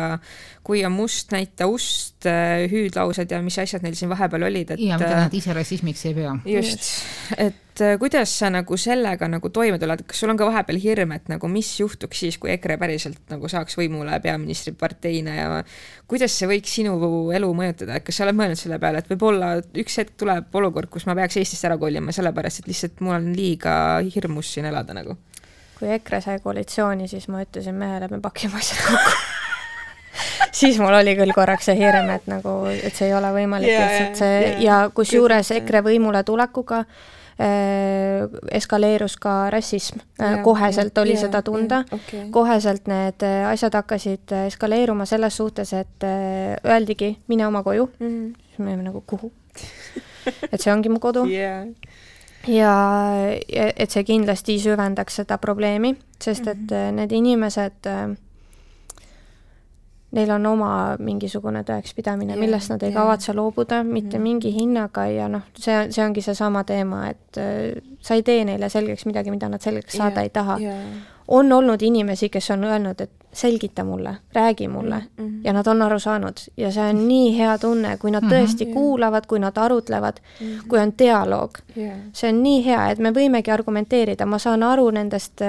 kui 0.65 0.85
on 0.85 0.95
must, 0.95 1.29
näita 1.31 1.67
ust, 1.69 2.25
hüüdlaused 2.71 3.31
ja 3.31 3.41
mis 3.45 3.59
asjad 3.61 3.83
neil 3.85 3.93
siin 3.95 4.09
vahepeal 4.09 4.47
olid, 4.47 4.71
et. 4.73 4.81
ja 4.81 4.97
mida 4.97 5.27
nad 5.27 5.33
ise 5.33 5.53
rassismiks 5.53 6.05
ei 6.09 6.15
pea. 6.17 6.33
just, 6.45 6.89
et 7.37 7.64
kuidas 7.99 8.31
sa 8.39 8.49
nagu 8.49 8.77
sellega 8.79 9.27
nagu 9.27 9.49
toime 9.51 9.77
tuled, 9.79 10.05
kas 10.07 10.21
sul 10.21 10.31
on 10.31 10.37
ka 10.39 10.47
vahepeal 10.47 10.77
hirm, 10.79 11.11
et 11.15 11.27
nagu 11.31 11.47
mis 11.51 11.67
juhtuks 11.79 12.21
siis, 12.23 12.37
kui 12.39 12.53
EKRE 12.53 12.77
päriselt 12.79 13.19
nagu 13.31 13.49
saaks 13.51 13.75
võimule 13.79 14.15
peaministriparteina 14.23 15.35
ja 15.35 15.47
kuidas 16.07 16.37
see 16.37 16.47
võiks 16.49 16.75
sinu 16.77 16.95
elu 17.35 17.49
mõjutada, 17.57 17.97
et 17.97 18.05
kas 18.07 18.19
sa 18.19 18.27
oled 18.27 18.37
mõelnud 18.39 18.59
selle 18.59 18.79
peale, 18.79 19.01
et 19.03 19.09
võib-olla 19.11 19.55
üks 19.83 19.99
hetk 19.99 20.15
tuleb 20.23 20.55
olukord, 20.55 20.89
kus 20.93 21.07
ma 21.09 21.17
peaks 21.19 21.39
Eestist 21.41 21.67
ära 21.67 21.75
kolima, 21.81 22.15
sellepärast 22.15 22.63
et 22.63 22.69
lihtsalt 22.71 23.03
mul 23.03 23.17
on 23.17 23.31
liiga 23.35 23.73
hirmus 24.07 24.53
siin 24.55 24.69
elada 24.71 24.95
nagu? 24.95 25.17
kui 25.75 25.89
EKRE 25.91 26.21
sai 26.23 26.39
koalitsiooni, 26.39 27.09
siis 27.11 27.27
ma 27.27 27.41
ütlesin 27.43 27.75
mehele, 27.75 28.07
et 28.07 28.13
me 28.15 28.21
pakime 28.23 28.55
asjad 28.61 28.79
kokku. 28.85 29.17
Siis 30.55 30.77
mul 30.79 30.95
oli 30.95 31.17
küll 31.17 31.35
korraks 31.35 31.67
see 31.67 31.75
hirm, 31.75 32.07
et 32.13 32.29
nagu, 32.31 32.53
et 32.71 32.95
see 32.95 33.09
ei 33.09 33.15
ole 33.17 33.27
võimalik 33.35 33.67
yeah, 33.67 33.81
lihtsalt 33.83 34.21
see 34.21 34.37
yeah, 34.39 34.61
ja 34.63 34.77
kusjuures 34.95 35.49
EKRE 35.57 35.81
võimule 35.83 36.21
tulekuga 36.23 36.77
äh, 36.85 37.24
eskaleerus 38.51 39.17
ka 39.19 39.49
rassism 39.51 39.99
äh,, 40.21 40.37
koheselt 40.43 40.97
oli 40.97 41.17
yeah, 41.17 41.25
seda 41.25 41.41
tunda 41.43 41.81
okay. 41.91 42.29
koheselt 42.31 42.87
need 42.87 43.25
äh, 43.27 43.43
asjad 43.49 43.75
hakkasid 43.75 44.31
äh, 44.31 44.45
eskaleeruma 44.47 45.05
selles 45.05 45.37
suhtes, 45.37 45.73
et 45.73 46.03
äh, 46.07 46.55
öeldigi, 46.63 47.17
mine 47.27 47.47
oma 47.47 47.63
koju 47.63 47.89
mm, 47.99 48.07
-hmm. 48.07 48.33
siis 48.47 48.59
me 48.59 48.71
olime 48.71 48.83
nagu 48.83 49.03
kuhu 49.07 49.31
et 50.51 50.61
see 50.61 50.73
ongi 50.73 50.89
mu 50.89 50.99
kodu 50.99 51.25
yeah 51.27 51.67
ja 52.47 52.73
et 53.75 53.91
see 53.91 54.03
kindlasti 54.03 54.59
süvendaks 54.59 55.15
seda 55.15 55.37
probleemi, 55.37 55.95
sest 56.21 56.47
et 56.47 56.57
-hmm. 56.57 56.91
need 56.91 57.11
inimesed 57.11 57.89
neil 60.15 60.31
on 60.35 60.45
oma 60.49 60.71
mingisugune 60.99 61.63
tõekspidamine, 61.67 62.37
millest 62.39 62.71
nad 62.71 62.83
ei 62.83 62.91
yeah. 62.93 63.01
kavatse 63.01 63.35
loobuda 63.35 63.81
mitte 63.83 64.17
mm. 64.17 64.23
mingi 64.23 64.53
hinnaga 64.55 65.07
ja 65.11 65.27
noh, 65.31 65.43
see, 65.59 65.85
see 65.91 66.05
ongi 66.05 66.23
seesama 66.25 66.63
teema, 66.67 67.05
et 67.11 67.41
äh, 67.41 67.81
sa 68.01 68.17
ei 68.17 68.23
tee 68.23 68.45
neile 68.47 68.69
selgeks 68.71 69.05
midagi, 69.09 69.33
mida 69.33 69.51
nad 69.51 69.63
selgeks 69.63 69.97
saada 69.97 70.23
yeah. 70.23 70.29
ei 70.29 70.33
taha 70.35 70.59
on 71.27 71.51
olnud 71.51 71.81
inimesi, 71.81 72.29
kes 72.29 72.51
on 72.51 72.63
öelnud, 72.63 73.01
et 73.01 73.11
selgita 73.35 73.83
mulle, 73.83 74.15
räägi 74.33 74.67
mulle 74.67 74.95
mm 75.17 75.27
-hmm. 75.27 75.39
ja 75.43 75.53
nad 75.53 75.67
on 75.67 75.81
aru 75.81 75.99
saanud 75.99 76.33
ja 76.57 76.71
see 76.71 76.89
on 76.89 77.07
nii 77.07 77.37
hea 77.37 77.57
tunne, 77.57 77.97
kui 77.97 78.11
nad 78.11 78.23
mhm. 78.23 78.33
tõesti 78.33 78.65
mm 78.65 78.71
-hmm. 78.71 78.73
kuulavad, 78.73 79.25
kui 79.27 79.39
nad 79.39 79.57
arutlevad 79.57 80.13
mm, 80.41 80.47
-hmm. 80.47 80.67
kui 80.67 80.79
on 80.79 80.93
dialoog 80.99 81.51
yeah.. 81.77 81.97
see 82.13 82.29
on 82.29 82.43
nii 82.43 82.65
hea, 82.65 82.89
et 82.89 82.99
me 82.99 83.11
võimegi 83.11 83.51
argumenteerida, 83.51 84.25
ma 84.25 84.37
saan 84.39 84.63
aru 84.63 84.89
nendest 84.89 85.41
äh, 85.41 85.47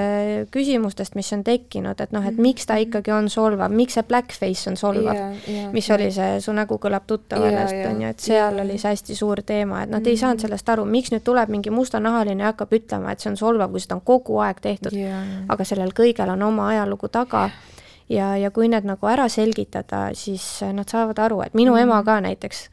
küsimustest, 0.51 1.15
mis 1.15 1.33
on 1.33 1.45
tekkinud, 1.45 2.01
et 2.01 2.13
noh, 2.13 2.27
et 2.27 2.39
miks 2.39 2.67
ta 2.67 2.73
mhm. 2.73 2.83
ikkagi 2.83 3.11
on 3.11 3.29
solvav, 3.29 3.71
miks 3.71 3.95
see 3.95 4.03
blackface 4.03 4.71
on 4.71 4.77
solvav 4.77 5.15
yeah,, 5.15 5.49
yeah, 5.49 5.73
mis 5.73 5.91
yeah. 5.91 6.01
oli 6.01 6.13
see 6.13 6.41
Su 6.41 6.53
nägu 6.53 6.79
kõlab 6.79 7.03
tuttavalt 7.07 7.53
yeah,, 7.53 7.95
on 7.95 8.03
ju, 8.03 8.09
et 8.09 8.21
seal 8.21 8.55
yeah. 8.55 8.65
oli 8.65 8.79
see 8.79 8.91
hästi 8.91 9.15
suur 9.15 9.43
teema, 9.47 9.83
et 9.83 9.91
nad 9.91 10.01
mm 10.01 10.05
-hmm. 10.05 10.09
ei 10.09 10.17
saanud 10.17 10.37
mhm. 10.37 10.43
sellest 10.43 10.69
aru, 10.69 10.85
miks 10.85 11.13
nüüd 11.13 11.23
tuleb 11.25 11.49
mingi 11.49 11.71
mustanahaline 11.71 12.43
ja 12.43 12.47
hakkab 12.47 12.73
ütlema, 12.73 13.13
et 13.13 13.21
see 13.21 13.31
on 13.31 13.37
solvav, 13.37 13.71
kui 13.71 13.81
seda 13.81 13.95
on 13.95 14.01
kogu 14.01 14.39
aeg 14.39 14.61
tehtud 14.61 14.93
yeah.. 14.93 15.25
aga 15.49 15.65
sellel 15.65 15.91
kõigel 16.01 16.31
on 16.33 16.43
oma 16.43 16.69
ajalugu 16.69 17.09
taga 17.09 17.39
yeah 17.39 17.76
ja, 18.09 18.37
ja 18.37 18.51
kui 18.51 18.69
need 18.69 18.87
nagu 18.87 19.09
ära 19.11 19.29
selgitada, 19.33 20.09
siis 20.15 20.45
nad 20.73 20.89
saavad 20.91 21.19
aru, 21.27 21.41
et 21.47 21.55
minu 21.55 21.75
mm. 21.75 21.87
ema 21.87 22.03
ka 22.07 22.19
näiteks, 22.25 22.67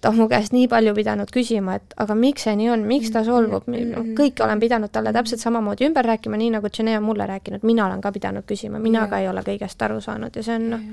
ta 0.00 0.10
on 0.12 0.18
mu 0.20 0.26
käest 0.28 0.52
nii 0.52 0.68
palju 0.68 0.92
pidanud 0.96 1.30
küsima, 1.32 1.78
et 1.80 1.96
aga 2.00 2.16
miks 2.18 2.44
see 2.44 2.56
nii 2.60 2.68
on, 2.74 2.84
miks 2.88 3.12
ta 3.14 3.24
solvub, 3.24 3.68
noh, 3.72 4.10
kõike 4.18 4.44
olen 4.44 4.60
pidanud 4.60 4.92
talle 4.92 5.14
täpselt 5.16 5.40
samamoodi 5.40 5.88
ümber 5.88 6.06
rääkima, 6.12 6.38
nii 6.40 6.52
nagu 6.58 6.70
Jene 6.78 6.98
on 6.98 7.06
mulle 7.06 7.26
rääkinud, 7.30 7.64
mina 7.64 7.86
olen 7.86 8.04
ka 8.04 8.12
pidanud 8.12 8.44
küsima, 8.48 8.82
mina 8.82 9.04
yeah. 9.04 9.10
ka 9.10 9.22
ei 9.24 9.30
ole 9.30 9.44
kõigest 9.46 9.88
aru 9.88 10.00
saanud 10.04 10.36
ja 10.36 10.44
see 10.44 10.58
on 10.60 10.70
noh, 10.74 10.84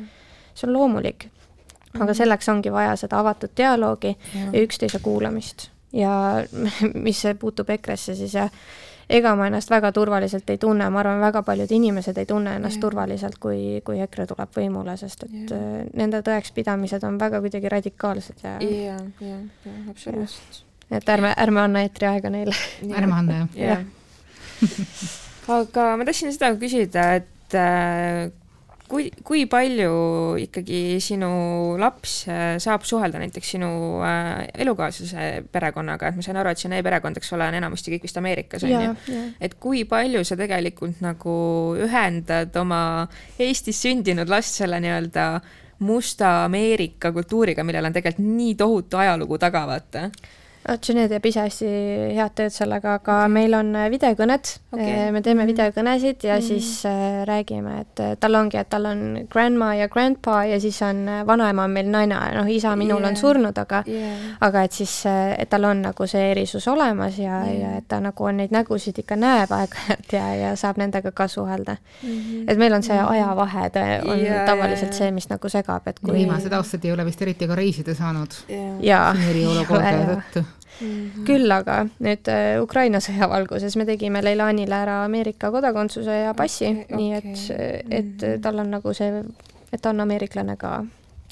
see 0.54 0.70
on 0.70 0.74
loomulik. 0.78 1.28
aga 1.94 2.08
mm. 2.08 2.16
selleks 2.24 2.50
ongi 2.50 2.72
vaja 2.72 2.96
seda 2.96 3.20
avatud 3.20 3.52
dialoogi 3.58 4.16
yeah. 4.16 4.54
ja 4.54 4.64
üksteise 4.64 5.04
kuulamist 5.04 5.70
ja 5.94 6.14
mis 7.08 7.24
puutub 7.40 7.70
EKRE-sse, 7.70 8.16
siis 8.16 8.36
jah, 8.36 8.52
ega 9.12 9.34
ma 9.36 9.48
ennast 9.50 9.72
väga 9.72 9.92
turvaliselt 9.96 10.50
ei 10.54 10.60
tunne, 10.62 10.88
ma 10.94 11.02
arvan, 11.02 11.22
väga 11.22 11.44
paljud 11.48 11.72
inimesed 11.76 12.18
ei 12.22 12.28
tunne 12.30 12.56
ennast 12.60 12.80
ja. 12.80 12.84
turvaliselt, 12.86 13.38
kui, 13.44 13.82
kui 13.86 14.02
EKRE 14.06 14.28
tuleb 14.32 14.58
võimule, 14.58 14.96
sest 15.00 15.26
et 15.28 15.54
ja. 15.54 15.60
Äh, 15.60 15.80
nende 16.00 16.24
tõekspidamised 16.26 17.06
on 17.08 17.20
väga 17.22 17.42
kuidagi 17.44 17.72
radikaalsed 17.72 18.46
ja 18.46 18.58
ja, 18.64 18.98
ja, 19.24 19.40
ja 19.66 19.78
absoluutselt. 19.92 20.64
et 20.92 21.10
ärme, 21.16 21.34
ärme 21.38 21.66
anna 21.66 21.86
eetriaega 21.88 22.32
neile. 22.34 22.56
ärme 22.90 23.18
anna, 23.18 23.42
jah. 23.56 23.84
aga 25.60 25.90
ma 25.98 26.08
tahtsin 26.08 26.34
seda 26.34 26.54
küsida, 26.62 27.12
et 27.20 27.58
äh, 27.58 28.30
kui, 28.92 29.08
kui 29.26 29.46
palju 29.50 29.92
ikkagi 30.42 31.00
sinu 31.04 31.32
laps 31.82 32.16
äh, 32.32 32.56
saab 32.62 32.84
suhelda 32.88 33.22
näiteks 33.22 33.54
sinu 33.56 33.72
äh, 34.06 34.50
elukaaslase 34.66 35.46
perekonnaga, 35.52 36.12
et 36.12 36.20
ma 36.20 36.26
sain 36.26 36.40
aru, 36.42 36.52
et 36.52 36.62
sinu 36.62 36.78
e-perekond, 36.80 37.22
eks 37.22 37.34
ole, 37.38 37.48
on 37.48 37.60
enamasti 37.62 37.96
kõik 37.96 38.08
vist 38.08 38.20
Ameerikas, 38.22 38.66
on 38.68 38.76
ju. 38.90 39.22
et 39.40 39.56
kui 39.62 39.86
palju 39.90 40.24
sa 40.28 40.38
tegelikult 40.40 41.02
nagu 41.04 41.38
ühendad 41.88 42.56
oma 42.62 42.84
Eestis 43.42 43.82
sündinud 43.86 44.30
last 44.32 44.60
selle 44.60 44.82
nii-öelda 44.84 45.28
musta 45.88 46.44
Ameerika 46.46 47.14
kultuuriga, 47.16 47.66
millel 47.66 47.90
on 47.90 47.96
tegelikult 47.96 48.28
nii 48.28 48.54
tohutu 48.60 49.02
ajalugu 49.02 49.40
taga, 49.42 49.66
vaata 49.70 50.10
Otsuneer 50.70 51.10
teeb 51.10 51.26
ise 51.26 51.42
hästi 51.42 51.70
head 52.14 52.34
tööd 52.38 52.54
sellega, 52.54 53.00
aga 53.00 53.16
okay. 53.24 53.32
meil 53.34 53.56
on 53.58 53.72
äh, 53.74 53.88
videokõned 53.90 54.50
okay., 54.70 54.90
äh, 55.08 55.08
me 55.10 55.22
teeme 55.26 55.42
mm 55.42 55.48
-hmm. 55.48 55.52
videokõnesid 55.52 56.24
ja 56.24 56.36
mm 56.36 56.42
-hmm. 56.42 56.48
siis 56.48 56.86
äh, 56.86 57.26
räägime, 57.26 57.80
et 57.82 58.20
tal 58.20 58.36
ongi, 58.36 58.58
et 58.58 58.70
tal 58.70 58.86
on 58.86 59.28
grandma 59.30 59.74
ja 59.76 59.88
grandpa 59.90 60.46
ja 60.46 60.60
siis 60.60 60.82
on 60.82 61.10
vanaema 61.28 61.64
on 61.64 61.72
meil 61.72 61.90
naine, 61.90 62.16
noh, 62.38 62.48
isa 62.48 62.76
minul 62.76 63.00
yeah. 63.00 63.10
on 63.10 63.16
surnud, 63.16 63.58
aga 63.58 63.84
yeah. 63.88 64.20
aga 64.42 64.64
et 64.64 64.72
siis, 64.72 65.04
et 65.38 65.50
tal 65.50 65.64
on 65.64 65.82
nagu 65.82 66.08
see 66.08 66.32
erisus 66.32 66.68
olemas 66.68 67.18
ja 67.18 67.42
yeah., 67.42 67.60
ja 67.60 67.78
et 67.78 67.88
ta 67.88 68.00
nagu 68.00 68.24
on 68.24 68.38
neid 68.38 68.52
nägusid 68.52 69.00
ikka 69.00 69.16
näeb 69.16 69.52
aeg-ajalt 69.52 70.14
ja, 70.14 70.36
ja 70.36 70.56
saab 70.56 70.78
nendega 70.78 71.12
ka 71.12 71.28
suhelda 71.28 71.76
mm. 72.04 72.10
-hmm. 72.10 72.44
et 72.48 72.58
meil 72.58 72.74
on 72.74 72.84
see 72.84 73.02
mm 73.02 73.08
-hmm. 73.08 73.12
ajavahe 73.12 73.72
on 74.06 74.20
yeah, 74.20 74.46
tavaliselt 74.46 74.94
see, 74.94 75.12
mis 75.12 75.30
nagu 75.30 75.50
segab, 75.50 75.88
et 75.88 76.00
kui 76.00 76.14
viimased 76.14 76.54
aastad 76.54 76.86
ei 76.86 76.92
ole 76.92 77.06
vist 77.06 77.22
eriti 77.22 77.48
ka 77.48 77.56
reisida 77.56 77.96
saanud 77.96 78.30
yeah.. 78.50 78.78
jaa. 78.82 79.16
eriolukorda 79.30 79.92
tõttu 80.16 80.51
Mm 80.82 80.88
-hmm. 80.88 81.26
küll 81.26 81.52
aga 81.52 81.86
nüüd 82.00 82.28
äh, 82.28 82.62
Ukraina 82.62 83.00
sõja 83.00 83.30
valguses 83.30 83.76
me 83.78 83.86
tegime 83.86 84.24
Leilanile 84.24 84.76
ära 84.76 85.04
Ameerika 85.04 85.52
kodakondsuse 85.52 86.18
ja 86.24 86.34
passi 86.34 86.68
okay,, 86.68 86.98
nii 86.98 87.14
et 87.14 87.26
okay., 87.26 87.82
et 87.90 88.18
-hmm. 88.22 88.42
tal 88.42 88.60
on 88.60 88.72
nagu 88.72 88.94
see, 88.94 89.24
et 89.72 89.82
ta 89.82 89.90
on 89.90 90.00
ameeriklane 90.00 90.58
ka. 90.58 90.86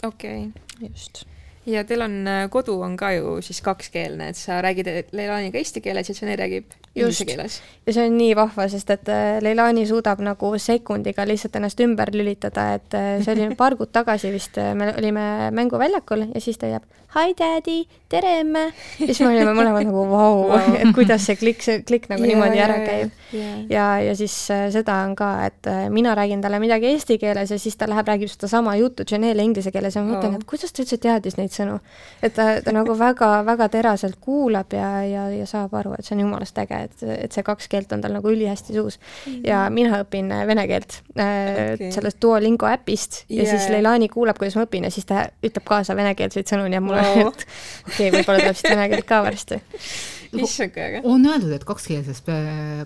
okei 0.03 0.47
okay.. 0.47 0.89
just 0.89 1.25
ja 1.69 1.83
teil 1.87 2.03
on, 2.05 2.17
kodu 2.51 2.79
on 2.85 2.97
ka 2.99 3.11
ju 3.15 3.37
siis 3.45 3.61
kakskeelne, 3.65 4.29
et 4.31 4.39
sa 4.39 4.59
räägid 4.65 4.89
Leilaniga 5.15 5.59
eesti 5.59 5.81
keeles 5.85 6.09
ja 6.09 6.15
Jene 6.21 6.37
räägib 6.39 6.77
inglise 6.95 7.25
keeles. 7.29 7.59
ja 7.85 7.95
see 7.95 8.07
on 8.09 8.17
nii 8.17 8.35
vahva, 8.37 8.67
sest 8.71 8.93
et 8.95 9.11
Leilani 9.45 9.85
suudab 9.89 10.21
nagu 10.25 10.53
sekundiga 10.59 11.25
lihtsalt 11.27 11.59
ennast 11.59 11.79
ümber 11.85 12.11
lülitada, 12.15 12.73
et 12.79 12.97
see 13.23 13.35
oli 13.35 13.51
paar 13.59 13.77
kuud 13.79 13.93
tagasi 13.95 14.33
vist, 14.33 14.57
me 14.75 14.93
olime 14.97 15.25
mänguväljakul 15.55 16.29
ja 16.33 16.43
siis 16.43 16.57
ta 16.61 16.71
jääb 16.71 16.87
hi 17.09 17.33
daddy, 17.33 17.87
tere 18.09 18.35
emme. 18.39 18.67
ja 18.99 19.07
siis 19.07 19.21
me 19.23 19.31
olime 19.31 19.53
mõlemad 19.57 19.87
nagu 19.87 20.03
vau 20.11 20.43
wow. 20.51 20.67
et 20.77 20.91
kuidas 20.93 21.23
see 21.25 21.39
klikk, 21.39 21.63
see 21.65 21.81
klikk 21.81 22.05
nagu 22.11 22.21
yeah, 22.21 22.35
niimoodi 22.35 22.61
ära 22.61 22.75
käib 22.83 23.33
yeah.. 23.33 23.55
ja, 23.71 23.85
ja 24.05 24.13
siis 24.17 24.35
äh, 24.53 24.67
seda 24.73 24.99
on 25.07 25.15
ka, 25.17 25.31
et 25.47 25.69
äh, 25.69 25.87
mina 25.93 26.13
räägin 26.17 26.43
talle 26.45 26.59
midagi 26.61 26.91
eesti 26.91 27.17
keeles 27.21 27.49
ja 27.49 27.57
siis 27.61 27.79
ta 27.81 27.89
läheb, 27.89 28.05
räägib 28.13 28.29
sedasama 28.29 28.75
juttu 28.77 29.07
Janelle 29.09 29.41
inglise 29.41 29.73
keeles 29.73 29.97
ja 29.97 30.05
ma 30.05 30.13
mõtlen 30.13 30.37
oh., 30.37 30.37
et 30.37 30.45
kuidas 30.49 30.73
ta 30.75 30.85
üldse 30.85 31.01
teadis 31.01 31.39
neid 31.41 31.55
sõnu. 31.59 31.77
et 32.23 32.33
ta, 32.35 32.47
ta 32.65 32.73
nagu 32.75 32.95
väga-väga 32.99 33.69
teraselt 33.73 34.19
kuulab 34.23 34.73
ja, 34.75 34.89
ja, 35.07 35.27
ja 35.33 35.47
saab 35.49 35.73
aru, 35.79 35.93
et 35.97 36.07
see 36.07 36.17
on 36.17 36.23
jumalast 36.25 36.57
äge, 36.63 36.81
et, 36.89 37.05
et 37.27 37.35
see 37.35 37.45
kaks 37.45 37.69
keelt 37.71 37.93
on 37.95 38.03
tal 38.03 38.15
nagu 38.17 38.31
ülihästi 38.33 38.75
suus 38.75 38.99
mm. 38.99 39.33
-hmm. 39.33 39.47
ja 39.47 39.63
mina 39.69 40.03
õpin 40.03 40.31
äh, 40.35 40.45
vene 40.47 40.67
keelt 40.67 41.01
äh, 41.15 41.73
okay. 41.75 41.91
sellest 41.95 42.21
Duolingo 42.21 42.67
äpist 42.69 43.23
ja 43.29 43.43
yeah. 43.43 43.49
siis 43.55 43.69
Leilani 43.69 44.09
kuulab, 44.09 44.37
kuidas 44.37 44.55
ma 44.55 44.65
õpin 44.67 44.87
ja 44.87 44.91
siis 44.91 45.05
ta 45.05 45.27
ütleb 45.43 45.65
kaasa 45.65 45.95
venekeelseid 45.95 46.47
sõnu, 46.47 46.69
nii 46.69 46.81
et 46.81 46.83
mul 46.83 46.99
et 47.01 47.25
okei 47.25 47.45
okay,, 47.87 48.11
võib-olla 48.19 48.39
tuleb 48.39 48.55
vist 48.55 48.69
vene 48.69 48.89
keelt 48.89 49.09
ka 49.09 49.23
varsti. 49.25 49.61
issand 50.37 50.73
kui 50.73 50.83
äge. 50.83 51.01
on 51.03 51.25
öeldud, 51.25 51.51
et 51.55 51.65
kakskeelsest, 51.67 52.31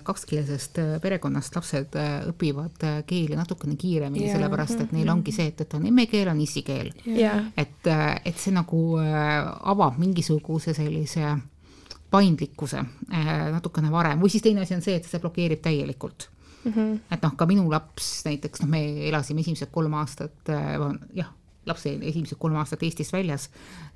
kakskeelsest 0.06 0.80
perekonnast 1.02 1.56
lapsed 1.56 1.96
äh, 2.00 2.12
õpivad 2.30 2.84
äh, 2.86 3.00
keeli 3.08 3.38
natukene 3.38 3.76
kiiremini, 3.80 4.30
sellepärast 4.32 4.84
et 4.84 4.94
neil 4.96 5.10
ongi 5.12 5.34
see, 5.34 5.48
et, 5.52 5.64
et 5.64 5.76
on 5.76 5.86
emmekeel, 5.90 6.30
on 6.32 6.40
issikeel. 6.44 6.92
et, 7.04 7.80
äh, 7.90 8.06
et 8.24 8.38
see 8.40 8.54
nagu 8.54 8.82
avab 8.98 9.98
mingisuguse 10.00 10.74
sellise 10.76 11.34
paindlikkuse 12.14 12.82
natukene 13.54 13.90
varem 13.90 14.20
või 14.22 14.30
siis 14.30 14.44
teine 14.44 14.62
asi 14.62 14.76
on 14.76 14.84
see, 14.84 15.00
et 15.00 15.08
see 15.08 15.22
blokeerib 15.22 15.64
täielikult 15.64 16.30
Mm 16.64 16.72
-hmm. 16.72 17.00
et 17.12 17.22
noh, 17.22 17.32
ka 17.36 17.44
minu 17.46 17.66
laps 17.70 18.22
näiteks, 18.24 18.62
noh, 18.62 18.68
me 18.72 19.08
elasime 19.08 19.40
esimesed 19.40 19.68
kolm 19.70 19.94
aastat 20.00 20.48
jah, 21.12 21.28
laps 21.66 21.86
oli 21.90 22.10
esimesed 22.10 22.38
kolm 22.40 22.56
aastat 22.60 22.82
Eestist 22.86 23.14
väljas, 23.14 23.48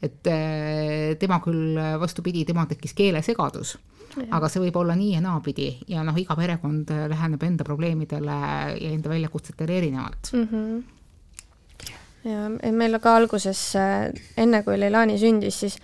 et 0.02 0.26
eh, 0.30 1.14
tema 1.20 1.40
küll 1.44 1.78
vastupidi, 2.00 2.44
tema 2.48 2.66
tekkis 2.66 2.94
keelesegadus, 2.98 3.76
aga 4.30 4.48
see 4.50 4.62
võib 4.66 4.76
olla 4.80 4.96
nii 4.98 5.14
ja 5.14 5.24
naapidi 5.24 5.70
ja 5.88 6.04
noh, 6.06 6.16
iga 6.18 6.36
perekond 6.36 6.90
läheneb 7.12 7.42
enda 7.44 7.66
probleemidele 7.66 8.38
ja 8.80 8.92
enda 8.92 9.12
väljakutsetele 9.12 9.82
erinevalt 9.82 10.32
mm. 10.32 10.46
-hmm 10.52 10.86
ja 12.28 12.48
meil 12.74 12.98
ka 13.02 13.16
alguses, 13.16 13.60
eh, 13.78 14.10
enne 14.36 14.62
kui 14.66 14.78
Leilani 14.78 15.18
sündis, 15.20 15.60
siis 15.62 15.78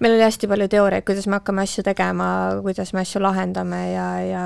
meil 0.00 0.14
oli 0.16 0.24
hästi 0.24 0.48
palju 0.50 0.68
teooriaid, 0.72 1.04
kuidas 1.08 1.26
me 1.26 1.38
hakkame 1.38 1.62
asju 1.64 1.84
tegema, 1.86 2.26
kuidas 2.62 2.92
me 2.92 3.00
asju 3.00 3.22
lahendame 3.22 3.80
ja, 3.92 4.06
ja 4.26 4.42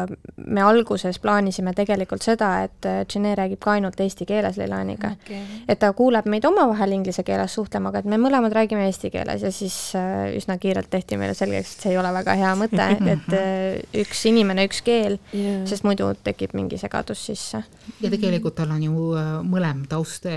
me 0.47 0.63
alguses 0.63 1.19
plaanisime 1.23 1.73
tegelikult 1.77 2.23
seda, 2.27 2.51
et 2.67 2.89
Gene 3.11 3.35
räägib 3.39 3.61
ka 3.63 3.75
ainult 3.77 4.01
eesti 4.01 4.27
keeles 4.29 4.59
Leilaniga 4.61 5.13
okay.. 5.17 5.43
et 5.69 5.81
ta 5.83 5.93
kuuleb 5.97 6.29
meid 6.31 6.47
omavahel 6.47 6.95
inglise 6.95 7.25
keeles 7.27 7.55
suhtlema, 7.59 7.91
aga 7.91 8.05
et 8.05 8.11
me 8.11 8.21
mõlemad 8.23 8.55
räägime 8.55 8.87
eesti 8.89 9.11
keeles 9.15 9.43
ja 9.47 9.53
siis 9.55 9.79
äh, 9.99 10.31
üsna 10.39 10.59
kiirelt 10.63 10.91
tehti 10.93 11.19
meile 11.21 11.35
selgeks, 11.39 11.75
et 11.75 11.87
see 11.87 11.95
ei 11.95 12.01
ole 12.01 12.13
väga 12.15 12.37
hea 12.41 12.53
mõte, 12.61 12.87
et 13.17 13.35
äh, 13.37 13.81
üks 14.05 14.25
inimene, 14.31 14.69
üks 14.71 14.85
keel 14.87 15.19
yeah., 15.35 15.65
sest 15.71 15.87
muidu 15.87 16.13
tekib 16.25 16.55
mingi 16.59 16.79
segadus 16.81 17.27
sisse. 17.31 17.65
ja 18.01 18.13
tegelikult 18.13 18.59
tal 18.61 18.71
on 18.77 18.87
ju 18.87 19.11
äh, 19.19 19.35
mõlem 19.47 19.85
taust 19.91 20.29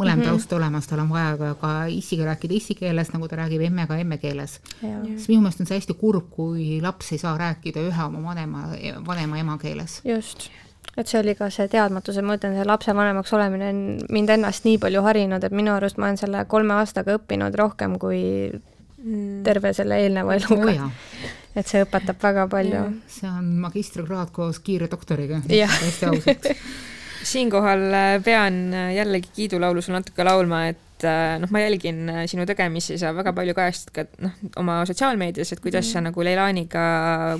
mõlem 0.00 0.16
mm 0.16 0.22
-hmm. 0.22 0.28
taust 0.28 0.52
olemas, 0.52 0.86
tal 0.86 0.98
on 0.98 1.10
vaja 1.10 1.36
ka, 1.36 1.54
ka 1.60 1.70
issiga 1.86 2.24
rääkida 2.24 2.54
issi 2.54 2.74
keeles, 2.74 3.12
nagu 3.12 3.28
ta 3.28 3.36
räägib 3.36 3.62
emmega 3.66 3.96
emme 3.98 4.18
keeles. 4.18 4.39
Siis 4.46 5.28
minu 5.28 5.42
meelest 5.44 5.60
on 5.60 5.68
see 5.68 5.78
hästi 5.80 5.96
kurb, 6.00 6.30
kui 6.34 6.80
laps 6.82 7.12
ei 7.12 7.20
saa 7.22 7.36
rääkida 7.40 7.84
ühe 7.90 8.06
oma 8.06 8.22
vanema, 8.30 8.66
vanema 9.06 9.38
emakeeles. 9.42 10.00
just 10.04 10.50
et 10.98 11.08
see 11.08 11.20
oli 11.20 11.34
ka 11.38 11.48
see 11.54 11.68
teadmatuse, 11.70 12.22
ma 12.22 12.36
ütlen, 12.38 12.56
see 12.58 12.66
lapsevanemaks 12.66 13.32
olemine 13.36 13.70
on 13.72 13.80
mind 14.12 14.32
ennast 14.36 14.66
nii 14.66 14.78
palju 14.82 15.04
harinud, 15.06 15.44
et 15.44 15.54
minu 15.54 15.72
arust 15.74 16.00
ma 16.00 16.08
olen 16.08 16.20
selle 16.20 16.44
kolme 16.50 16.76
aastaga 16.80 17.16
õppinud 17.18 17.56
rohkem 17.58 17.96
kui 18.02 18.22
mm. 18.50 19.42
terve 19.46 19.72
selle 19.76 20.00
eelneva 20.04 20.36
eluga 20.38 20.88
oh,. 20.88 20.92
et 21.56 21.66
see 21.66 21.84
õpetab 21.86 22.20
väga 22.22 22.46
palju. 22.52 22.84
see 23.10 23.30
on 23.30 23.52
magistrikraad 23.64 24.32
koos 24.34 24.60
kiire 24.64 24.90
doktoriga, 24.90 25.42
hästi 25.46 26.10
ausalt 26.10 26.52
siinkohal 27.32 27.86
äh, 27.92 28.12
pean 28.24 28.62
äh, 28.74 28.94
jällegi 28.96 29.28
kiidulaulu 29.36 29.82
sul 29.82 29.98
natuke 29.98 30.24
laulma, 30.24 30.66
et 30.72 30.78
äh, 31.08 31.36
noh, 31.42 31.50
ma 31.52 31.62
jälgin 31.62 32.10
sinu 32.30 32.46
tegemisi, 32.48 32.98
sa 33.00 33.14
väga 33.16 33.32
palju 33.36 33.54
kajastad 33.56 33.94
ka 33.94 34.04
noh, 34.24 34.36
oma 34.60 34.80
sotsiaalmeedias, 34.88 35.54
et 35.54 35.64
kuidas 35.64 35.86
mm. 35.86 35.92
sa 35.92 36.04
nagu 36.08 36.26
Leilaniga, 36.26 36.84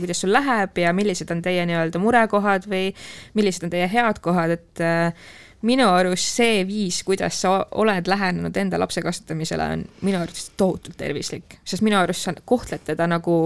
kuidas 0.01 0.25
sul 0.25 0.35
läheb 0.35 0.81
ja 0.83 0.95
millised 0.97 1.31
on 1.35 1.45
teie 1.45 1.67
nii-öelda 1.69 2.03
murekohad 2.03 2.67
või 2.71 2.91
millised 3.39 3.69
on 3.69 3.75
teie 3.75 3.89
head 3.91 4.21
kohad, 4.25 4.57
et 4.59 4.85
minu 5.67 5.89
arust 5.93 6.37
see 6.39 6.65
viis, 6.69 7.03
kuidas 7.05 7.41
sa 7.43 7.59
oled 7.81 8.09
lähenenud 8.09 8.57
enda 8.57 8.81
lapse 8.81 9.03
kasvatamisele, 9.05 9.67
on 9.75 9.85
minu 10.07 10.21
arust 10.23 10.55
tohutult 10.61 10.97
tervislik, 11.01 11.61
sest 11.65 11.85
minu 11.85 11.99
arust 12.01 12.27
sa 12.27 12.35
kohtled 12.45 12.85
teda 12.87 13.09
nagu 13.11 13.37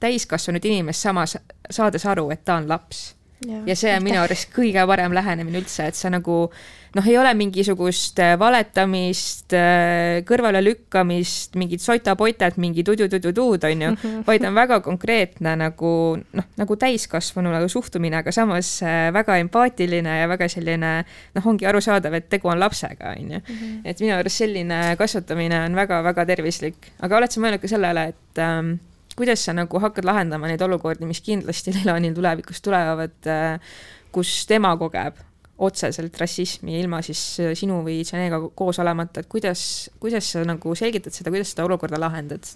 täiskasvanud 0.00 0.64
inimest, 0.68 1.06
samas 1.06 1.38
saades 1.70 2.04
aru, 2.06 2.28
et 2.34 2.44
ta 2.44 2.58
on 2.60 2.68
laps. 2.68 3.14
Ja, 3.44 3.76
see 3.76 3.92
on 3.92 4.04
minu 4.04 4.20
arust 4.22 4.48
kõige 4.54 4.84
parem 4.88 5.12
lähenemine 5.16 5.60
üldse, 5.60 5.88
et 5.90 5.98
sa 5.98 6.10
nagu 6.12 6.46
noh, 6.94 7.06
ei 7.06 7.16
ole 7.18 7.32
mingisugust 7.34 8.18
äh, 8.22 8.34
valetamist, 8.38 9.52
äh, 9.56 10.20
kõrvalelükkamist, 10.28 11.58
mingit 11.58 11.82
sotapotet, 11.82 12.58
mingi 12.62 12.84
tudu-tudu-tuud, 12.86 13.66
on 13.68 13.84
ju, 13.86 13.90
mhm. 13.94 14.22
vaid 14.28 14.46
on 14.46 14.54
väga 14.56 14.80
konkreetne 14.84 15.56
nagu 15.60 15.92
noh, 16.20 16.48
nagu 16.60 16.78
täiskasvanule 16.78 17.62
suhtumine, 17.72 18.20
aga 18.22 18.34
samas 18.34 18.76
äh, 18.86 19.08
väga 19.14 19.38
empaatiline 19.42 20.20
ja 20.20 20.30
väga 20.30 20.48
selline 20.52 20.94
noh, 21.04 21.50
ongi 21.50 21.68
arusaadav, 21.68 22.18
et 22.20 22.30
tegu 22.32 22.52
on 22.52 22.62
lapsega, 22.62 23.16
on 23.18 23.36
ju. 23.36 23.42
Mhm. 23.44 23.76
et 23.84 24.00
minu 24.00 24.16
arust 24.16 24.44
selline 24.44 24.80
kasvatamine 25.00 25.64
on 25.66 25.78
väga-väga 25.78 26.26
tervislik, 26.30 26.90
aga 27.02 27.18
oled 27.18 27.34
sa 27.34 27.42
mõelnud 27.42 27.62
ka 27.62 27.70
sellele, 27.70 28.08
et 28.14 28.42
ähm, 28.42 28.76
kuidas 29.18 29.44
sa 29.46 29.54
nagu 29.54 29.78
hakkad 29.82 30.06
lahendama 30.06 30.50
neid 30.50 30.62
olukordi, 30.62 31.06
mis 31.06 31.22
kindlasti 31.24 31.74
Leilonil 31.74 32.14
tulevikus 32.16 32.62
tulevad, 32.64 33.18
äh, 33.30 33.76
kus 34.14 34.42
tema 34.46 34.76
kogeb 34.78 35.18
otseselt 35.58 36.16
rassismi 36.20 36.78
ilma 36.80 37.00
siis 37.04 37.20
äh, 37.42 37.52
sinu 37.58 37.82
või 37.86 38.00
Janega 38.02 38.40
koos 38.56 38.80
olemata, 38.82 39.22
et 39.22 39.30
kuidas, 39.30 39.90
kuidas 40.02 40.32
sa 40.32 40.44
nagu 40.46 40.74
selgitad 40.78 41.14
seda, 41.14 41.30
kuidas 41.34 41.52
seda 41.54 41.66
olukorda 41.68 42.00
lahendad? 42.00 42.48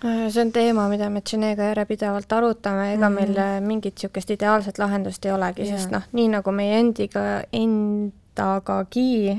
Äh, 0.00 0.28
see 0.32 0.44
on 0.44 0.52
teema, 0.52 0.86
mida 0.92 1.10
me 1.12 1.22
Janega 1.24 1.70
järjepidevalt 1.72 2.32
arutame, 2.32 2.92
ega 2.94 3.10
mm 3.10 3.16
-hmm. 3.16 3.34
meil 3.34 3.66
mingit 3.66 3.94
niisugust 3.98 4.30
ideaalset 4.30 4.78
lahendust 4.78 5.24
ei 5.24 5.32
olegi 5.32 5.66
yeah., 5.66 5.78
sest 5.78 5.90
noh, 5.92 6.06
nii 6.12 6.28
nagu 6.36 6.52
meie 6.52 6.78
endiga, 6.80 7.42
endagagi 7.52 9.36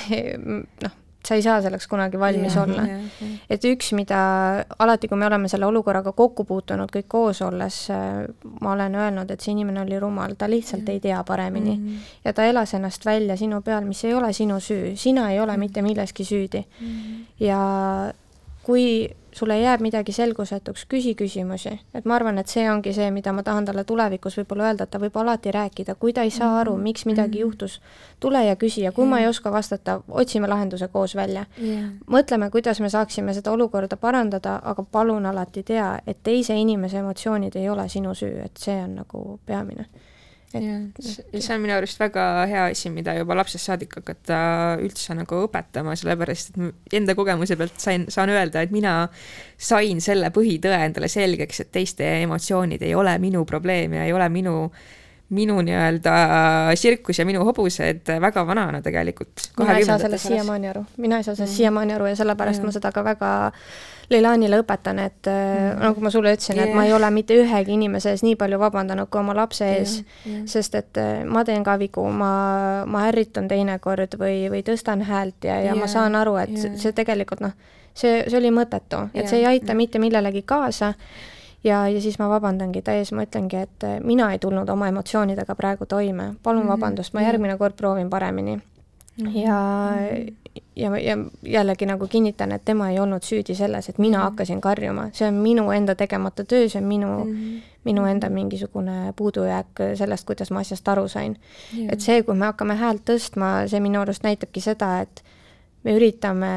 noh, 0.82 1.01
sa 1.26 1.34
ei 1.38 1.42
saa 1.42 1.60
selleks 1.62 1.86
kunagi 1.88 2.18
valmis 2.18 2.56
ja, 2.56 2.62
olla. 2.62 2.84
et 3.50 3.64
üks, 3.68 3.92
mida 3.94 4.18
alati, 4.78 5.08
kui 5.08 5.18
me 5.18 5.26
oleme 5.26 5.48
selle 5.48 5.66
olukorraga 5.68 6.12
kokku 6.18 6.44
puutunud 6.48 6.90
kõik 6.92 7.08
koos 7.08 7.42
olles, 7.46 7.78
äh, 7.94 8.24
ma 8.60 8.72
olen 8.72 8.98
öelnud, 8.98 9.30
et 9.30 9.40
see 9.40 9.54
inimene 9.54 9.84
oli 9.84 10.00
rumal, 10.02 10.34
ta 10.38 10.50
lihtsalt 10.50 10.88
ja. 10.88 10.96
ei 10.96 11.00
tea 11.00 11.22
paremini 11.24 11.76
mm. 11.76 11.86
-hmm. 11.86 12.12
ja 12.24 12.32
ta 12.32 12.44
elas 12.44 12.74
ennast 12.74 13.06
välja 13.06 13.36
sinu 13.36 13.62
peal, 13.62 13.84
mis 13.84 14.04
ei 14.04 14.14
ole 14.14 14.32
sinu 14.32 14.60
süü, 14.60 14.96
sina 14.96 15.30
ei 15.30 15.40
ole 15.40 15.52
mm 15.52 15.54
-hmm. 15.54 15.58
mitte 15.58 15.82
milleski 15.82 16.24
süüdi 16.24 16.64
mm. 16.80 16.86
-hmm. 16.86 17.44
ja 17.44 17.60
kui 18.62 19.10
sulle 19.32 19.58
jääb 19.60 19.80
midagi 19.80 20.12
selgusetuks, 20.12 20.84
küsi 20.88 21.14
küsimusi. 21.14 21.80
et 21.94 22.04
ma 22.04 22.14
arvan, 22.14 22.38
et 22.38 22.48
see 22.48 22.70
ongi 22.70 22.92
see, 22.92 23.10
mida 23.10 23.32
ma 23.32 23.42
tahan 23.42 23.64
talle 23.64 23.84
tulevikus 23.84 24.36
võib-olla 24.38 24.68
öelda, 24.70 24.84
et 24.84 24.90
ta 24.90 24.98
võib 24.98 25.16
alati 25.16 25.50
rääkida, 25.52 25.94
kui 25.94 26.12
ta 26.12 26.22
ei 26.22 26.30
saa 26.30 26.60
aru, 26.60 26.74
mhm. 26.76 26.82
miks 26.82 27.06
midagi 27.06 27.38
mhm. 27.38 27.42
juhtus, 27.46 27.80
tule 28.20 28.44
ja 28.44 28.56
küsi 28.56 28.82
ja 28.82 28.92
kui 28.92 29.06
ma 29.06 29.20
ei 29.20 29.26
oska 29.26 29.52
vastata, 29.52 30.00
otsime 30.08 30.48
lahenduse 30.48 30.88
koos 30.88 31.16
välja. 31.16 31.46
mõtleme, 32.06 32.50
kuidas 32.50 32.80
me 32.80 32.90
saaksime 32.90 33.34
seda 33.34 33.52
olukorda 33.52 33.96
parandada, 33.96 34.60
aga 34.64 34.82
palun 34.82 35.26
alati 35.26 35.62
tea, 35.62 35.98
et 36.06 36.22
teise 36.22 36.54
inimese 36.54 36.98
emotsioonid 36.98 37.56
ei 37.56 37.68
ole 37.68 37.88
sinu 37.88 38.14
süü, 38.14 38.44
et 38.44 38.56
see 38.56 38.78
on 38.84 38.94
nagu 39.02 39.40
peamine 39.46 39.86
ja 40.54 41.40
see 41.40 41.54
on 41.54 41.62
minu 41.62 41.76
arust 41.76 42.00
väga 42.00 42.26
hea 42.50 42.64
asi, 42.70 42.90
mida 42.94 43.14
juba 43.18 43.36
lapsest 43.38 43.70
saadik 43.70 43.98
hakata 44.00 44.38
üldse 44.82 45.16
nagu 45.18 45.42
õpetama, 45.46 45.96
sellepärast 45.98 46.54
et 46.54 46.98
enda 47.00 47.16
kogemuse 47.18 47.56
pealt 47.60 47.78
sain, 47.82 48.08
saan 48.12 48.32
öelda, 48.32 48.64
et 48.64 48.74
mina 48.74 48.96
sain 49.58 50.00
selle 50.04 50.32
põhitõe 50.34 50.80
endale 50.88 51.10
selgeks, 51.12 51.64
et 51.64 51.72
teiste 51.74 52.08
emotsioonid 52.22 52.82
ei 52.82 52.96
ole 52.98 53.14
minu 53.22 53.46
probleem 53.48 53.98
ja 53.98 54.08
ei 54.08 54.16
ole 54.16 54.28
minu 54.32 54.56
minu 55.32 55.62
nii-öelda 55.64 56.14
sirkus 56.76 57.18
ja 57.18 57.24
minu 57.24 57.44
hobused 57.48 58.10
väga 58.20 58.44
vanana 58.46 58.82
tegelikult. 58.84 59.48
mina 59.58 59.78
ei 59.78 59.84
saa 59.84 59.98
sellest 59.98 60.28
siiamaani 60.28 60.68
aru, 60.68 60.84
mina 60.96 61.16
ei 61.16 61.24
saa 61.24 61.34
sellest 61.34 61.52
mm. 61.52 61.56
siiamaani 61.56 61.94
aru 61.96 62.10
ja 62.10 62.16
sellepärast 62.20 62.60
mm. 62.60 62.68
ma 62.68 62.76
seda 62.76 62.92
ka 62.92 63.04
väga 63.04 63.30
Leilanile 64.12 64.60
õpetan, 64.62 65.00
et 65.02 65.28
mm. 65.28 65.80
nagu 65.82 66.04
ma 66.04 66.12
sulle 66.12 66.34
ütlesin 66.36 66.58
yeah., 66.58 66.68
et 66.68 66.76
ma 66.76 66.84
ei 66.86 66.94
ole 66.94 67.10
mitte 67.14 67.36
ühegi 67.38 67.74
inimese 67.76 68.12
ees 68.12 68.24
nii 68.26 68.36
palju 68.40 68.60
vabandanud 68.62 69.10
kui 69.10 69.20
oma 69.22 69.34
lapse 69.36 69.66
ees 69.66 69.98
yeah,, 69.98 70.14
yeah. 70.26 70.46
sest 70.54 70.78
et 70.78 71.00
äh, 71.00 71.24
ma 71.28 71.44
teen 71.48 71.64
ka 71.66 71.76
vigu, 71.80 72.04
ma, 72.22 72.32
ma 72.86 73.04
ärritun 73.10 73.50
teinekord 73.50 74.18
või, 74.20 74.46
või 74.52 74.64
tõstan 74.66 75.04
häält 75.08 75.48
ja, 75.48 75.58
ja 75.60 75.72
yeah, 75.72 75.78
ma 75.78 75.90
saan 75.90 76.18
aru, 76.18 76.36
et 76.42 76.56
yeah. 76.56 76.78
see 76.80 76.96
tegelikult 76.96 77.44
noh, 77.44 77.54
see, 77.94 78.22
see 78.28 78.38
oli 78.38 78.52
mõttetu, 78.54 79.06
et 79.12 79.22
yeah, 79.22 79.30
see 79.30 79.42
ei 79.42 79.48
aita 79.54 79.72
yeah. 79.72 79.80
mitte 79.82 80.02
millelegi 80.02 80.44
kaasa 80.46 80.92
ja, 81.64 81.86
ja 81.88 82.00
siis 82.00 82.18
ma 82.18 82.28
vabandangi 82.32 82.82
täies, 82.84 83.12
ma 83.16 83.26
ütlengi, 83.26 83.64
et 83.66 83.88
äh, 83.88 83.98
mina 84.04 84.32
ei 84.32 84.42
tulnud 84.42 84.68
oma 84.68 84.90
emotsioonidega 84.92 85.56
praegu 85.58 85.86
toime, 85.86 86.34
palun 86.42 86.62
mm 86.62 86.68
-hmm. 86.68 86.72
vabandust, 86.76 87.14
ma 87.14 87.22
järgmine 87.22 87.58
kord 87.58 87.76
proovin 87.76 88.10
paremini 88.10 88.56
mm. 88.56 89.26
-hmm. 89.26 89.36
ja, 89.36 89.60
ja, 90.76 90.90
ja 90.98 91.16
jällegi 91.42 91.86
nagu 91.86 92.06
kinnitan, 92.08 92.52
et 92.52 92.64
tema 92.64 92.90
ei 92.90 92.98
olnud 93.00 93.24
süüdi 93.24 93.54
selles, 93.54 93.88
et 93.88 93.98
mina 93.98 94.18
mm 94.18 94.22
hakkasin 94.22 94.60
karjuma, 94.60 95.08
see 95.12 95.26
on 95.28 95.34
minu 95.42 95.70
enda 95.74 95.94
tegemata 95.98 96.44
töö, 96.44 96.68
see 96.68 96.80
on 96.80 96.88
minu 96.88 97.08
mm, 97.24 97.60
minu 97.84 98.04
enda 98.06 98.28
mingisugune 98.30 99.12
puudujääk 99.16 99.82
sellest, 99.98 100.26
kuidas 100.26 100.50
ma 100.50 100.60
asjast 100.60 100.88
aru 100.88 101.08
sain. 101.08 101.36
Yeah.. 101.74 101.92
et 101.92 102.00
see, 102.00 102.22
kui 102.22 102.34
me 102.34 102.46
hakkame 102.46 102.76
häält 102.78 103.02
tõstma, 103.10 103.66
see 103.68 103.80
minu 103.80 104.00
arust 104.00 104.22
näitabki 104.22 104.60
seda, 104.62 105.00
et 105.02 105.24
me 105.82 105.96
üritame 105.98 106.52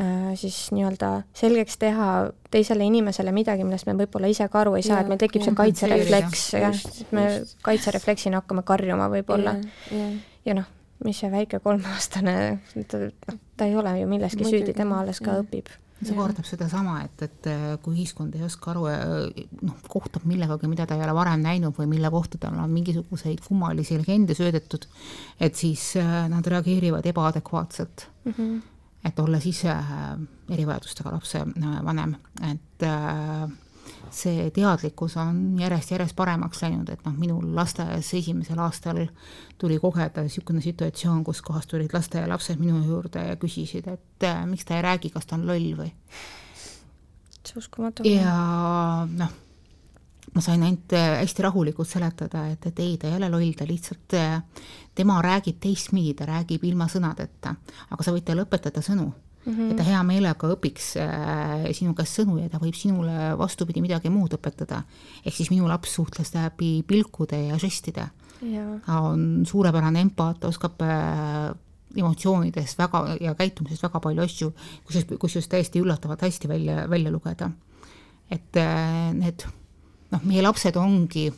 Äh, 0.00 0.34
siis 0.34 0.72
nii-öelda 0.74 1.22
selgeks 1.38 1.76
teha 1.78 2.06
teisele 2.50 2.82
inimesele 2.82 3.30
midagi, 3.32 3.62
millest 3.62 3.86
me 3.86 3.92
võib-olla 3.94 4.26
ise 4.26 4.48
ka 4.50 4.64
aru 4.64 4.72
ei 4.74 4.82
saa, 4.82 5.04
et 5.04 5.10
meil 5.10 5.20
tekib 5.22 5.44
see 5.46 5.54
kaitserefleks, 5.54 6.40
jah, 6.58 6.80
me 7.14 7.26
kaitserefleksina 7.62 8.40
hakkame 8.40 8.64
karjuma 8.66 9.06
võib-olla. 9.12 9.52
ja 10.42 10.56
noh, 10.58 10.66
mis 11.04 11.22
see 11.22 11.30
väike 11.32 11.60
kolmeaastane, 11.64 12.34
ta, 12.90 13.00
noh, 13.06 13.40
ta 13.56 13.68
ei 13.68 13.78
ole 13.78 13.96
ju 14.00 14.10
milleski 14.10 14.46
süüdi, 14.46 14.76
tema 14.76 15.02
alles 15.04 15.22
ka 15.24 15.38
ja. 15.38 15.46
õpib 15.46 15.72
see 16.04 16.16
kordab 16.18 16.44
sedasama, 16.44 16.98
et, 17.06 17.22
et 17.24 17.46
äh, 17.48 17.62
kui 17.80 17.94
ühiskond 17.94 18.34
ei 18.36 18.42
oska 18.44 18.72
aru, 18.74 18.82
äh, 18.90 19.44
noh, 19.64 19.78
kohtub 19.88 20.26
millegagi, 20.28 20.68
mida 20.68 20.84
ta 20.90 20.98
ei 20.98 21.04
ole 21.06 21.14
varem 21.16 21.40
näinud 21.40 21.72
või 21.78 21.86
mille 21.94 22.10
kohta 22.12 22.40
tal 22.42 22.58
on 22.60 22.74
mingisuguseid 22.74 23.40
kummalisi 23.46 23.96
legende 23.96 24.36
söödetud, 24.36 24.84
et 25.40 25.56
siis 25.56 25.94
nad 26.28 26.44
reageerivad 26.44 27.06
ebaadekvaatselt 27.08 28.08
mm. 28.24 28.36
-hmm 28.36 28.62
et 29.04 29.20
olles 29.20 29.44
ise 29.48 29.70
äh, 29.72 30.14
erivajadustega 30.54 31.12
lapse 31.12 31.42
äh, 31.44 31.76
vanem, 31.84 32.16
et 32.50 32.86
äh, 32.88 33.44
see 34.14 34.48
teadlikkus 34.54 35.16
on 35.20 35.58
järjest-järjest 35.60 36.16
paremaks 36.16 36.62
läinud, 36.62 36.88
et 36.92 37.04
noh, 37.06 37.14
minul 37.18 37.54
lasteaias 37.56 38.12
esimesel 38.14 38.60
aastal 38.64 39.04
tuli 39.58 39.78
kogeda 39.82 40.24
niisugune 40.24 40.62
situatsioon, 40.64 41.24
kus 41.24 41.42
kohas 41.42 41.66
tulid 41.70 41.94
lasteaialapsed 41.94 42.60
minu 42.60 42.82
juurde 42.86 43.22
ja 43.30 43.38
küsisid, 43.40 43.88
et 43.90 44.28
miks 44.50 44.68
ta 44.68 44.78
ei 44.78 44.84
räägi, 44.86 45.12
kas 45.14 45.26
ta 45.26 45.38
on 45.38 45.46
loll 45.48 45.72
või. 45.78 45.90
see 47.44 47.58
uskumatu. 47.60 48.06
ja 48.08 48.36
noh, 49.10 49.34
ma 50.34 50.44
sain 50.44 50.62
ainult 50.62 50.92
äh, 50.96 51.18
hästi 51.20 51.42
rahulikult 51.46 51.88
seletada, 51.88 52.46
et, 52.52 52.66
et 52.66 52.80
ei, 52.82 52.96
ta 52.98 53.08
ei 53.08 53.18
ole 53.18 53.28
loll, 53.30 53.52
ta 53.58 53.66
lihtsalt, 53.68 54.16
äh, 54.18 54.40
tema 54.94 55.20
räägib 55.22 55.60
teistpidi, 55.60 56.14
ta 56.18 56.28
räägib 56.30 56.64
ilma 56.64 56.88
sõnadeta, 56.90 57.54
aga 57.90 58.06
sa 58.06 58.14
võid 58.14 58.26
talle 58.26 58.46
õpetada 58.46 58.82
sõnu 58.84 59.12
mm. 59.44 59.52
-hmm. 59.52 59.70
et 59.70 59.76
ta 59.76 59.82
hea 59.86 60.02
meelega 60.02 60.50
õpiks 60.54 60.94
äh, 61.00 61.66
sinu 61.72 61.94
käest 61.94 62.20
sõnu 62.20 62.38
ja 62.40 62.48
ta 62.48 62.58
võib 62.62 62.76
sinule 62.78 63.34
vastupidi 63.38 63.80
midagi 63.80 64.10
muud 64.10 64.34
õpetada. 64.34 64.82
ehk 65.24 65.34
siis 65.34 65.50
minu 65.50 65.68
laps 65.68 65.94
suhtles 65.94 66.34
läbi 66.34 66.82
pilkude 66.86 67.46
ja 67.48 67.58
žestide. 67.58 68.08
ta 68.86 69.00
on 69.00 69.44
suurepärane 69.46 70.00
empaat, 70.00 70.44
oskab 70.44 70.82
äh, 70.82 71.54
emotsioonidest 71.96 72.78
väga 72.78 73.16
ja 73.20 73.34
käitumisest 73.34 73.82
väga 73.82 74.00
palju 74.00 74.22
asju, 74.22 74.52
kusjuures, 74.84 75.18
kusjuures 75.18 75.48
täiesti 75.48 75.80
üllatavalt 75.80 76.22
hästi 76.22 76.48
välja, 76.48 76.90
välja 76.90 77.10
lugeda. 77.10 77.50
et 78.30 78.56
äh, 78.56 79.12
need 79.12 79.46
noh, 80.10 80.20
meie 80.24 80.42
lapsed 80.42 80.76
ongi 80.76 81.32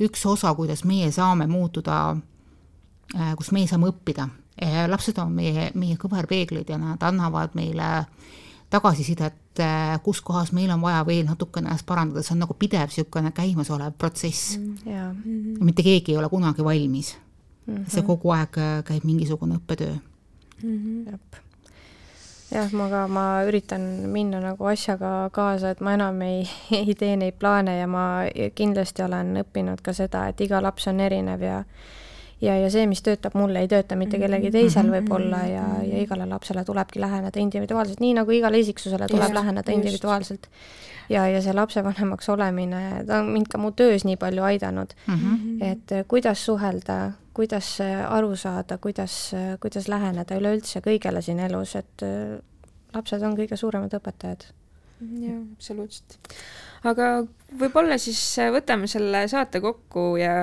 üks 0.00 0.26
osa, 0.26 0.54
kuidas 0.54 0.84
meie 0.84 1.10
saame 1.12 1.46
muutuda, 1.46 2.16
kus 3.36 3.50
meie 3.52 3.66
saame 3.68 3.90
õppida. 3.90 4.28
Lapsed 4.88 5.18
on 5.18 5.32
meie, 5.32 5.70
meie 5.74 5.96
kõverpeeglid 5.96 6.68
ja 6.68 6.76
nad 6.78 7.02
annavad 7.02 7.54
meile 7.54 8.04
tagasisidet, 8.70 9.58
äh, 9.58 9.96
kus 10.02 10.20
kohas 10.20 10.52
meil 10.52 10.70
on 10.70 10.82
vaja 10.82 11.02
veel 11.06 11.26
natukene 11.26 11.68
ennast 11.68 11.86
parandada, 11.86 12.22
see 12.22 12.36
on 12.36 12.44
nagu 12.44 12.54
pidev 12.54 12.92
niisugune 12.92 13.32
käimasolev 13.34 13.96
protsess 13.98 14.58
mm,. 14.58 14.76
Yeah. 14.86 15.12
Mm 15.12 15.22
-hmm. 15.24 15.64
mitte 15.64 15.82
keegi 15.82 16.12
ei 16.12 16.18
ole 16.18 16.28
kunagi 16.28 16.64
valmis 16.64 17.16
mm. 17.66 17.76
-hmm. 17.76 17.90
see 17.90 18.02
kogu 18.02 18.30
aeg 18.30 18.58
äh, 18.58 18.84
käib 18.84 19.04
mingisugune 19.04 19.56
õppetöö 19.56 19.94
mm. 20.62 20.78
-hmm 20.78 21.18
jah, 22.50 22.72
ma 22.72 22.88
ka, 22.88 23.06
ma 23.08 23.24
üritan 23.46 23.80
minna 24.10 24.40
nagu 24.40 24.66
asjaga 24.66 25.30
kaasa, 25.32 25.70
et 25.70 25.80
ma 25.80 25.94
enam 25.94 26.22
ei, 26.22 26.48
ei 26.86 26.94
tee 26.94 27.16
neid 27.16 27.38
plaane 27.38 27.78
ja 27.78 27.86
ma 27.86 28.04
kindlasti 28.54 29.02
olen 29.02 29.36
õppinud 29.44 29.82
ka 29.82 29.92
seda, 29.92 30.28
et 30.28 30.40
iga 30.40 30.62
laps 30.62 30.88
on 30.90 31.00
erinev 31.00 31.42
ja 31.42 31.64
ja, 32.40 32.56
ja 32.56 32.68
see, 32.72 32.86
mis 32.90 33.02
töötab 33.06 33.36
mulle, 33.38 33.62
ei 33.64 33.70
tööta 33.70 33.96
mitte 34.00 34.18
kellegi 34.20 34.48
mhm. 34.48 34.56
teisel 34.56 34.86
mhm. 34.86 34.94
võib-olla 34.96 35.40
ja, 35.48 35.64
ja 35.86 36.04
igale 36.04 36.28
lapsele 36.30 36.64
tulebki 36.64 37.02
läheneda 37.02 37.40
individuaalselt, 37.42 38.00
nii 38.00 38.14
nagu 38.20 38.36
igale 38.36 38.60
isiksusele 38.62 39.08
tuleb 39.10 39.28
just, 39.28 39.38
läheneda 39.38 39.74
individuaalselt. 39.76 40.50
ja, 41.10 41.26
ja 41.28 41.40
see 41.42 41.54
lapsevanemaks 41.56 42.28
olemine, 42.32 42.84
ta 43.06 43.22
on 43.24 43.32
mind 43.34 43.50
ka 43.52 43.58
mu 43.58 43.72
töös 43.76 44.06
nii 44.08 44.16
palju 44.20 44.46
aidanud 44.46 44.94
mm, 45.06 45.14
-hmm. 45.14 45.64
et 45.72 46.08
kuidas 46.08 46.44
suhelda, 46.44 47.12
kuidas 47.34 47.78
aru 48.08 48.36
saada, 48.36 48.78
kuidas, 48.78 49.32
kuidas 49.60 49.88
läheneda 49.88 50.38
üleüldse 50.38 50.80
kõigele 50.84 51.22
siin 51.22 51.40
elus, 51.40 51.76
et 51.76 52.06
äh, 52.06 52.38
lapsed 52.94 53.22
on 53.22 53.36
kõige 53.38 53.56
suuremad 53.56 53.94
õpetajad. 54.00 54.50
jah, 55.00 55.38
absoluutselt. 55.56 56.18
Aga 56.88 57.10
võib-olla 57.60 57.98
siis 58.00 58.20
äh, 58.40 58.50
võtame 58.54 58.88
selle 58.90 59.24
saate 59.30 59.60
kokku 59.60 60.14
ja 60.20 60.34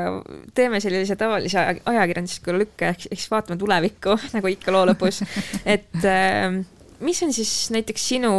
teeme 0.57 0.81
sellise 0.83 1.15
tavalise 1.19 1.61
ajakirjandusliku 1.85 2.57
lükke, 2.57 2.91
ehk 2.93 3.05
siis 3.07 3.29
vaatame 3.31 3.59
tulevikku, 3.61 4.17
nagu 4.35 4.51
ikka 4.51 4.73
loo 4.75 4.85
lõpus. 4.91 5.23
et 5.65 6.03
äh, 6.03 6.59
mis 6.99 7.23
on 7.23 7.33
siis 7.33 7.53
näiteks 7.75 8.09
sinu 8.13 8.33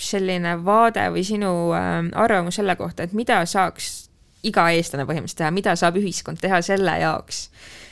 selline 0.00 0.54
vaade 0.64 1.08
või 1.10 1.24
sinu 1.26 1.72
arvamus 1.74 2.60
selle 2.60 2.76
kohta, 2.78 3.04
et 3.04 3.14
mida 3.16 3.40
saaks 3.48 4.10
iga 4.46 4.68
eestlane 4.72 5.04
põhimõtteliselt 5.08 5.42
teha, 5.42 5.52
mida 5.54 5.74
saab 5.76 5.98
ühiskond 6.00 6.40
teha 6.40 6.60
selle 6.64 6.94
jaoks, 7.02 7.44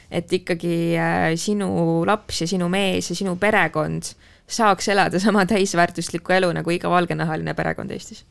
et 0.08 0.32
ikkagi 0.32 0.78
äh, 0.96 1.34
sinu 1.40 1.68
laps 2.08 2.42
ja 2.44 2.48
sinu 2.48 2.70
mees 2.72 3.10
ja 3.10 3.18
sinu 3.18 3.36
perekond 3.40 4.14
saaks 4.48 4.88
elada 4.88 5.20
sama 5.20 5.44
täisväärtuslikku 5.48 6.32
elu 6.38 6.48
nagu 6.56 6.72
iga 6.72 6.88
valgenahaline 6.88 7.52
perekond 7.58 7.92
Eestis? 7.92 8.24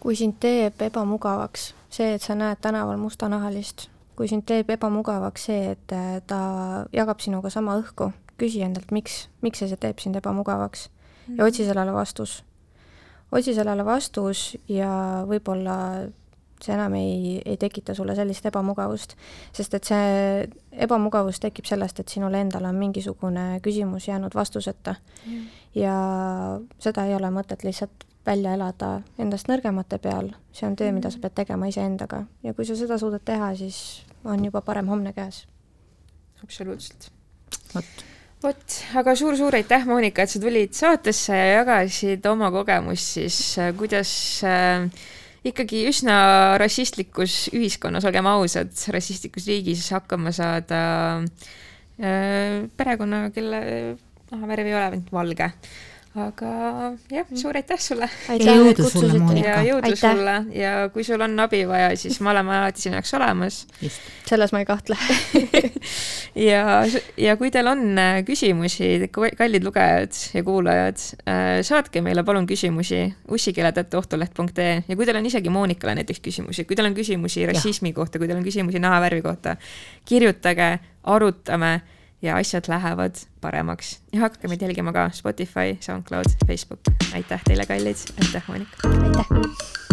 Kui 0.00 0.16
sind 0.16 0.38
teeb 0.40 0.82
ebamugavaks 0.82 1.72
see, 1.90 2.14
et 2.14 2.22
sa 2.22 2.36
näed 2.38 2.60
tänaval 2.62 2.98
mustanahalist, 3.00 3.88
kui 4.16 4.28
sind 4.28 4.46
teeb 4.48 4.70
ebamugavaks 4.74 5.48
see, 5.50 5.72
et 5.74 5.94
äh, 5.94 6.20
ta 6.26 6.40
jagab 6.94 7.22
sinuga 7.24 7.50
sama 7.50 7.78
õhku, 7.80 8.12
küsi 8.38 8.62
endalt, 8.66 8.92
miks, 8.94 9.26
miks 9.42 9.64
see 9.64 9.80
teeb 9.80 10.00
sind 10.02 10.18
ebamugavaks 10.20 10.88
ja 11.36 11.44
otsi 11.44 11.66
sellele 11.66 11.92
vastus. 11.92 12.42
otsi 13.32 13.54
sellele 13.54 13.84
vastus 13.84 14.56
ja 14.68 15.24
võib-olla 15.28 16.08
see 16.62 16.74
enam 16.74 16.94
ei, 16.98 17.42
ei 17.44 17.56
tekita 17.56 17.94
sulle 17.94 18.14
sellist 18.18 18.46
ebamugavust, 18.50 19.14
sest 19.54 19.74
et 19.78 19.90
see 19.90 20.48
ebamugavus 20.86 21.38
tekib 21.42 21.68
sellest, 21.68 22.00
et 22.00 22.08
sinul 22.08 22.34
endal 22.34 22.66
on 22.66 22.78
mingisugune 22.78 23.60
küsimus 23.62 24.08
jäänud 24.08 24.34
vastuseta 24.34 24.96
mm. 25.26 25.44
ja 25.78 25.94
seda 26.82 27.06
ei 27.06 27.14
ole 27.14 27.30
mõtet 27.34 27.62
lihtsalt 27.66 28.08
välja 28.28 28.52
elada 28.58 28.90
endast 29.18 29.48
nõrgemate 29.48 29.98
peal, 30.04 30.34
see 30.52 30.68
on 30.68 30.76
töö, 30.76 30.92
mida 30.92 31.10
sa 31.12 31.22
pead 31.22 31.38
tegema 31.40 31.70
iseendaga 31.70 32.24
ja 32.44 32.54
kui 32.54 32.68
sa 32.68 32.76
seda 32.78 33.00
suudad 33.00 33.24
teha, 33.24 33.54
siis 33.56 34.04
on 34.28 34.44
juba 34.44 34.62
parem 34.66 34.92
homne 34.92 35.14
käes. 35.16 35.46
absoluutselt. 36.44 37.10
vot 37.74 38.06
vot, 38.42 38.74
aga 38.98 39.14
suur-suur 39.18 39.56
aitäh, 39.58 39.86
Monika, 39.88 40.24
et 40.24 40.32
sa 40.32 40.40
tulid 40.42 40.74
saatesse 40.76 41.34
ja 41.34 41.60
jagasid 41.60 42.26
oma 42.30 42.50
kogemust 42.54 43.16
siis, 43.18 43.38
kuidas 43.78 44.10
äh, 44.46 44.86
ikkagi 45.48 45.84
üsna 45.90 46.18
rassistlikus 46.60 47.48
ühiskonnas, 47.54 48.06
olgem 48.08 48.28
ausad, 48.30 48.72
rassistlikus 48.94 49.48
riigis 49.50 49.88
hakkama 49.94 50.32
saada 50.36 50.80
äh, 51.98 52.66
perekonna, 52.78 53.28
kelle 53.34 53.62
nahavärv 54.30 54.68
ei 54.68 54.76
ole 54.76 54.88
ainult 54.90 55.14
valge. 55.14 55.52
Aga 56.26 56.50
jah, 57.10 57.24
mm. 57.24 57.38
suur 57.38 57.56
aitäh 57.58 57.80
sulle! 57.80 58.08
ja 58.28 58.54
jõudu 58.58 58.86
sulle, 58.90 59.18
Monika! 59.20 59.48
ja 59.48 59.62
jõudu 59.66 59.90
aitäh. 59.90 60.14
sulle 60.14 60.34
ja 60.56 60.72
kui 60.94 61.04
sul 61.06 61.22
on 61.24 61.34
abi 61.42 61.62
vaja, 61.68 61.90
siis 61.98 62.18
me 62.24 62.32
oleme 62.32 62.54
alati 62.58 62.84
sinu 62.84 62.98
jaoks 62.98 63.14
olemas. 63.18 63.58
selles 64.28 64.54
ma 64.54 64.62
ei 64.62 64.68
kahtle 64.68 64.98
ja, 66.50 66.62
ja 67.16 67.36
kui 67.40 67.52
teil 67.54 67.70
on 67.70 67.84
äh, 67.98 68.20
küsimusi, 68.28 69.10
kallid 69.12 69.66
lugejad 69.66 70.16
ja 70.34 70.44
kuulajad, 70.46 71.04
äh, 71.28 71.50
saatke 71.66 72.02
meile 72.04 72.24
palun 72.26 72.48
küsimusi 72.48 73.04
ussikeele.ohtuleht.ee 73.30 74.72
ja 74.88 74.96
kui 74.96 75.08
teil 75.08 75.20
on 75.20 75.28
isegi 75.30 75.52
Monikale 75.52 75.98
näiteks 76.00 76.24
küsimusi, 76.24 76.66
kui 76.68 76.78
teil 76.78 76.90
on 76.90 76.96
küsimusi 76.98 77.46
rassismi 77.48 77.94
ja. 77.94 78.00
kohta, 78.00 78.20
kui 78.20 78.30
teil 78.30 78.40
on 78.40 78.46
küsimusi 78.46 78.82
nahavärvi 78.82 79.22
kohta, 79.24 79.56
kirjutage, 80.08 80.74
arutame 81.08 81.78
ja 82.22 82.36
asjad 82.36 82.64
lähevad 82.68 83.14
paremaks 83.40 84.00
ja 84.12 84.20
hakake 84.20 84.48
meid 84.48 84.62
jälgima 84.62 84.92
ka 84.92 85.10
Spotify, 85.14 85.76
SoundCloud, 85.80 86.30
Facebook. 86.46 86.80
aitäh 87.14 87.42
teile, 87.44 87.66
kallid, 87.66 87.96
aitäh, 88.22 88.42
Monika! 88.48 88.88
aitäh! 88.88 89.87